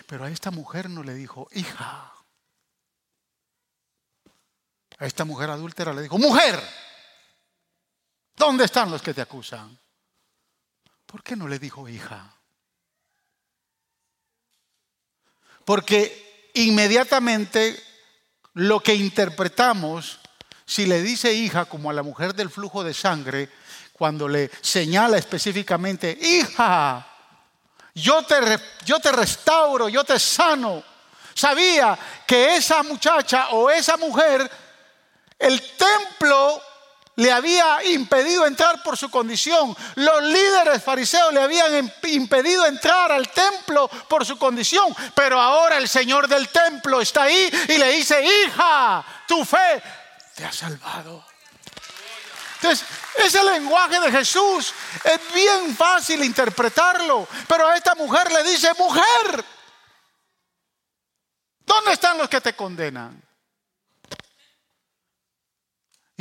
Pero 0.06 0.26
a 0.26 0.30
esta 0.30 0.52
mujer 0.52 0.90
no 0.90 1.02
le 1.02 1.16
dijo 1.16 1.48
hija. 1.54 2.14
A 5.00 5.06
esta 5.06 5.26
mujer 5.26 5.50
adúltera 5.50 5.94
le 5.94 6.04
dijo, 6.04 6.20
mujer, 6.20 6.62
¿dónde 8.36 8.66
están 8.66 8.92
los 8.92 9.02
que 9.02 9.16
te 9.16 9.22
acusan? 9.22 9.80
¿Por 11.08 11.24
qué 11.24 11.36
no 11.36 11.48
le 11.48 11.58
dijo 11.58 11.90
hija? 11.90 12.38
Porque 15.66 16.31
inmediatamente 16.54 17.82
lo 18.54 18.80
que 18.80 18.96
interpretamos 18.96 20.20
si 20.66 20.86
le 20.86 21.02
dice 21.02 21.34
hija 21.34 21.66
como 21.66 21.90
a 21.90 21.94
la 21.94 22.04
mujer 22.04 22.34
del 22.34 22.50
flujo 22.50 22.84
de 22.84 22.94
sangre, 22.94 23.50
cuando 23.92 24.28
le 24.28 24.50
señala 24.62 25.18
específicamente, 25.18 26.18
hija, 26.22 27.06
yo 27.94 28.24
te, 28.24 28.36
yo 28.86 29.00
te 29.00 29.12
restauro, 29.12 29.90
yo 29.90 30.04
te 30.04 30.18
sano. 30.18 30.84
Sabía 31.34 31.98
que 32.26 32.56
esa 32.56 32.84
muchacha 32.84 33.50
o 33.50 33.70
esa 33.70 33.98
mujer, 33.98 34.50
el 35.38 35.62
templo 35.76 36.62
le 37.16 37.32
había 37.32 37.84
impedido 37.86 38.46
entrar 38.46 38.82
por 38.84 38.98
su 38.98 39.10
condición. 39.10 39.76
Los 39.96 40.24
líderes 40.24 40.84
fariseos 40.84 41.34
le 41.34 41.42
habían 41.42 41.92
impedido 42.04 42.66
entrar 42.66 43.12
al 43.12 43.30
templo 43.30 43.88
por 44.08 44.26
su 44.26 44.38
condición. 44.38 44.96
Pero 45.16 45.40
ahora 45.40 45.78
el 45.78 45.90
Señor 45.90 46.28
del 46.28 46.50
templo 46.50 47.02
está 47.02 47.24
ahí 47.24 47.52
y 47.68 47.78
le 47.78 47.92
dice, 47.92 48.24
hija, 48.24 49.04
tu 49.28 49.44
fe 49.44 49.82
te 50.36 50.46
ha 50.46 50.52
salvado. 50.52 51.26
Entonces, 52.56 52.88
ese 53.18 53.44
lenguaje 53.44 54.00
de 54.00 54.12
Jesús 54.12 54.74
es 55.04 55.34
bien 55.34 55.76
fácil 55.76 56.24
interpretarlo. 56.24 57.28
Pero 57.48 57.68
a 57.68 57.76
esta 57.76 57.96
mujer 57.96 58.32
le 58.32 58.44
dice, 58.44 58.72
mujer, 58.78 59.44
¿dónde 61.66 61.94
están 61.94 62.20
los 62.20 62.30
que 62.30 62.40
te 62.40 62.56
condenan? 62.56 63.22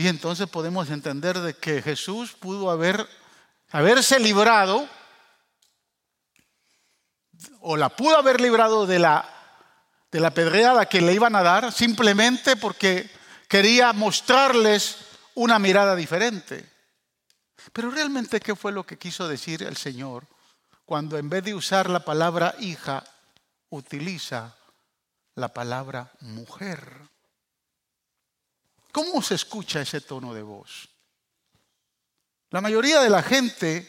Y 0.00 0.08
entonces 0.08 0.48
podemos 0.48 0.88
entender 0.88 1.38
de 1.40 1.52
que 1.52 1.82
Jesús 1.82 2.32
pudo 2.32 2.70
haber, 2.70 3.06
haberse 3.70 4.18
librado, 4.18 4.88
o 7.60 7.76
la 7.76 7.90
pudo 7.90 8.16
haber 8.16 8.40
librado 8.40 8.86
de 8.86 8.98
la, 8.98 9.28
de 10.10 10.20
la 10.20 10.30
pedreada 10.30 10.86
que 10.86 11.02
le 11.02 11.12
iban 11.12 11.36
a 11.36 11.42
dar, 11.42 11.70
simplemente 11.70 12.56
porque 12.56 13.10
quería 13.46 13.92
mostrarles 13.92 14.96
una 15.34 15.58
mirada 15.58 15.94
diferente. 15.94 16.66
Pero 17.74 17.90
realmente, 17.90 18.40
¿qué 18.40 18.56
fue 18.56 18.72
lo 18.72 18.86
que 18.86 18.96
quiso 18.96 19.28
decir 19.28 19.62
el 19.62 19.76
Señor 19.76 20.26
cuando 20.86 21.18
en 21.18 21.28
vez 21.28 21.44
de 21.44 21.52
usar 21.52 21.90
la 21.90 22.06
palabra 22.06 22.54
hija, 22.58 23.04
utiliza 23.68 24.56
la 25.34 25.48
palabra 25.48 26.10
mujer? 26.20 27.10
¿Cómo 28.92 29.22
se 29.22 29.34
escucha 29.34 29.80
ese 29.80 30.00
tono 30.00 30.34
de 30.34 30.42
voz? 30.42 30.88
La 32.50 32.60
mayoría 32.60 33.00
de 33.00 33.10
la 33.10 33.22
gente 33.22 33.88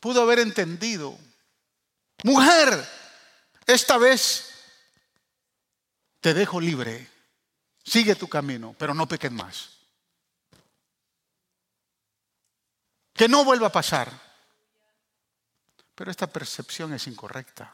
pudo 0.00 0.22
haber 0.22 0.40
entendido, 0.40 1.16
mujer, 2.24 2.88
esta 3.66 3.96
vez 3.98 4.50
te 6.20 6.34
dejo 6.34 6.60
libre, 6.60 7.08
sigue 7.84 8.16
tu 8.16 8.28
camino, 8.28 8.74
pero 8.76 8.94
no 8.94 9.06
peques 9.06 9.30
más. 9.30 9.70
Que 13.14 13.28
no 13.28 13.44
vuelva 13.44 13.68
a 13.68 13.72
pasar. 13.72 14.10
Pero 15.94 16.10
esta 16.10 16.26
percepción 16.26 16.94
es 16.94 17.06
incorrecta. 17.06 17.72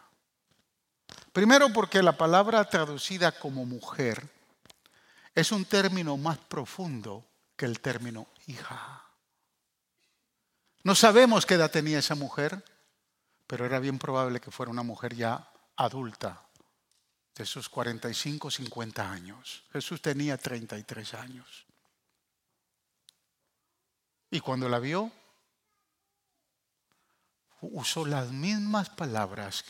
Primero 1.32 1.72
porque 1.72 2.02
la 2.02 2.18
palabra 2.18 2.68
traducida 2.68 3.32
como 3.32 3.64
mujer 3.64 4.28
es 5.38 5.52
un 5.52 5.66
término 5.66 6.16
más 6.16 6.36
profundo 6.36 7.24
que 7.56 7.64
el 7.64 7.78
término 7.78 8.26
hija. 8.48 9.04
No 10.82 10.96
sabemos 10.96 11.46
qué 11.46 11.54
edad 11.54 11.70
tenía 11.70 12.00
esa 12.00 12.16
mujer, 12.16 12.64
pero 13.46 13.64
era 13.64 13.78
bien 13.78 14.00
probable 14.00 14.40
que 14.40 14.50
fuera 14.50 14.72
una 14.72 14.82
mujer 14.82 15.14
ya 15.14 15.48
adulta, 15.76 16.44
de 17.36 17.46
sus 17.46 17.68
45, 17.68 18.50
50 18.50 19.08
años. 19.08 19.62
Jesús 19.72 20.02
tenía 20.02 20.36
33 20.36 21.14
años. 21.14 21.66
Y 24.32 24.40
cuando 24.40 24.68
la 24.68 24.80
vio, 24.80 25.12
usó 27.60 28.04
las 28.06 28.32
mismas 28.32 28.90
palabras 28.90 29.64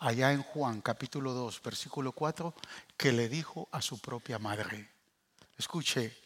allá 0.00 0.32
en 0.32 0.42
Juan 0.42 0.80
capítulo 0.80 1.32
2, 1.34 1.62
versículo 1.62 2.10
4, 2.10 2.52
que 2.96 3.12
le 3.12 3.28
dijo 3.28 3.68
a 3.70 3.80
su 3.80 4.00
propia 4.00 4.40
madre. 4.40 4.93
Escuche, 5.56 6.24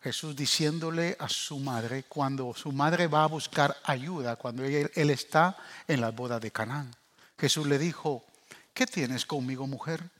Jesús 0.00 0.34
diciéndole 0.34 1.16
a 1.18 1.28
su 1.28 1.58
madre 1.58 2.04
cuando 2.04 2.52
su 2.54 2.72
madre 2.72 3.06
va 3.06 3.24
a 3.24 3.28
buscar 3.28 3.76
ayuda, 3.84 4.36
cuando 4.36 4.64
él, 4.64 5.10
está 5.10 5.56
en 5.86 6.00
la 6.00 6.10
boda 6.10 6.40
de 6.40 6.50
Canaán. 6.50 6.94
Jesús 7.38 7.66
le 7.66 7.78
dijo, 7.78 8.24
¿qué 8.72 8.86
tienes 8.86 9.26
conmigo, 9.26 9.66
mujer? 9.66 10.10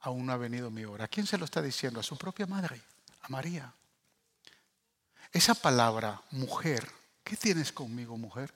Aún 0.00 0.26
no 0.26 0.32
ha 0.32 0.36
venido 0.36 0.70
mi 0.70 0.84
hora. 0.84 1.04
¿A 1.04 1.08
quién 1.08 1.26
se 1.26 1.38
lo 1.38 1.44
está 1.44 1.62
diciendo? 1.62 2.00
A 2.00 2.02
su 2.02 2.16
propia 2.16 2.46
madre, 2.46 2.80
a 3.22 3.28
María. 3.28 3.72
Esa 5.32 5.54
palabra, 5.54 6.20
mujer, 6.30 6.90
¿qué 7.22 7.36
tienes 7.36 7.72
conmigo, 7.72 8.16
mujer? 8.16 8.52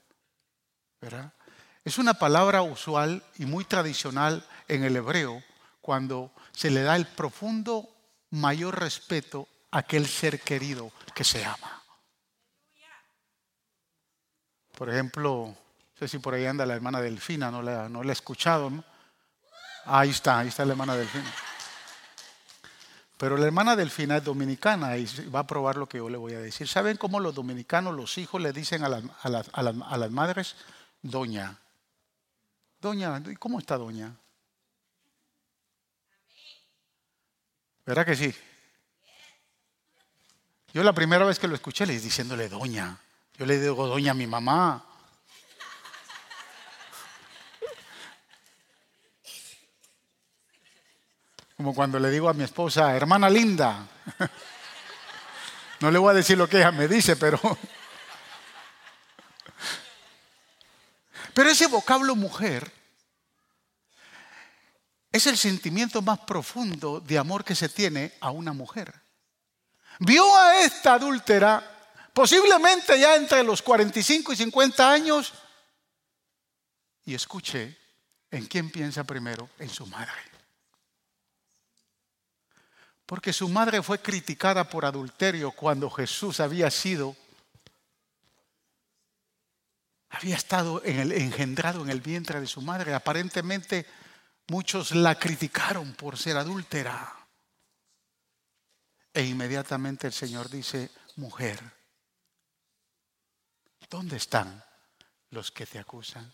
¿Verdad? 0.99 1.31
Es 1.83 1.97
una 1.97 2.15
palabra 2.15 2.63
usual 2.63 3.23
y 3.37 3.45
muy 3.45 3.63
tradicional 3.63 4.45
en 4.67 4.83
el 4.83 4.95
hebreo 4.95 5.41
cuando 5.81 6.31
se 6.51 6.71
le 6.71 6.81
da 6.81 6.95
el 6.95 7.05
profundo 7.05 7.94
mayor 8.35 8.79
respeto 8.79 9.47
a 9.71 9.79
aquel 9.79 10.07
ser 10.07 10.41
querido 10.41 10.91
que 11.13 11.23
se 11.23 11.43
ama. 11.43 11.83
Por 14.77 14.89
ejemplo, 14.89 15.47
no 15.47 15.97
sé 15.97 16.07
si 16.07 16.19
por 16.19 16.33
ahí 16.33 16.45
anda 16.45 16.65
la 16.65 16.75
hermana 16.75 17.01
Delfina, 17.01 17.49
no 17.49 17.61
la, 17.61 17.87
no 17.87 18.03
la 18.03 18.11
he 18.11 18.13
escuchado. 18.13 18.71
Ahí 19.85 20.09
está, 20.09 20.39
ahí 20.39 20.49
está 20.49 20.65
la 20.65 20.73
hermana 20.73 20.95
Delfina. 20.95 21.33
Pero 23.17 23.37
la 23.37 23.45
hermana 23.45 23.77
Delfina 23.77 24.17
es 24.17 24.23
dominicana 24.25 24.97
y 24.97 25.05
va 25.29 25.39
a 25.39 25.47
probar 25.47 25.77
lo 25.77 25.87
que 25.87 25.99
yo 25.99 26.09
le 26.09 26.17
voy 26.17 26.33
a 26.33 26.39
decir. 26.39 26.67
¿Saben 26.67 26.97
cómo 26.97 27.21
los 27.21 27.33
dominicanos, 27.33 27.95
los 27.95 28.17
hijos, 28.17 28.41
le 28.41 28.51
dicen 28.51 28.83
a 28.83 28.89
las, 28.89 29.03
a 29.23 29.59
a 29.59 29.97
las 29.97 30.11
madres? 30.11 30.57
Doña. 31.01 31.57
Doña, 32.81 33.23
¿cómo 33.39 33.59
está 33.59 33.77
doña? 33.77 34.17
¿Verdad 37.85 38.05
que 38.05 38.15
sí? 38.15 38.35
Yo 40.73 40.83
la 40.83 40.93
primera 40.93 41.23
vez 41.23 41.37
que 41.39 41.47
lo 41.47 41.55
escuché 41.55 41.85
le 41.85 41.97
diciéndole 41.99 42.49
doña. 42.49 42.97
Yo 43.37 43.45
le 43.45 43.59
digo 43.59 43.87
doña 43.87 44.11
a 44.11 44.15
mi 44.15 44.27
mamá. 44.27 44.83
Como 51.55 51.73
cuando 51.73 51.99
le 51.99 52.09
digo 52.09 52.27
a 52.27 52.33
mi 52.33 52.43
esposa, 52.43 52.95
hermana 52.95 53.29
linda. 53.29 53.87
No 55.79 55.91
le 55.91 55.99
voy 55.99 56.11
a 56.11 56.13
decir 56.13 56.37
lo 56.37 56.47
que 56.49 56.57
ella 56.57 56.71
me 56.71 56.87
dice, 56.87 57.15
pero... 57.15 57.39
Pero 61.33 61.49
ese 61.49 61.67
vocablo 61.67 62.15
mujer 62.15 62.71
es 65.15 65.27
el 65.27 65.37
sentimiento 65.37 66.01
más 66.01 66.19
profundo 66.19 66.99
de 66.99 67.17
amor 67.17 67.45
que 67.45 67.55
se 67.55 67.69
tiene 67.69 68.13
a 68.19 68.31
una 68.31 68.51
mujer. 68.51 68.93
Vio 69.99 70.35
a 70.35 70.59
esta 70.59 70.95
adúltera, 70.95 71.63
posiblemente 72.13 72.99
ya 72.99 73.15
entre 73.15 73.41
los 73.41 73.61
45 73.61 74.33
y 74.33 74.35
50 74.35 74.91
años, 74.91 75.33
y 77.05 77.13
escuche, 77.13 77.77
¿en 78.29 78.45
quién 78.47 78.69
piensa 78.69 79.05
primero? 79.05 79.49
En 79.57 79.69
su 79.69 79.85
madre. 79.87 80.11
Porque 83.05 83.31
su 83.31 83.47
madre 83.47 83.81
fue 83.81 84.01
criticada 84.01 84.67
por 84.67 84.83
adulterio 84.83 85.51
cuando 85.51 85.89
Jesús 85.89 86.41
había 86.41 86.69
sido, 86.69 87.15
había 90.09 90.35
estado 90.35 90.81
engendrado 90.83 91.83
en 91.83 91.89
el 91.89 92.01
vientre 92.01 92.41
de 92.41 92.47
su 92.47 92.61
madre. 92.61 92.93
Aparentemente 92.93 93.85
Muchos 94.47 94.91
la 94.91 95.17
criticaron 95.17 95.93
por 95.93 96.17
ser 96.17 96.37
adúltera. 96.37 97.13
E 99.11 99.23
inmediatamente 99.23 100.07
el 100.07 100.13
Señor 100.13 100.49
dice, 100.49 100.91
mujer, 101.15 101.59
¿dónde 103.89 104.17
están 104.17 104.63
los 105.31 105.51
que 105.51 105.65
te 105.65 105.79
acusan? 105.79 106.31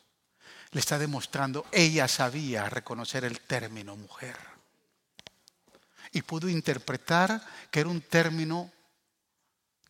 Le 0.72 0.80
está 0.80 1.00
demostrando, 1.00 1.66
ella 1.72 2.08
sabía 2.08 2.68
reconocer 2.68 3.24
el 3.24 3.40
término 3.42 3.96
mujer. 3.96 4.36
Y 6.12 6.24
pudo 6.24 6.50
interpretar 6.50 7.42
que 7.70 7.80
era 7.80 7.90
un 7.90 8.02
término 8.02 8.74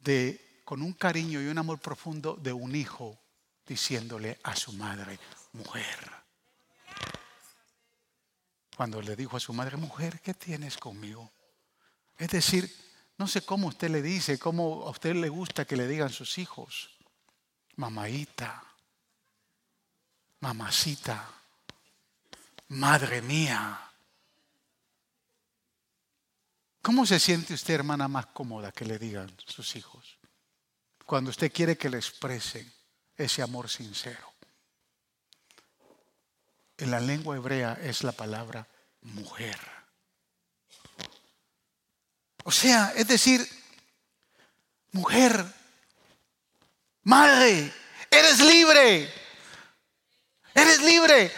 de, 0.02 0.62
con 0.64 0.84
un 0.84 0.94
cariño 0.94 1.42
y 1.42 1.48
un 1.48 1.58
amor 1.58 1.80
profundo 1.80 2.36
de 2.36 2.54
un 2.54 2.76
hijo 2.76 3.18
diciéndole 3.66 4.40
a 4.44 4.56
su 4.56 4.74
madre, 4.74 5.18
mujer 5.54 6.21
cuando 8.82 9.00
le 9.00 9.16
dijo 9.16 9.38
a 9.38 9.40
su 9.40 9.54
madre, 9.54 9.78
mujer, 9.78 10.20
¿qué 10.22 10.34
tienes 10.34 10.76
conmigo? 10.76 11.32
Es 12.18 12.32
decir, 12.32 12.68
no 13.16 13.28
sé 13.28 13.46
cómo 13.46 13.68
usted 13.68 13.92
le 13.92 14.02
dice, 14.02 14.40
cómo 14.40 14.88
a 14.88 14.90
usted 14.90 15.14
le 15.14 15.30
gusta 15.30 15.66
que 15.66 15.76
le 15.76 15.88
digan 15.88 16.10
sus 16.10 16.40
hijos. 16.40 16.90
Mamaita, 17.76 18.64
mamacita, 20.40 21.30
madre 22.70 23.22
mía. 23.22 23.80
¿Cómo 26.82 27.06
se 27.06 27.20
siente 27.20 27.54
usted, 27.54 27.76
hermana, 27.76 28.08
más 28.08 28.26
cómoda 28.26 28.72
que 28.72 28.86
le 28.86 28.98
digan 28.98 29.32
sus 29.46 29.76
hijos? 29.76 30.18
Cuando 31.06 31.30
usted 31.30 31.54
quiere 31.54 31.78
que 31.78 31.92
le 31.92 31.98
expresen 31.98 32.74
ese 33.16 33.44
amor 33.44 33.70
sincero. 33.70 34.34
En 36.78 36.90
la 36.90 37.00
lengua 37.00 37.36
hebrea 37.36 37.74
es 37.80 38.04
la 38.04 38.12
palabra 38.12 38.68
mujer. 39.02 39.60
O 42.44 42.52
sea, 42.52 42.94
es 42.96 43.08
decir, 43.08 43.48
mujer, 44.92 45.46
madre, 47.04 47.72
eres 48.10 48.40
libre, 48.40 49.14
eres 50.54 50.82
libre. 50.82 51.32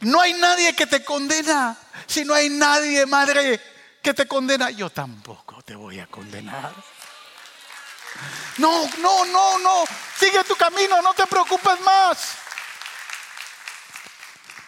No 0.00 0.20
hay 0.20 0.34
nadie 0.34 0.74
que 0.74 0.86
te 0.86 1.04
condena. 1.04 1.76
Si 2.06 2.24
no 2.24 2.34
hay 2.34 2.48
nadie, 2.48 3.06
madre, 3.06 3.60
que 4.02 4.14
te 4.14 4.28
condena, 4.28 4.70
yo 4.70 4.90
tampoco 4.90 5.62
te 5.62 5.74
voy 5.74 5.98
a 5.98 6.06
condenar. 6.06 6.72
No, 8.58 8.88
no, 8.98 9.24
no, 9.26 9.58
no. 9.58 9.84
Sigue 10.18 10.44
tu 10.44 10.54
camino, 10.54 11.02
no 11.02 11.12
te 11.14 11.26
preocupes 11.26 11.80
más. 11.80 12.36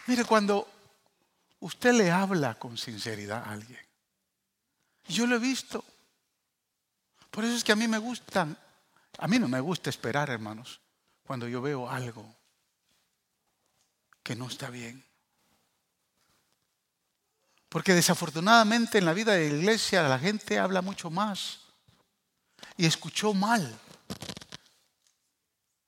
Mire, 0.07 0.25
cuando 0.25 0.78
usted 1.61 1.93
le 1.93 2.11
habla 2.11 2.59
con 2.59 2.77
sinceridad 2.77 3.43
a 3.45 3.53
alguien, 3.53 3.81
yo 5.09 5.27
lo 5.27 5.37
he 5.37 5.39
visto. 5.39 5.85
Por 7.31 7.45
eso 7.45 7.57
es 7.57 7.65
que 7.65 7.73
a 7.73 7.77
mí 7.77 7.89
me 7.89 7.99
gustan, 7.99 8.57
a 9.19 9.29
mí 9.29 9.39
no 9.39 9.49
me 9.49 9.61
gusta 9.61 9.91
esperar, 9.91 10.31
hermanos, 10.31 10.81
cuando 11.23 11.47
yo 11.49 11.61
veo 11.61 11.89
algo 11.89 12.35
que 14.23 14.35
no 14.35 14.47
está 14.47 14.71
bien. 14.71 15.05
Porque 17.69 17.95
desafortunadamente 17.95 18.99
en 18.99 19.05
la 19.05 19.13
vida 19.13 19.33
de 19.33 19.51
la 19.51 19.57
iglesia 19.57 20.03
la 20.03 20.19
gente 20.19 20.59
habla 20.59 20.81
mucho 20.81 21.11
más 21.11 21.61
y 22.77 22.87
escuchó 22.87 23.35
mal. 23.35 23.79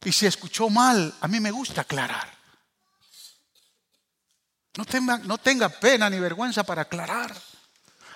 Y 0.05 0.13
si 0.13 0.27
escuchó 0.27 0.69
mal, 0.69 1.15
a 1.21 1.29
mí 1.29 1.41
me 1.41 1.51
gusta 1.51 1.83
aclarar. 1.83 2.40
No 4.77 4.85
tenga, 4.85 5.19
no 5.19 5.39
tenga 5.39 5.69
pena 5.69 6.09
ni 6.09 6.19
vergüenza 6.19 6.63
para 6.65 6.83
aclarar. 6.83 7.35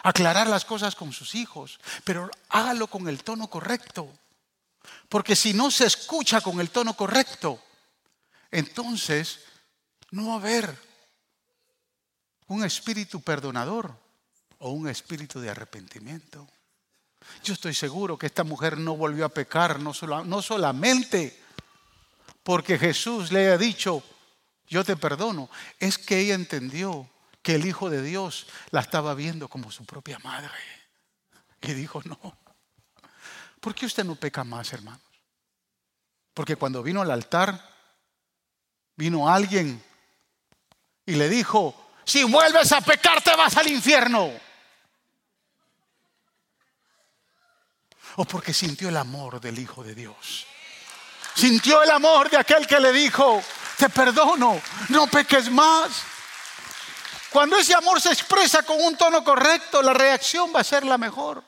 Aclarar 0.02 0.46
las 0.46 0.64
cosas 0.64 0.94
con 0.94 1.12
sus 1.12 1.34
hijos, 1.34 1.80
pero 2.04 2.30
hágalo 2.50 2.88
con 2.88 3.08
el 3.08 3.24
tono 3.24 3.48
correcto. 3.48 4.12
Porque 5.08 5.34
si 5.34 5.54
no 5.54 5.70
se 5.70 5.86
escucha 5.86 6.40
con 6.42 6.60
el 6.60 6.70
tono 6.70 6.94
correcto, 6.94 7.62
entonces 8.50 9.40
no 10.10 10.28
va 10.28 10.34
a 10.34 10.36
haber 10.36 10.78
un 12.48 12.64
espíritu 12.64 13.20
perdonador 13.22 13.96
o 14.58 14.70
un 14.70 14.88
espíritu 14.88 15.40
de 15.40 15.50
arrepentimiento. 15.50 16.46
Yo 17.42 17.54
estoy 17.54 17.74
seguro 17.74 18.18
que 18.18 18.26
esta 18.26 18.44
mujer 18.44 18.76
no 18.76 18.96
volvió 18.96 19.24
a 19.24 19.30
pecar, 19.30 19.80
no, 19.80 19.92
no 20.24 20.42
solamente 20.42 21.42
porque 22.42 22.78
Jesús 22.78 23.32
le 23.32 23.46
haya 23.46 23.58
dicho, 23.58 24.02
yo 24.68 24.84
te 24.84 24.96
perdono, 24.96 25.50
es 25.78 25.98
que 25.98 26.18
ella 26.18 26.34
entendió 26.34 27.08
que 27.42 27.56
el 27.56 27.66
Hijo 27.66 27.90
de 27.90 28.02
Dios 28.02 28.46
la 28.70 28.80
estaba 28.80 29.14
viendo 29.14 29.48
como 29.48 29.70
su 29.70 29.84
propia 29.84 30.18
madre. 30.20 30.50
Y 31.60 31.72
dijo, 31.72 32.02
no, 32.04 32.18
¿por 33.60 33.74
qué 33.74 33.86
usted 33.86 34.04
no 34.04 34.16
peca 34.16 34.44
más, 34.44 34.72
hermanos? 34.72 35.00
Porque 36.32 36.56
cuando 36.56 36.82
vino 36.82 37.00
al 37.00 37.10
altar, 37.10 37.70
vino 38.96 39.28
alguien 39.28 39.82
y 41.06 41.14
le 41.14 41.28
dijo, 41.28 41.74
si 42.04 42.24
vuelves 42.24 42.72
a 42.72 42.80
pecar 42.80 43.22
te 43.22 43.34
vas 43.36 43.56
al 43.56 43.68
infierno. 43.68 44.30
O 48.16 48.24
porque 48.24 48.52
sintió 48.52 48.88
el 48.88 48.96
amor 48.96 49.40
del 49.40 49.58
Hijo 49.58 49.82
de 49.82 49.94
Dios. 49.94 50.46
Sintió 51.34 51.82
el 51.82 51.90
amor 51.90 52.30
de 52.30 52.36
aquel 52.36 52.66
que 52.66 52.78
le 52.78 52.92
dijo, 52.92 53.42
te 53.84 53.90
perdono, 53.90 54.62
no 54.88 55.06
peques 55.08 55.50
más. 55.50 56.04
Cuando 57.30 57.58
ese 57.58 57.74
amor 57.74 58.00
se 58.00 58.10
expresa 58.10 58.62
con 58.62 58.80
un 58.80 58.96
tono 58.96 59.22
correcto, 59.22 59.82
la 59.82 59.92
reacción 59.92 60.50
va 60.54 60.60
a 60.60 60.64
ser 60.64 60.86
la 60.86 60.96
mejor. 60.96 61.44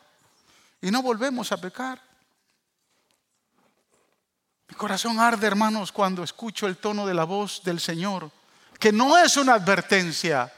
Y 0.82 0.90
no 0.90 1.00
volvemos 1.00 1.50
a 1.52 1.56
pecar. 1.56 1.98
Mi 4.68 4.76
corazón 4.76 5.18
arde, 5.18 5.46
hermanos, 5.46 5.92
cuando 5.92 6.22
escucho 6.22 6.66
el 6.66 6.76
tono 6.76 7.06
de 7.06 7.14
la 7.14 7.24
voz 7.24 7.62
del 7.64 7.80
Señor 7.80 8.30
que 8.78 8.92
no 8.92 9.16
es 9.16 9.38
una 9.38 9.54
advertencia, 9.54 10.52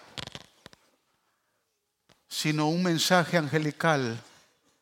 sino 2.29 2.69
un 2.69 2.83
mensaje 2.83 3.37
angelical 3.37 4.21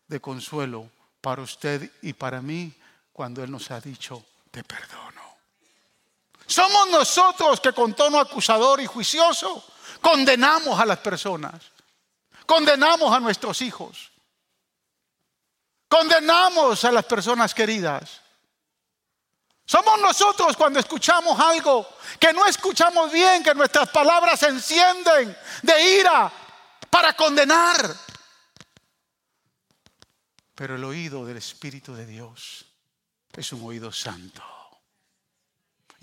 de 0.09 0.21
consuelo 0.21 0.89
para 1.21 1.43
usted 1.43 1.91
y 2.01 2.15
para 2.15 2.41
mí 2.41 2.73
cuando 3.13 3.45
Él 3.45 3.51
nos 3.51 3.71
ha 3.71 3.81
dicho, 3.83 4.25
te 4.51 4.65
perdono. 4.65 5.16
Somos 6.47 6.89
nosotros 6.91 7.61
que 7.61 7.73
con 7.73 7.95
tono 7.95 8.21
acusador 8.21 8.81
y 8.81 8.87
juicioso 8.87 9.65
condenamos 10.01 10.79
a 10.79 10.87
las 10.87 10.99
personas, 10.99 11.55
condenamos 12.47 13.13
a 13.13 13.19
nuestros 13.19 13.61
hijos, 13.63 14.13
condenamos 15.89 16.85
a 16.85 16.93
las 16.93 17.05
personas 17.05 17.53
queridas. 17.53 18.23
Somos 19.65 20.01
nosotros 20.01 20.57
cuando 20.57 20.79
escuchamos 20.79 21.39
algo 21.41 21.89
que 22.21 22.33
no 22.33 22.47
escuchamos 22.47 23.11
bien, 23.11 23.43
que 23.43 23.53
nuestras 23.53 23.89
palabras 23.89 24.39
se 24.39 24.47
encienden 24.47 25.37
de 25.63 25.99
ira 25.99 26.33
para 26.89 27.15
condenar. 27.15 27.93
Pero 30.55 30.77
el 30.77 30.85
oído 30.85 31.27
del 31.27 31.39
Espíritu 31.39 31.97
de 31.97 32.07
Dios 32.07 32.65
es 33.33 33.53
un 33.53 33.67
oído 33.67 33.91
santo. 33.91 34.56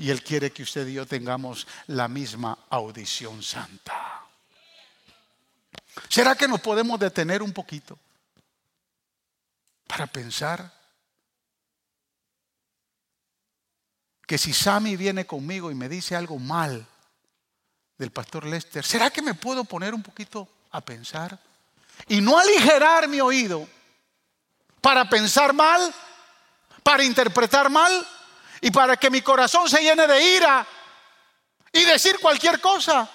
Y 0.04 0.10
Él 0.10 0.22
quiere 0.22 0.52
que 0.52 0.64
usted 0.64 0.86
y 0.86 0.96
yo 0.96 1.06
tengamos 1.06 1.66
la 1.88 2.10
misma 2.10 2.66
audición 2.70 3.42
santa. 3.42 4.22
¿Será 6.10 6.36
que 6.36 6.46
nos 6.46 6.60
podemos 6.60 7.00
detener 7.00 7.42
un 7.42 7.54
poquito 7.54 7.98
para 9.88 10.06
pensar? 10.06 10.70
que 14.28 14.38
si 14.38 14.54
Sammy 14.54 14.96
viene 14.98 15.26
conmigo 15.26 15.72
y 15.72 15.76
me 15.76 15.88
dice 15.88 16.16
algo 16.16 16.38
mal 16.40 16.86
del 17.98 18.12
pastor 18.12 18.46
Lester, 18.46 18.84
¿será 18.84 19.10
que 19.10 19.22
me 19.22 19.36
puedo 19.36 19.64
poner 19.64 19.94
un 19.94 20.02
poquito 20.02 20.50
a 20.72 20.82
pensar? 20.82 21.38
Y 22.08 22.20
no 22.20 22.38
aligerar 22.38 23.08
mi 23.08 23.22
oído 23.22 23.68
para 24.82 25.08
pensar 25.08 25.54
mal, 25.54 25.94
para 26.84 27.04
interpretar 27.04 27.70
mal 27.70 28.06
y 28.64 28.72
para 28.72 28.96
que 28.96 29.10
mi 29.10 29.22
corazón 29.22 29.70
se 29.70 29.82
llene 29.82 30.08
de 30.08 30.36
ira 30.38 30.66
y 31.74 31.84
decir 31.84 32.18
cualquier 32.22 32.62
cosa. 32.62 33.10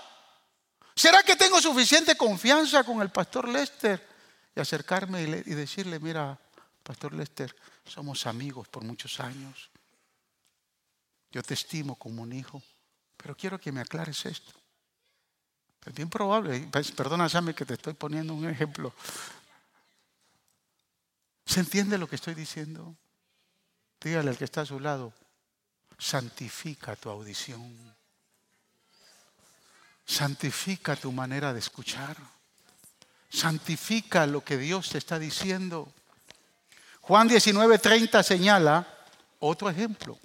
¿Será 0.94 1.22
que 1.22 1.36
tengo 1.36 1.58
suficiente 1.58 2.18
confianza 2.18 2.84
con 2.84 3.00
el 3.00 3.08
pastor 3.08 3.48
Lester 3.48 4.06
y 4.54 4.60
acercarme 4.60 5.22
y, 5.22 5.54
decirle, 5.54 6.00
mira, 6.00 6.38
pastor 6.82 7.14
Lester, 7.14 7.56
somos 7.86 8.26
amigos 8.26 8.68
por 8.68 8.84
muchos 8.84 9.20
años. 9.20 9.70
Yo 11.30 11.42
te 11.42 11.54
estimo 11.54 11.94
como 11.94 12.22
un 12.22 12.34
hijo, 12.34 12.62
pero 13.16 13.34
quiero 13.34 13.58
que 13.58 13.72
me 13.72 13.80
aclares 13.80 14.26
esto. 14.26 14.52
Es 15.86 15.94
bien 15.94 16.10
probable, 16.10 16.68
pues, 16.70 16.92
perdona 16.92 17.26
Sammy 17.30 17.54
que 17.54 17.64
te 17.64 17.74
estoy 17.74 17.94
poniendo 17.94 18.34
un 18.34 18.50
ejemplo. 18.50 18.92
¿Se 21.46 21.60
entiende 21.60 21.96
lo 21.96 22.06
que 22.06 22.16
estoy 22.16 22.34
diciendo? 22.34 22.94
Dígale 23.98 24.28
al 24.28 24.36
que 24.36 24.44
está 24.44 24.60
a 24.60 24.66
su 24.66 24.78
lado, 24.78 25.14
santifica 25.98 26.94
tu 26.96 27.10
audición. 27.10 27.94
Santifica 30.06 30.96
tu 30.96 31.12
manera 31.12 31.52
de 31.52 31.58
escuchar. 31.58 32.16
Santifica 33.28 34.26
lo 34.26 34.42
que 34.42 34.56
Dios 34.56 34.88
te 34.90 34.98
está 34.98 35.18
diciendo. 35.18 35.92
Juan 37.02 37.28
19:30 37.28 38.22
señala 38.22 38.86
otro 39.40 39.68
ejemplo. 39.68 40.18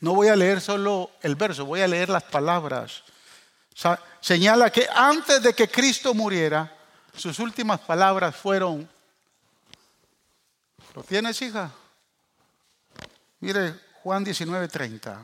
No 0.00 0.14
voy 0.14 0.28
a 0.28 0.36
leer 0.36 0.60
solo 0.60 1.12
el 1.20 1.36
verso, 1.36 1.64
voy 1.64 1.80
a 1.80 1.88
leer 1.88 2.08
las 2.08 2.24
palabras. 2.24 3.04
señala 4.20 4.70
que 4.70 4.88
antes 4.92 5.42
de 5.42 5.54
que 5.54 5.68
Cristo 5.68 6.12
muriera, 6.12 6.76
sus 7.16 7.38
últimas 7.38 7.80
palabras 7.80 8.34
fueron, 8.34 8.88
¿lo 10.94 11.02
tienes 11.04 11.40
hija? 11.40 11.70
Mire 13.40 13.91
Juan 14.02 14.24
19:30. 14.24 15.18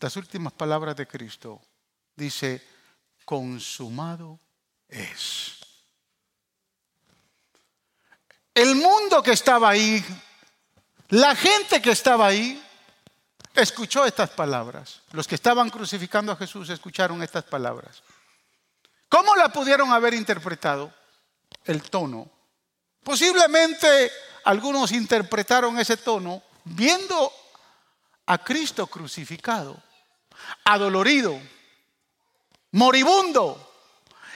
Las 0.00 0.16
últimas 0.16 0.52
palabras 0.52 0.96
de 0.96 1.06
Cristo 1.06 1.60
dice, 2.14 2.62
consumado 3.24 4.38
es. 4.88 5.58
El 8.54 8.76
mundo 8.76 9.22
que 9.22 9.32
estaba 9.32 9.70
ahí, 9.70 10.04
la 11.08 11.34
gente 11.34 11.80
que 11.82 11.90
estaba 11.90 12.26
ahí, 12.26 12.62
escuchó 13.54 14.04
estas 14.04 14.30
palabras. 14.30 15.02
Los 15.12 15.26
que 15.26 15.34
estaban 15.34 15.70
crucificando 15.70 16.32
a 16.32 16.36
Jesús 16.36 16.68
escucharon 16.68 17.22
estas 17.22 17.44
palabras. 17.44 18.02
¿Cómo 19.08 19.34
la 19.36 19.48
pudieron 19.48 19.92
haber 19.92 20.14
interpretado? 20.14 20.92
el 21.66 21.82
tono. 21.82 22.28
Posiblemente 23.02 24.10
algunos 24.44 24.92
interpretaron 24.92 25.78
ese 25.78 25.96
tono 25.96 26.42
viendo 26.66 27.32
a 28.26 28.38
Cristo 28.38 28.86
crucificado, 28.86 29.80
adolorido, 30.64 31.40
moribundo 32.72 33.72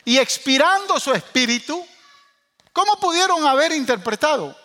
y 0.05 0.19
expirando 0.19 0.99
su 1.01 1.13
espíritu. 1.13 1.85
¿Cómo 2.73 2.97
pudieron 3.01 3.45
haber 3.47 3.73
interpretado? 3.73 4.57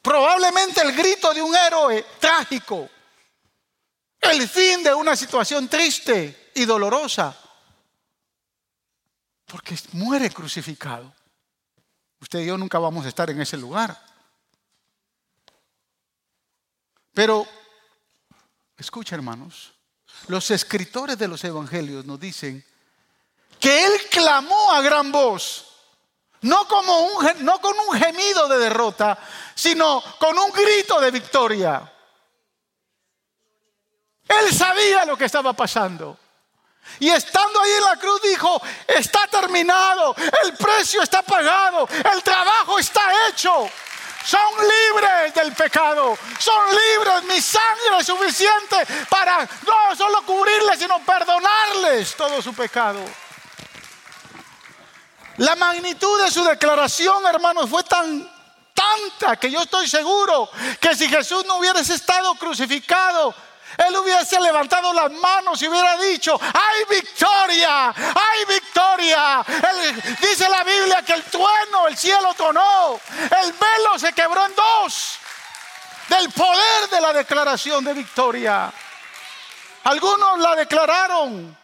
Probablemente 0.00 0.80
el 0.80 0.92
grito 0.92 1.34
de 1.34 1.42
un 1.42 1.54
héroe 1.54 2.06
trágico, 2.20 2.88
el 4.20 4.48
fin 4.48 4.82
de 4.82 4.94
una 4.94 5.16
situación 5.16 5.68
triste 5.68 6.52
y 6.54 6.64
dolorosa, 6.64 7.36
porque 9.44 9.76
muere 9.92 10.30
crucificado. 10.30 11.12
Usted 12.20 12.40
y 12.40 12.46
yo 12.46 12.56
nunca 12.56 12.78
vamos 12.78 13.04
a 13.04 13.08
estar 13.08 13.28
en 13.28 13.40
ese 13.40 13.56
lugar. 13.56 14.07
Pero, 17.18 17.44
escucha 18.76 19.16
hermanos, 19.16 19.72
los 20.28 20.52
escritores 20.52 21.18
de 21.18 21.26
los 21.26 21.42
evangelios 21.42 22.04
nos 22.04 22.20
dicen 22.20 22.64
que 23.58 23.86
él 23.86 23.92
clamó 24.08 24.72
a 24.72 24.80
gran 24.82 25.10
voz, 25.10 25.66
no, 26.42 26.68
como 26.68 26.96
un, 27.06 27.44
no 27.44 27.60
con 27.60 27.76
un 27.76 28.00
gemido 28.00 28.46
de 28.46 28.58
derrota, 28.58 29.18
sino 29.52 30.00
con 30.20 30.38
un 30.38 30.52
grito 30.52 31.00
de 31.00 31.10
victoria. 31.10 31.92
Él 34.28 34.54
sabía 34.54 35.04
lo 35.04 35.18
que 35.18 35.24
estaba 35.24 35.54
pasando. 35.54 36.16
Y 37.00 37.08
estando 37.10 37.60
ahí 37.60 37.72
en 37.72 37.84
la 37.84 37.96
cruz 37.96 38.22
dijo, 38.22 38.62
está 38.86 39.26
terminado, 39.26 40.14
el 40.44 40.56
precio 40.56 41.02
está 41.02 41.22
pagado, 41.22 41.88
el 42.14 42.22
trabajo 42.22 42.78
está 42.78 43.28
hecho. 43.28 43.68
Son 44.28 44.40
libres 44.58 45.32
del 45.32 45.54
pecado, 45.54 46.18
son 46.38 46.66
libres, 46.68 47.22
mi 47.24 47.40
sangre 47.40 48.00
es 48.00 48.06
suficiente 48.06 48.76
para 49.08 49.48
no 49.66 49.96
solo 49.96 50.20
cubrirles, 50.26 50.78
sino 50.78 50.98
perdonarles 50.98 52.14
todo 52.14 52.42
su 52.42 52.52
pecado. 52.52 53.00
La 55.38 55.56
magnitud 55.56 56.22
de 56.22 56.30
su 56.30 56.44
declaración, 56.44 57.24
hermanos, 57.24 57.70
fue 57.70 57.82
tan 57.84 58.30
tanta 58.74 59.36
que 59.36 59.50
yo 59.50 59.60
estoy 59.60 59.88
seguro 59.88 60.50
que 60.78 60.94
si 60.94 61.08
Jesús 61.08 61.46
no 61.46 61.56
hubiese 61.56 61.94
estado 61.94 62.34
crucificado, 62.34 63.34
él 63.78 63.96
hubiese 63.96 64.40
levantado 64.40 64.92
las 64.92 65.10
manos 65.12 65.62
y 65.62 65.68
hubiera 65.68 65.96
dicho, 65.98 66.38
hay 66.40 66.98
victoria, 67.00 67.88
hay 67.90 68.44
victoria. 68.48 69.44
dice 70.20 70.48
la 70.48 70.64
Biblia 70.64 71.02
que 71.02 71.12
el 71.12 71.22
trueno, 71.24 71.86
el 71.86 71.96
cielo 71.96 72.34
tronó, 72.34 73.00
el 73.20 73.52
velo 73.52 73.98
se 73.98 74.12
quebró 74.12 74.46
en 74.46 74.54
dos 74.56 75.18
del 76.08 76.28
poder 76.30 76.90
de 76.90 77.00
la 77.00 77.12
declaración 77.12 77.84
de 77.84 77.94
victoria. 77.94 78.72
Algunos 79.84 80.40
la 80.40 80.56
declararon 80.56 81.56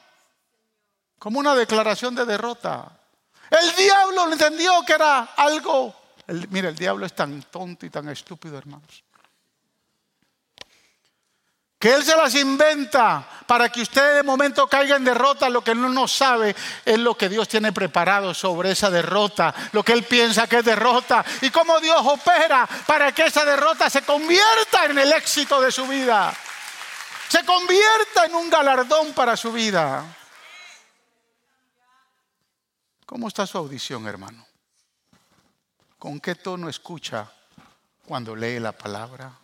como 1.18 1.40
una 1.40 1.54
declaración 1.56 2.14
de 2.14 2.24
derrota. 2.24 2.92
El 3.50 3.74
diablo 3.74 4.30
entendió 4.30 4.84
que 4.86 4.92
era 4.92 5.30
algo. 5.36 5.94
mira, 6.48 6.68
el 6.68 6.76
diablo 6.76 7.06
es 7.06 7.14
tan 7.14 7.42
tonto 7.42 7.86
y 7.86 7.90
tan 7.90 8.08
estúpido, 8.08 8.56
hermanos 8.56 9.03
que 11.84 11.92
Él 11.92 12.02
se 12.02 12.16
las 12.16 12.34
inventa 12.34 13.28
para 13.46 13.68
que 13.68 13.82
usted 13.82 14.14
de 14.14 14.22
momento 14.22 14.66
caiga 14.66 14.96
en 14.96 15.04
derrota. 15.04 15.50
Lo 15.50 15.62
que 15.62 15.72
Él 15.72 15.92
no 15.92 16.08
sabe 16.08 16.56
es 16.82 16.98
lo 16.98 17.14
que 17.14 17.28
Dios 17.28 17.46
tiene 17.46 17.74
preparado 17.74 18.32
sobre 18.32 18.70
esa 18.70 18.88
derrota, 18.88 19.54
lo 19.72 19.82
que 19.82 19.92
Él 19.92 20.04
piensa 20.04 20.46
que 20.46 20.60
es 20.60 20.64
derrota 20.64 21.22
y 21.42 21.50
cómo 21.50 21.78
Dios 21.80 22.00
opera 22.02 22.66
para 22.86 23.12
que 23.12 23.26
esa 23.26 23.44
derrota 23.44 23.90
se 23.90 24.00
convierta 24.00 24.86
en 24.86 24.98
el 24.98 25.12
éxito 25.12 25.60
de 25.60 25.70
su 25.70 25.86
vida, 25.86 26.34
se 27.28 27.44
convierta 27.44 28.24
en 28.24 28.34
un 28.34 28.48
galardón 28.48 29.12
para 29.12 29.36
su 29.36 29.52
vida. 29.52 30.06
¿Cómo 33.04 33.28
está 33.28 33.46
su 33.46 33.58
audición, 33.58 34.08
hermano? 34.08 34.46
¿Con 35.98 36.18
qué 36.18 36.34
tono 36.34 36.70
escucha 36.70 37.30
cuando 38.06 38.34
lee 38.34 38.58
la 38.58 38.72
palabra? 38.72 39.43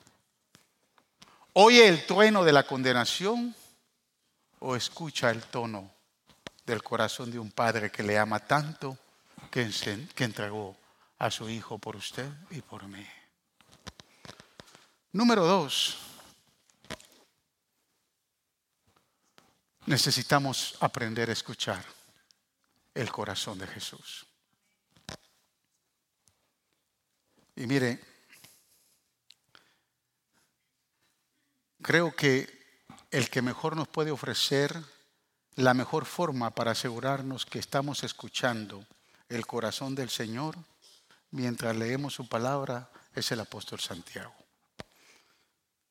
¿Oye 1.62 1.86
el 1.86 2.06
trueno 2.06 2.42
de 2.42 2.52
la 2.52 2.66
condenación 2.66 3.54
o 4.60 4.74
escucha 4.74 5.30
el 5.30 5.42
tono 5.42 5.92
del 6.64 6.82
corazón 6.82 7.30
de 7.30 7.38
un 7.38 7.50
padre 7.50 7.90
que 7.90 8.02
le 8.02 8.18
ama 8.18 8.40
tanto 8.40 8.96
que, 9.50 9.70
que 10.14 10.24
entregó 10.24 10.74
a 11.18 11.30
su 11.30 11.50
hijo 11.50 11.78
por 11.78 11.96
usted 11.96 12.26
y 12.48 12.62
por 12.62 12.84
mí? 12.84 13.06
Número 15.12 15.44
dos, 15.44 15.98
necesitamos 19.84 20.78
aprender 20.80 21.28
a 21.28 21.34
escuchar 21.34 21.84
el 22.94 23.12
corazón 23.12 23.58
de 23.58 23.66
Jesús. 23.66 24.26
Y 27.54 27.66
mire, 27.66 28.09
Creo 31.82 32.14
que 32.14 32.48
el 33.10 33.30
que 33.30 33.42
mejor 33.42 33.76
nos 33.76 33.88
puede 33.88 34.10
ofrecer 34.10 34.82
la 35.56 35.74
mejor 35.74 36.04
forma 36.04 36.50
para 36.54 36.72
asegurarnos 36.72 37.46
que 37.46 37.58
estamos 37.58 38.04
escuchando 38.04 38.86
el 39.28 39.46
corazón 39.46 39.94
del 39.94 40.10
Señor 40.10 40.56
mientras 41.30 41.76
leemos 41.76 42.14
su 42.14 42.28
palabra 42.28 42.90
es 43.14 43.32
el 43.32 43.40
apóstol 43.40 43.80
Santiago. 43.80 44.34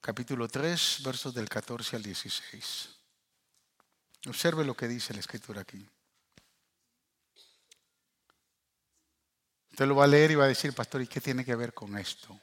Capítulo 0.02 0.48
3, 0.48 1.02
versos 1.04 1.34
del 1.34 1.50
14 1.50 1.96
al 1.96 2.04
16. 2.04 2.90
Observe 4.28 4.64
lo 4.64 4.76
que 4.76 4.88
dice 4.88 5.14
la 5.14 5.20
escritura 5.20 5.62
aquí. 5.62 5.86
Usted 9.72 9.88
lo 9.88 9.96
va 9.96 10.06
a 10.06 10.08
leer 10.08 10.32
y 10.32 10.36
va 10.36 10.46
a 10.46 10.50
decir, 10.50 10.74
pastor, 10.74 11.02
¿y 11.02 11.08
qué 11.08 11.22
tiene 11.22 11.44
que 11.44 11.56
ver 11.56 11.74
con 11.74 11.98
esto? 11.98 12.40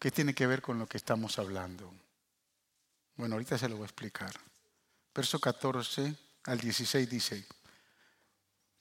¿Qué 0.00 0.10
tiene 0.10 0.34
que 0.34 0.46
ver 0.46 0.62
con 0.62 0.78
lo 0.78 0.86
que 0.86 0.96
estamos 0.96 1.38
hablando? 1.38 1.92
Bueno, 3.16 3.34
ahorita 3.34 3.58
se 3.58 3.68
lo 3.68 3.76
voy 3.76 3.82
a 3.82 3.86
explicar. 3.86 4.32
Verso 5.14 5.38
14 5.38 6.16
al 6.44 6.58
16 6.58 7.10
dice, 7.10 7.46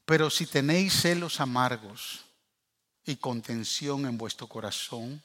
pero 0.06 0.30
si 0.30 0.46
tenéis 0.46 0.94
celos 1.02 1.42
amargos 1.42 2.24
y 3.04 3.18
contención 3.18 4.06
en 4.06 4.18
vuestro 4.18 4.48
corazón, 4.48 5.22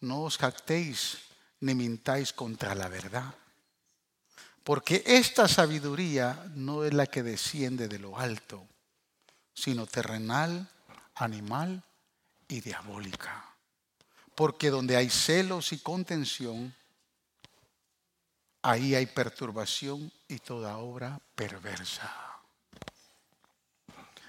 no 0.00 0.22
os 0.22 0.38
jactéis 0.38 1.18
ni 1.60 1.74
mintáis 1.74 2.32
contra 2.32 2.76
la 2.76 2.86
verdad. 2.86 3.34
Porque 4.62 5.02
esta 5.04 5.48
sabiduría 5.48 6.48
no 6.54 6.84
es 6.84 6.94
la 6.94 7.06
que 7.06 7.24
desciende 7.24 7.88
de 7.88 7.98
lo 7.98 8.20
alto, 8.20 8.68
sino 9.52 9.84
terrenal, 9.88 10.70
animal 11.16 11.82
y 12.46 12.60
diabólica. 12.60 13.47
Porque 14.38 14.70
donde 14.70 14.96
hay 14.96 15.10
celos 15.10 15.72
y 15.72 15.80
contención, 15.80 16.72
ahí 18.62 18.94
hay 18.94 19.06
perturbación 19.06 20.12
y 20.28 20.38
toda 20.38 20.78
obra 20.78 21.20
perversa. 21.34 22.08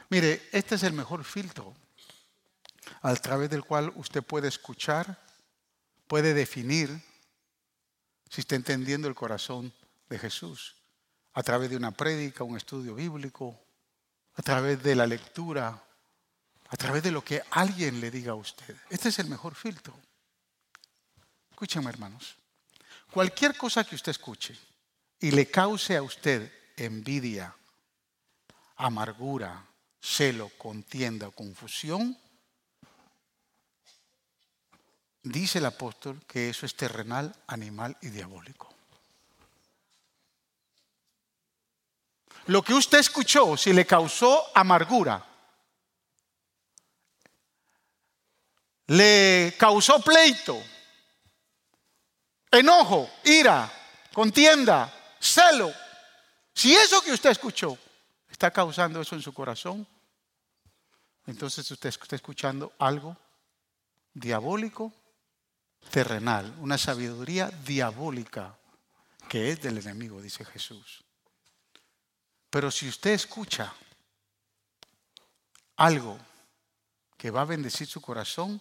Mire, 0.09 0.49
este 0.51 0.73
es 0.73 0.81
el 0.81 0.93
mejor 0.93 1.23
filtro 1.23 1.75
a 3.03 3.15
través 3.17 3.51
del 3.51 3.63
cual 3.63 3.93
usted 3.97 4.23
puede 4.23 4.47
escuchar, 4.47 5.23
puede 6.07 6.33
definir 6.33 6.89
si 8.31 8.41
está 8.41 8.55
entendiendo 8.55 9.07
el 9.07 9.13
corazón 9.13 9.71
de 10.09 10.17
Jesús, 10.17 10.75
a 11.33 11.43
través 11.43 11.69
de 11.69 11.77
una 11.77 11.91
prédica, 11.91 12.43
un 12.43 12.57
estudio 12.57 12.95
bíblico, 12.95 13.61
a 14.33 14.41
través 14.41 14.81
de 14.81 14.95
la 14.95 15.05
lectura 15.05 15.83
a 16.69 16.77
través 16.77 17.01
de 17.03 17.11
lo 17.11 17.23
que 17.23 17.41
alguien 17.51 17.99
le 17.99 18.11
diga 18.11 18.33
a 18.33 18.35
usted. 18.35 18.75
Este 18.89 19.09
es 19.09 19.19
el 19.19 19.27
mejor 19.27 19.55
filtro. 19.55 19.93
Escúcheme, 21.49 21.89
hermanos. 21.89 22.35
Cualquier 23.11 23.57
cosa 23.57 23.83
que 23.83 23.95
usted 23.95 24.11
escuche 24.11 24.57
y 25.19 25.31
le 25.31 25.49
cause 25.49 25.97
a 25.97 26.03
usted 26.03 26.51
envidia, 26.77 27.53
amargura, 28.77 29.65
celo, 29.99 30.51
contienda 30.57 31.27
o 31.27 31.31
confusión, 31.31 32.17
dice 35.23 35.57
el 35.57 35.65
apóstol 35.65 36.23
que 36.27 36.49
eso 36.49 36.65
es 36.65 36.75
terrenal, 36.75 37.35
animal 37.47 37.97
y 38.01 38.09
diabólico. 38.09 38.69
Lo 42.45 42.61
que 42.61 42.73
usted 42.73 42.99
escuchó, 42.99 43.57
si 43.57 43.73
le 43.73 43.85
causó 43.85 44.55
amargura, 44.55 45.28
le 48.89 49.55
causó 49.57 50.01
pleito, 50.01 50.61
enojo, 52.51 53.09
ira, 53.23 53.71
contienda, 54.13 54.91
celo, 55.19 55.71
si 56.53 56.75
eso 56.75 57.01
que 57.01 57.11
usted 57.11 57.29
escuchó 57.29 57.77
está 58.29 58.49
causando 58.51 58.99
eso 58.99 59.15
en 59.15 59.21
su 59.21 59.31
corazón, 59.31 59.87
entonces 61.27 61.69
usted 61.69 61.89
está 61.89 62.15
escuchando 62.15 62.73
algo 62.79 63.15
diabólico, 64.11 64.91
terrenal, 65.91 66.51
una 66.59 66.79
sabiduría 66.79 67.51
diabólica 67.63 68.57
que 69.29 69.51
es 69.51 69.61
del 69.61 69.77
enemigo, 69.77 70.19
dice 70.19 70.43
Jesús. 70.43 71.03
Pero 72.49 72.71
si 72.71 72.89
usted 72.89 73.11
escucha 73.11 73.71
algo 75.75 76.17
que 77.15 77.29
va 77.29 77.41
a 77.41 77.45
bendecir 77.45 77.85
su 77.85 78.01
corazón, 78.01 78.59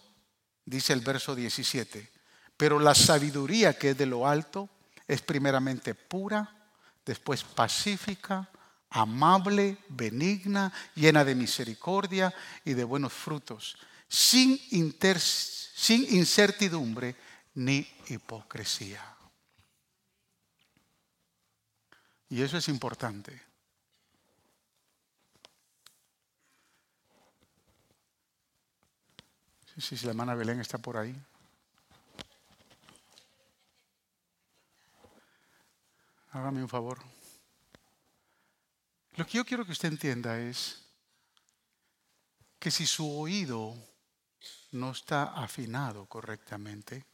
dice 0.69 0.93
el 0.93 1.01
verso 1.01 1.35
17, 1.35 2.09
pero 2.55 2.79
la 2.79 2.93
sabiduría 2.93 3.77
que 3.77 3.91
es 3.91 3.97
de 3.97 4.05
lo 4.05 4.27
alto 4.27 4.69
es 5.07 5.21
primeramente 5.21 5.95
pura, 5.95 6.55
después 7.03 7.43
pacífica, 7.43 8.47
amable, 8.91 9.77
benigna, 9.89 10.71
llena 10.95 11.25
de 11.25 11.33
misericordia 11.33 12.33
y 12.63 12.73
de 12.73 12.83
buenos 12.83 13.13
frutos, 13.13 13.77
sin, 14.07 14.59
sin 14.59 16.15
incertidumbre 16.15 17.15
ni 17.55 17.87
hipocresía. 18.07 19.03
Y 22.29 22.43
eso 22.43 22.57
es 22.57 22.67
importante. 22.67 23.48
Sí, 29.79 29.95
si 29.95 30.05
la 30.05 30.11
hermana 30.11 30.35
Belén 30.35 30.59
está 30.59 30.77
por 30.77 30.97
ahí. 30.97 31.15
Hágame 36.31 36.61
un 36.61 36.67
favor. 36.67 36.99
Lo 39.15 39.25
que 39.25 39.37
yo 39.37 39.45
quiero 39.45 39.65
que 39.65 39.71
usted 39.71 39.87
entienda 39.87 40.37
es 40.37 40.83
que 42.59 42.71
si 42.71 42.85
su 42.85 43.09
oído 43.19 43.73
no 44.71 44.91
está 44.91 45.23
afinado 45.41 46.05
correctamente 46.07 47.05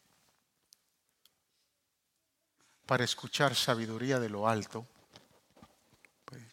para 2.88 3.04
escuchar 3.04 3.56
sabiduría 3.56 4.20
de 4.20 4.30
lo 4.30 4.48
alto, 4.48 4.88
pues, 6.26 6.44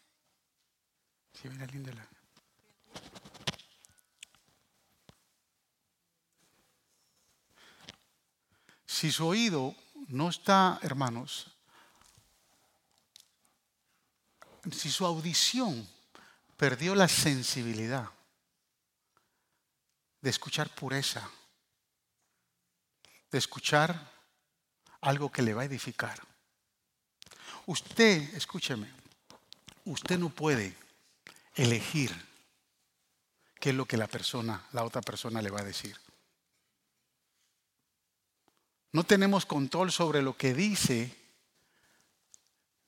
linda 1.44 1.92
la, 1.92 2.21
Si 8.92 9.10
su 9.10 9.26
oído 9.26 9.74
no 10.08 10.28
está, 10.28 10.78
hermanos, 10.82 11.46
si 14.70 14.90
su 14.90 15.06
audición 15.06 15.88
perdió 16.58 16.94
la 16.94 17.08
sensibilidad 17.08 18.10
de 20.20 20.28
escuchar 20.28 20.68
pureza, 20.74 21.26
de 23.30 23.38
escuchar 23.38 24.12
algo 25.00 25.32
que 25.32 25.40
le 25.40 25.54
va 25.54 25.62
a 25.62 25.64
edificar. 25.64 26.20
Usted, 27.64 28.34
escúcheme, 28.34 28.92
usted 29.86 30.18
no 30.18 30.28
puede 30.28 30.76
elegir 31.54 32.14
qué 33.58 33.70
es 33.70 33.74
lo 33.74 33.86
que 33.86 33.96
la 33.96 34.06
persona, 34.06 34.62
la 34.72 34.84
otra 34.84 35.00
persona 35.00 35.40
le 35.40 35.50
va 35.50 35.60
a 35.60 35.64
decir. 35.64 35.98
No 38.92 39.04
tenemos 39.04 39.46
control 39.46 39.90
sobre 39.90 40.22
lo 40.22 40.36
que 40.36 40.52
dice, 40.52 41.16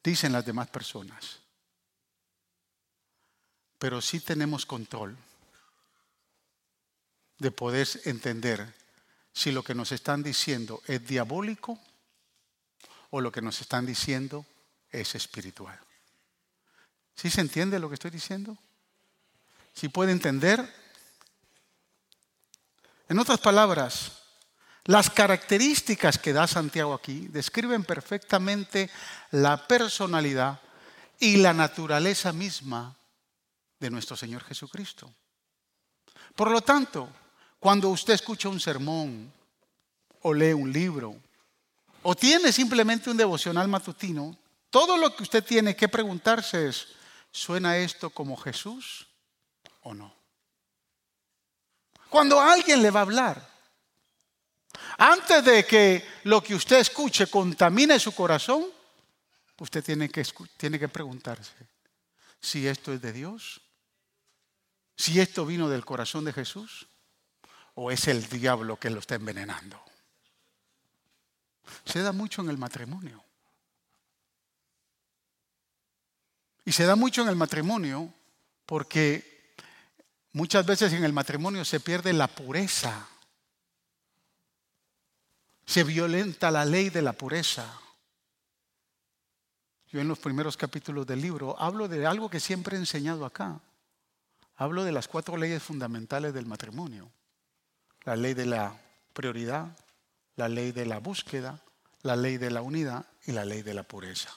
dicen 0.03 0.33
las 0.33 0.45
demás 0.45 0.69
personas. 0.69 1.41
Pero 3.79 4.01
sí 4.03 4.21
tenemos 4.21 4.67
control 4.67 5.17
de 7.39 7.51
poder 7.51 7.89
entender 8.05 8.75
si 9.33 9.51
lo 9.51 9.63
que 9.63 9.75
nos 9.75 9.93
están 9.93 10.23
diciendo 10.23 10.83
es 10.87 11.07
diabólico 11.07 11.79
o 13.11 13.21
lo 13.21 13.33
que 13.33 13.43
nos 13.43 13.61
están 13.61 13.87
diciendo 13.87 14.47
es 14.91 15.15
espiritual. 15.15 15.79
¿Sí 17.17 17.31
se 17.31 17.41
entiende 17.41 17.79
lo 17.79 17.89
que 17.89 17.95
estoy 17.95 18.11
diciendo? 18.11 18.59
¿Sí 19.75 19.89
puede 19.89 20.13
entender? 20.13 20.73
En 23.09 23.19
otras 23.19 23.41
palabras, 23.41 24.24
las 24.85 25.09
características 25.09 26.19
que 26.19 26.33
da 26.33 26.47
Santiago 26.47 26.93
aquí 26.93 27.29
describen 27.29 27.85
perfectamente 27.85 28.91
la 29.31 29.67
personalidad 29.67 30.61
y 31.19 31.37
la 31.37 31.55
naturaleza 31.55 32.33
misma 32.33 32.95
de 33.81 33.91
nuestro 33.91 34.17
Señor 34.17 34.45
Jesucristo. 34.45 35.11
Por 36.37 36.51
lo 36.51 36.61
tanto, 36.61 37.09
cuando 37.59 37.89
usted 37.89 38.15
escucha 38.15 38.49
un 38.49 38.61
sermón 38.61 39.33
o 40.21 40.35
lee 40.35 40.53
un 40.53 40.71
libro 40.71 41.17
o 42.03 42.15
tiene 42.15 42.53
simplemente 42.53 43.09
un 43.09 43.17
devocional 43.17 43.69
matutino, 43.69 44.37
todo 44.69 44.99
lo 44.99 45.17
que 45.17 45.23
usted 45.23 45.43
tiene 45.43 45.75
que 45.75 45.89
preguntarse 45.89 46.69
es, 46.69 46.89
¿suena 47.31 47.79
esto 47.79 48.11
como 48.11 48.37
Jesús 48.37 49.07
o 49.83 49.95
no? 49.95 50.15
Cuando 52.11 52.39
alguien 52.39 52.83
le 52.83 52.91
va 52.91 53.01
a 53.01 53.03
hablar, 53.05 53.54
antes 54.99 55.45
de 55.45 55.65
que 55.65 56.07
lo 56.25 56.43
que 56.43 56.55
usted 56.55 56.79
escuche 56.79 57.27
contamine 57.27 57.99
su 57.99 58.15
corazón, 58.15 58.65
usted 59.59 59.83
tiene 59.85 60.09
que, 60.09 60.27
tiene 60.57 60.79
que 60.79 60.89
preguntarse 60.89 61.55
si 62.41 62.67
esto 62.67 62.93
es 62.93 63.01
de 63.01 63.13
Dios 63.13 63.61
si 64.97 65.21
esto 65.21 65.45
vino 65.45 65.69
del 65.69 65.85
corazón 65.85 66.25
de 66.25 66.33
Jesús 66.33 66.87
o 67.75 67.91
es 67.91 68.07
el 68.09 68.29
diablo 68.29 68.79
que 68.79 68.91
lo 68.91 69.01
está 69.01 69.17
envenenando. 69.17 69.83
Se 71.85 72.01
da 72.01 72.13
mucho 72.13 72.43
en 72.43 72.51
el 72.51 72.59
matrimonio. 72.59 73.23
Y 76.65 76.73
se 76.73 76.85
da 76.85 76.97
mucho 76.97 77.23
en 77.23 77.29
el 77.29 77.37
matrimonio 77.37 78.13
porque 78.65 79.55
muchas 80.33 80.65
veces 80.65 80.93
en 80.93 81.05
el 81.05 81.13
matrimonio 81.13 81.65
se 81.65 81.81
pierde 81.81 82.13
la 82.13 82.29
pureza. 82.29 83.09
Se 85.67 85.85
violenta 85.85 86.51
la 86.51 86.65
ley 86.65 86.91
de 86.91 87.03
la 87.03 87.13
pureza. 87.13 87.81
Yo 89.91 90.01
en 90.01 90.09
los 90.09 90.19
primeros 90.19 90.57
capítulos 90.57 91.07
del 91.07 91.21
libro 91.21 91.57
hablo 91.59 91.89
de 91.89 92.07
algo 92.07 92.29
que 92.29 92.41
siempre 92.41 92.77
he 92.77 92.81
enseñado 92.81 93.25
acá. 93.25 93.61
Hablo 94.57 94.85
de 94.85 94.93
las 94.93 95.09
cuatro 95.09 95.37
leyes 95.37 95.63
fundamentales 95.63 96.35
del 96.35 96.47
matrimonio. 96.47 97.11
La 98.05 98.17
ley 98.17 98.35
de 98.35 98.47
la 98.47 98.77
prioridad, 99.13 99.77
la 100.37 100.49
ley 100.49 100.73
de 100.73 100.87
la 100.87 100.99
búsqueda, 100.99 101.61
la 102.03 102.17
ley 102.17 102.37
de 102.37 102.51
la 102.51 102.63
unidad 102.63 103.07
y 103.27 103.33
la 103.33 103.45
ley 103.45 103.63
de 103.63 103.75
la 103.75 103.83
pureza. 103.83 104.31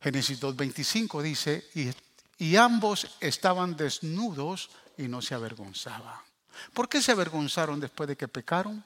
Génesis 0.00 0.40
2.25 0.40 1.22
dice, 1.22 1.68
y, 1.74 1.90
y 2.42 2.56
ambos 2.56 3.16
estaban 3.20 3.76
desnudos 3.76 4.70
y 4.96 5.08
no 5.08 5.22
se 5.22 5.34
avergonzaban. 5.34 6.18
¿Por 6.72 6.88
qué 6.88 7.00
se 7.00 7.12
avergonzaron 7.12 7.78
después 7.78 8.08
de 8.08 8.16
que 8.16 8.28
pecaron? 8.28 8.84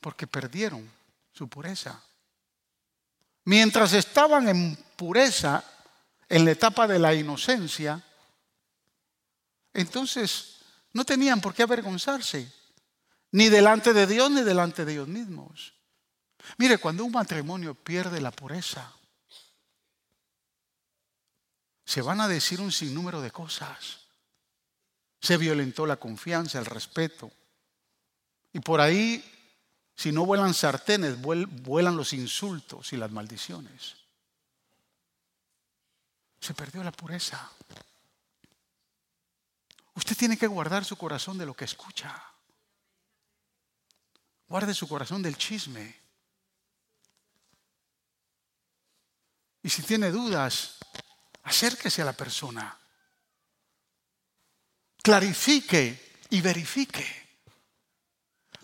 Porque 0.00 0.26
perdieron 0.26 0.90
su 1.32 1.48
pureza. 1.48 2.02
Mientras 3.44 3.92
estaban 3.92 4.48
en 4.48 4.76
pureza, 4.96 5.64
en 6.28 6.44
la 6.44 6.52
etapa 6.52 6.86
de 6.86 6.98
la 6.98 7.14
inocencia, 7.14 8.02
entonces 9.72 10.60
no 10.92 11.04
tenían 11.04 11.40
por 11.40 11.54
qué 11.54 11.62
avergonzarse, 11.62 12.52
ni 13.32 13.48
delante 13.48 13.92
de 13.92 14.06
Dios 14.06 14.30
ni 14.30 14.42
delante 14.42 14.84
de 14.84 14.92
ellos 14.92 15.08
mismos. 15.08 15.74
Mire, 16.58 16.78
cuando 16.78 17.04
un 17.04 17.12
matrimonio 17.12 17.74
pierde 17.74 18.20
la 18.20 18.30
pureza, 18.30 18.92
se 21.84 22.02
van 22.02 22.20
a 22.20 22.28
decir 22.28 22.60
un 22.60 22.72
sinnúmero 22.72 23.20
de 23.20 23.30
cosas. 23.30 23.98
Se 25.20 25.36
violentó 25.36 25.86
la 25.86 25.96
confianza, 25.96 26.58
el 26.58 26.66
respeto. 26.66 27.30
Y 28.52 28.60
por 28.60 28.80
ahí, 28.80 29.24
si 30.00 30.12
no 30.12 30.24
vuelan 30.24 30.54
sartenes, 30.54 31.20
vuelan 31.20 31.94
los 31.94 32.14
insultos 32.14 32.90
y 32.94 32.96
las 32.96 33.10
maldiciones. 33.10 33.96
Se 36.40 36.54
perdió 36.54 36.82
la 36.82 36.90
pureza. 36.90 37.50
Usted 39.92 40.16
tiene 40.16 40.38
que 40.38 40.46
guardar 40.46 40.86
su 40.86 40.96
corazón 40.96 41.36
de 41.36 41.44
lo 41.44 41.52
que 41.52 41.66
escucha. 41.66 42.18
Guarde 44.48 44.72
su 44.72 44.88
corazón 44.88 45.20
del 45.20 45.36
chisme. 45.36 45.94
Y 49.62 49.68
si 49.68 49.82
tiene 49.82 50.10
dudas, 50.10 50.78
acérquese 51.42 52.00
a 52.00 52.06
la 52.06 52.14
persona. 52.14 52.74
Clarifique 55.02 56.16
y 56.30 56.40
verifique. 56.40 57.19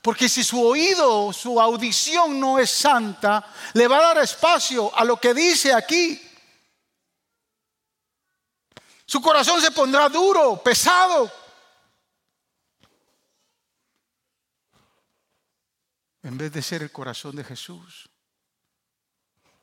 Porque 0.07 0.29
si 0.29 0.45
su 0.45 0.65
oído, 0.65 1.33
su 1.33 1.61
audición 1.61 2.39
no 2.39 2.61
es 2.61 2.71
santa, 2.71 3.45
le 3.75 3.89
va 3.89 3.99
a 3.99 4.03
dar 4.03 4.19
espacio 4.19 4.97
a 4.97 5.05
lo 5.05 5.17
que 5.17 5.35
dice 5.35 5.75
aquí. 5.75 6.23
Su 9.05 9.21
corazón 9.21 9.61
se 9.61 9.73
pondrá 9.73 10.09
duro, 10.09 10.63
pesado. 10.63 11.29
En 16.23 16.39
vez 16.39 16.53
de 16.53 16.63
ser 16.63 16.85
el 16.85 16.93
corazón 16.93 17.35
de 17.35 17.43
Jesús. 17.43 18.09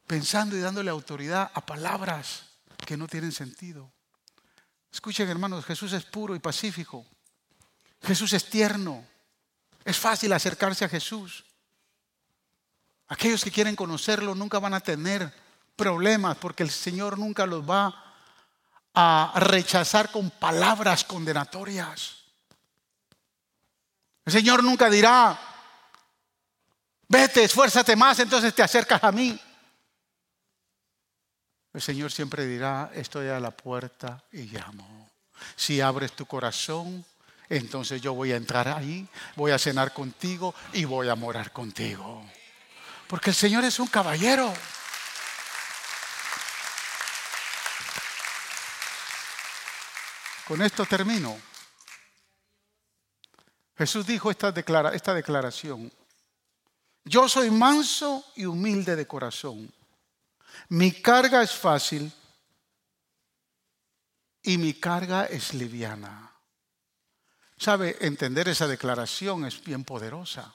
Pensando 0.05 0.57
y 0.57 0.59
dándole 0.59 0.89
autoridad 0.89 1.51
a 1.53 1.65
palabras 1.65 2.49
que 2.85 2.97
no 2.97 3.07
tienen 3.07 3.31
sentido. 3.31 3.93
Escuchen 4.91 5.29
hermanos, 5.29 5.63
Jesús 5.63 5.93
es 5.93 6.03
puro 6.03 6.35
y 6.35 6.39
pacífico. 6.39 7.05
Jesús 8.01 8.33
es 8.33 8.49
tierno. 8.49 9.12
Es 9.85 9.97
fácil 9.97 10.31
acercarse 10.33 10.85
a 10.85 10.89
Jesús. 10.89 11.43
Aquellos 13.07 13.43
que 13.43 13.51
quieren 13.51 13.75
conocerlo 13.75 14.33
nunca 14.33 14.59
van 14.59 14.73
a 14.73 14.79
tener 14.79 15.33
problemas 15.75 16.37
porque 16.37 16.63
el 16.63 16.71
Señor 16.71 17.17
nunca 17.17 17.45
los 17.45 17.67
va 17.69 18.15
a 18.93 19.33
rechazar 19.35 20.11
con 20.11 20.29
palabras 20.31 21.03
condenatorias. 21.03 22.23
El 24.25 24.33
Señor 24.33 24.63
nunca 24.63 24.89
dirá, 24.89 25.37
vete, 27.07 27.43
esfuérzate 27.43 27.95
más, 27.95 28.19
entonces 28.19 28.53
te 28.55 28.63
acercas 28.63 29.03
a 29.03 29.11
mí. 29.11 29.39
El 31.73 31.81
Señor 31.81 32.11
siempre 32.11 32.45
dirá, 32.45 32.91
estoy 32.93 33.27
a 33.27 33.39
la 33.39 33.51
puerta 33.51 34.23
y 34.31 34.43
llamo. 34.43 35.09
Si 35.55 35.81
abres 35.81 36.13
tu 36.13 36.25
corazón, 36.25 37.03
entonces 37.49 38.01
yo 38.01 38.13
voy 38.13 38.31
a 38.31 38.37
entrar 38.37 38.67
ahí, 38.67 39.07
voy 39.35 39.51
a 39.51 39.59
cenar 39.59 39.93
contigo 39.93 40.53
y 40.73 40.85
voy 40.85 41.09
a 41.09 41.15
morar 41.15 41.51
contigo. 41.51 42.23
Porque 43.07 43.29
el 43.29 43.35
Señor 43.35 43.63
es 43.63 43.79
un 43.79 43.87
caballero. 43.87 44.53
Con 50.47 50.61
esto 50.61 50.85
termino. 50.85 51.37
Jesús 53.77 54.05
dijo 54.05 54.29
esta, 54.29 54.53
esta 54.93 55.13
declaración. 55.13 55.91
Yo 57.05 57.27
soy 57.27 57.51
manso 57.51 58.25
y 58.35 58.45
humilde 58.45 58.95
de 58.95 59.07
corazón. 59.07 59.73
Mi 60.69 60.91
carga 60.91 61.41
es 61.43 61.51
fácil 61.51 62.11
y 64.41 64.57
mi 64.57 64.73
carga 64.73 65.25
es 65.25 65.53
liviana. 65.53 66.32
¿Sabe? 67.63 67.95
Entender 68.01 68.49
esa 68.49 68.67
declaración 68.67 69.45
es 69.45 69.63
bien 69.63 69.85
poderosa. 69.85 70.53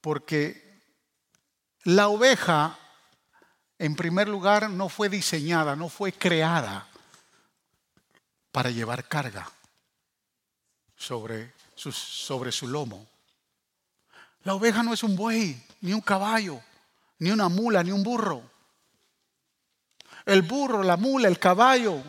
Porque 0.00 0.84
la 1.82 2.06
oveja, 2.06 2.78
en 3.76 3.96
primer 3.96 4.28
lugar, 4.28 4.70
no 4.70 4.88
fue 4.88 5.08
diseñada, 5.08 5.74
no 5.74 5.88
fue 5.88 6.12
creada 6.12 6.86
para 8.52 8.70
llevar 8.70 9.08
carga 9.08 9.50
sobre 10.96 11.54
su, 11.74 11.90
sobre 11.90 12.52
su 12.52 12.68
lomo. 12.68 13.08
La 14.44 14.54
oveja 14.54 14.84
no 14.84 14.94
es 14.94 15.02
un 15.02 15.16
buey, 15.16 15.60
ni 15.80 15.92
un 15.92 16.02
caballo, 16.02 16.62
ni 17.18 17.32
una 17.32 17.48
mula, 17.48 17.82
ni 17.82 17.90
un 17.90 18.04
burro. 18.04 18.48
El 20.24 20.42
burro, 20.42 20.84
la 20.84 20.96
mula, 20.96 21.26
el 21.26 21.40
caballo 21.40 22.00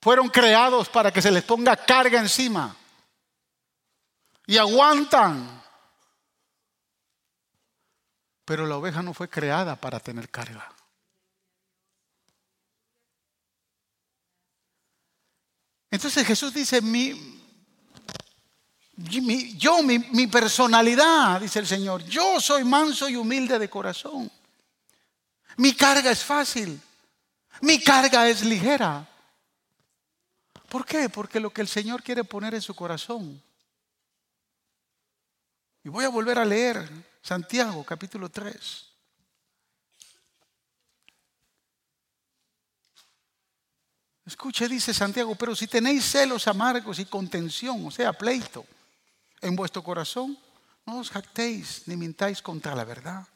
fueron 0.00 0.28
creados 0.28 0.88
para 0.88 1.12
que 1.12 1.20
se 1.20 1.32
les 1.32 1.42
ponga 1.42 1.74
carga 1.74 2.20
encima. 2.20 2.76
Y 4.46 4.58
aguantan. 4.58 5.62
Pero 8.44 8.66
la 8.66 8.76
oveja 8.76 9.02
no 9.02 9.14
fue 9.14 9.28
creada 9.28 9.76
para 9.76 10.00
tener 10.00 10.30
carga. 10.30 10.70
Entonces 15.90 16.26
Jesús 16.26 16.52
dice, 16.52 16.82
mi, 16.82 17.34
yo, 18.96 19.82
mi, 19.82 20.26
personalidad, 20.26 21.40
dice 21.40 21.60
el 21.60 21.66
Señor, 21.66 22.04
yo 22.04 22.40
soy 22.40 22.64
manso 22.64 23.08
y 23.08 23.16
humilde 23.16 23.58
de 23.58 23.70
corazón. 23.70 24.30
Mi 25.56 25.72
carga 25.72 26.10
es 26.10 26.24
fácil. 26.24 26.80
Mi 27.60 27.80
carga 27.80 28.28
es 28.28 28.44
ligera. 28.44 29.08
¿Por 30.68 30.84
qué? 30.84 31.08
Porque 31.08 31.38
lo 31.38 31.50
que 31.50 31.60
el 31.60 31.68
Señor 31.68 32.02
quiere 32.02 32.24
poner 32.24 32.54
en 32.54 32.62
su 32.62 32.74
corazón. 32.74 33.40
Y 35.84 35.90
voy 35.90 36.06
a 36.06 36.08
volver 36.08 36.38
a 36.38 36.46
leer 36.46 36.88
Santiago 37.20 37.84
capítulo 37.84 38.30
3. 38.30 38.86
Escuche, 44.24 44.66
dice 44.66 44.94
Santiago, 44.94 45.34
pero 45.34 45.54
si 45.54 45.66
tenéis 45.66 46.10
celos 46.10 46.48
amargos 46.48 46.98
y 46.98 47.04
contención, 47.04 47.86
o 47.86 47.90
sea, 47.90 48.14
pleito, 48.14 48.64
en 49.42 49.54
vuestro 49.54 49.82
corazón, 49.82 50.38
no 50.86 51.00
os 51.00 51.10
jactéis 51.10 51.82
ni 51.86 51.96
mintáis 51.96 52.40
contra 52.40 52.74
la 52.74 52.84
verdad. 52.84 53.28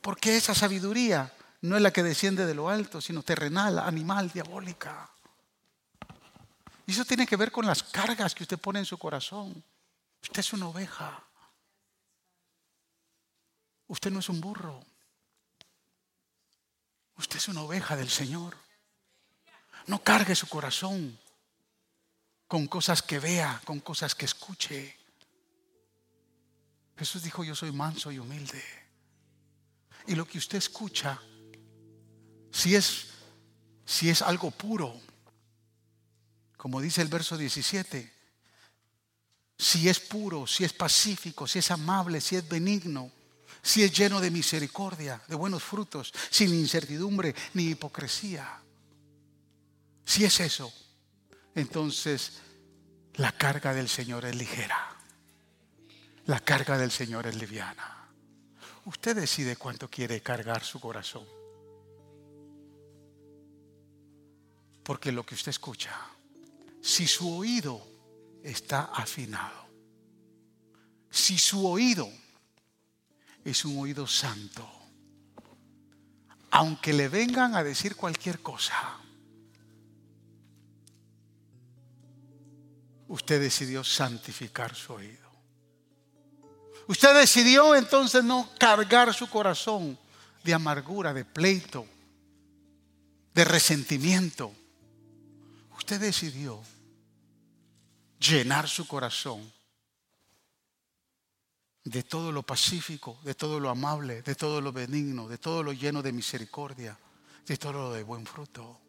Porque 0.00 0.36
esa 0.36 0.56
sabiduría 0.56 1.32
no 1.60 1.76
es 1.76 1.82
la 1.82 1.92
que 1.92 2.02
desciende 2.02 2.44
de 2.44 2.54
lo 2.54 2.68
alto, 2.68 3.00
sino 3.00 3.22
terrenal, 3.22 3.78
animal, 3.78 4.32
diabólica. 4.32 5.08
Y 6.84 6.90
eso 6.90 7.04
tiene 7.04 7.28
que 7.28 7.36
ver 7.36 7.52
con 7.52 7.64
las 7.64 7.84
cargas 7.84 8.34
que 8.34 8.42
usted 8.42 8.58
pone 8.58 8.80
en 8.80 8.84
su 8.84 8.98
corazón. 8.98 9.62
Usted 10.22 10.40
es 10.40 10.52
una 10.52 10.68
oveja. 10.68 11.22
Usted 13.88 14.10
no 14.10 14.20
es 14.20 14.28
un 14.28 14.40
burro. 14.40 14.84
Usted 17.16 17.36
es 17.36 17.48
una 17.48 17.62
oveja 17.62 17.96
del 17.96 18.10
Señor. 18.10 18.56
No 19.86 20.02
cargue 20.02 20.34
su 20.34 20.48
corazón 20.48 21.18
con 22.46 22.66
cosas 22.66 23.02
que 23.02 23.18
vea, 23.18 23.60
con 23.64 23.80
cosas 23.80 24.14
que 24.14 24.24
escuche. 24.24 24.96
Jesús 26.96 27.22
dijo, 27.22 27.44
yo 27.44 27.54
soy 27.54 27.72
manso 27.72 28.10
y 28.10 28.18
humilde. 28.18 28.62
Y 30.06 30.14
lo 30.14 30.26
que 30.26 30.38
usted 30.38 30.58
escucha, 30.58 31.20
si 32.50 32.74
es, 32.74 33.08
si 33.84 34.08
es 34.08 34.22
algo 34.22 34.50
puro, 34.50 35.00
como 36.56 36.80
dice 36.80 37.02
el 37.02 37.08
verso 37.08 37.36
17, 37.36 38.15
si 39.58 39.88
es 39.88 40.00
puro, 40.00 40.46
si 40.46 40.64
es 40.64 40.72
pacífico, 40.72 41.46
si 41.46 41.60
es 41.60 41.70
amable, 41.70 42.20
si 42.20 42.36
es 42.36 42.48
benigno, 42.48 43.10
si 43.62 43.82
es 43.82 43.96
lleno 43.96 44.20
de 44.20 44.30
misericordia, 44.30 45.20
de 45.26 45.34
buenos 45.34 45.62
frutos, 45.62 46.12
sin 46.30 46.54
incertidumbre 46.54 47.34
ni 47.54 47.70
hipocresía. 47.70 48.60
Si 50.04 50.24
es 50.24 50.40
eso, 50.40 50.72
entonces 51.54 52.34
la 53.14 53.32
carga 53.32 53.72
del 53.72 53.88
Señor 53.88 54.24
es 54.26 54.36
ligera. 54.36 54.94
La 56.26 56.40
carga 56.40 56.76
del 56.76 56.90
Señor 56.90 57.26
es 57.26 57.36
liviana. 57.36 58.08
Usted 58.84 59.16
decide 59.16 59.56
cuánto 59.56 59.88
quiere 59.88 60.20
cargar 60.20 60.62
su 60.62 60.78
corazón. 60.78 61.24
Porque 64.84 65.10
lo 65.10 65.24
que 65.26 65.34
usted 65.34 65.50
escucha, 65.50 65.92
si 66.80 67.08
su 67.08 67.36
oído 67.38 67.95
está 68.46 68.84
afinado, 68.84 69.66
si 71.10 71.36
su 71.36 71.66
oído 71.66 72.08
es 73.44 73.64
un 73.64 73.78
oído 73.78 74.06
santo, 74.06 74.68
aunque 76.50 76.92
le 76.92 77.08
vengan 77.08 77.56
a 77.56 77.64
decir 77.64 77.96
cualquier 77.96 78.40
cosa, 78.40 78.98
usted 83.08 83.40
decidió 83.40 83.82
santificar 83.82 84.74
su 84.74 84.92
oído. 84.92 85.26
Usted 86.88 87.14
decidió 87.18 87.74
entonces 87.74 88.22
no 88.22 88.48
cargar 88.58 89.12
su 89.12 89.28
corazón 89.28 89.98
de 90.44 90.54
amargura, 90.54 91.12
de 91.12 91.24
pleito, 91.24 91.84
de 93.34 93.44
resentimiento. 93.44 94.52
Usted 95.76 96.00
decidió 96.00 96.62
llenar 98.18 98.68
su 98.68 98.86
corazón 98.86 99.52
de 101.84 102.02
todo 102.02 102.32
lo 102.32 102.42
pacífico, 102.42 103.18
de 103.22 103.34
todo 103.34 103.60
lo 103.60 103.70
amable, 103.70 104.22
de 104.22 104.34
todo 104.34 104.60
lo 104.60 104.72
benigno, 104.72 105.28
de 105.28 105.38
todo 105.38 105.62
lo 105.62 105.72
lleno 105.72 106.02
de 106.02 106.12
misericordia, 106.12 106.98
de 107.46 107.56
todo 107.56 107.72
lo 107.74 107.92
de 107.92 108.02
buen 108.02 108.26
fruto. 108.26 108.80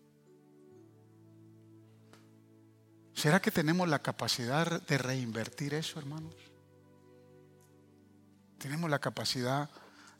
¿Será 3.14 3.40
que 3.40 3.52
tenemos 3.52 3.88
la 3.88 4.00
capacidad 4.00 4.82
de 4.82 4.98
reinvertir 4.98 5.74
eso, 5.74 6.00
hermanos? 6.00 6.36
Tenemos 8.58 8.90
la 8.90 9.00
capacidad 9.00 9.70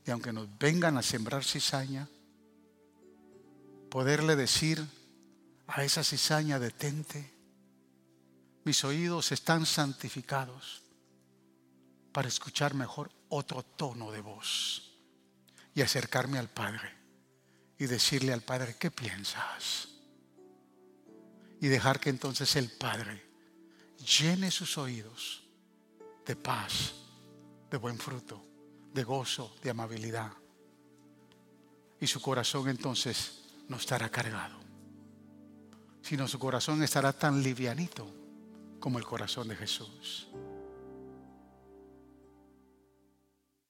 de, 0.06 0.12
aunque 0.12 0.34
nos 0.34 0.48
vengan 0.58 0.98
a 0.98 1.04
sembrar 1.04 1.44
cizaña, 1.44 2.08
poderle 3.90 4.36
decir 4.36 4.84
a 5.68 5.84
esa 5.84 6.04
cizaña, 6.04 6.60
detente, 6.60 7.37
mis 8.68 8.84
oídos 8.84 9.32
están 9.32 9.66
santificados 9.66 10.84
para 12.12 12.28
escuchar 12.28 12.74
mejor 12.74 13.10
otro 13.30 13.64
tono 13.64 14.12
de 14.12 14.20
voz 14.20 14.92
y 15.74 15.82
acercarme 15.82 16.38
al 16.38 16.50
Padre 16.50 16.94
y 17.80 17.86
decirle 17.86 18.34
al 18.34 18.42
Padre, 18.42 18.76
¿qué 18.78 18.92
piensas? 18.92 19.88
y 21.62 21.68
dejar 21.68 22.02
que 22.02 22.10
entonces 22.10 22.58
el 22.58 22.70
Padre 22.70 23.24
llene 24.06 24.52
sus 24.52 24.78
oídos 24.78 25.44
de 26.26 26.36
paz, 26.36 26.94
de 27.72 27.78
buen 27.78 27.98
fruto, 27.98 28.44
de 28.94 29.06
gozo, 29.06 29.56
de 29.64 29.70
amabilidad. 29.70 30.34
Y 32.02 32.08
su 32.08 32.22
corazón 32.22 32.68
entonces 32.68 33.44
no 33.70 33.78
estará 33.78 34.10
cargado, 34.10 34.60
sino 36.02 36.28
su 36.28 36.38
corazón 36.38 36.84
estará 36.84 37.14
tan 37.14 37.42
livianito 37.42 38.27
como 38.88 39.00
el 39.00 39.06
corazón 39.06 39.50
de 39.50 39.56
Jesús. 39.58 40.30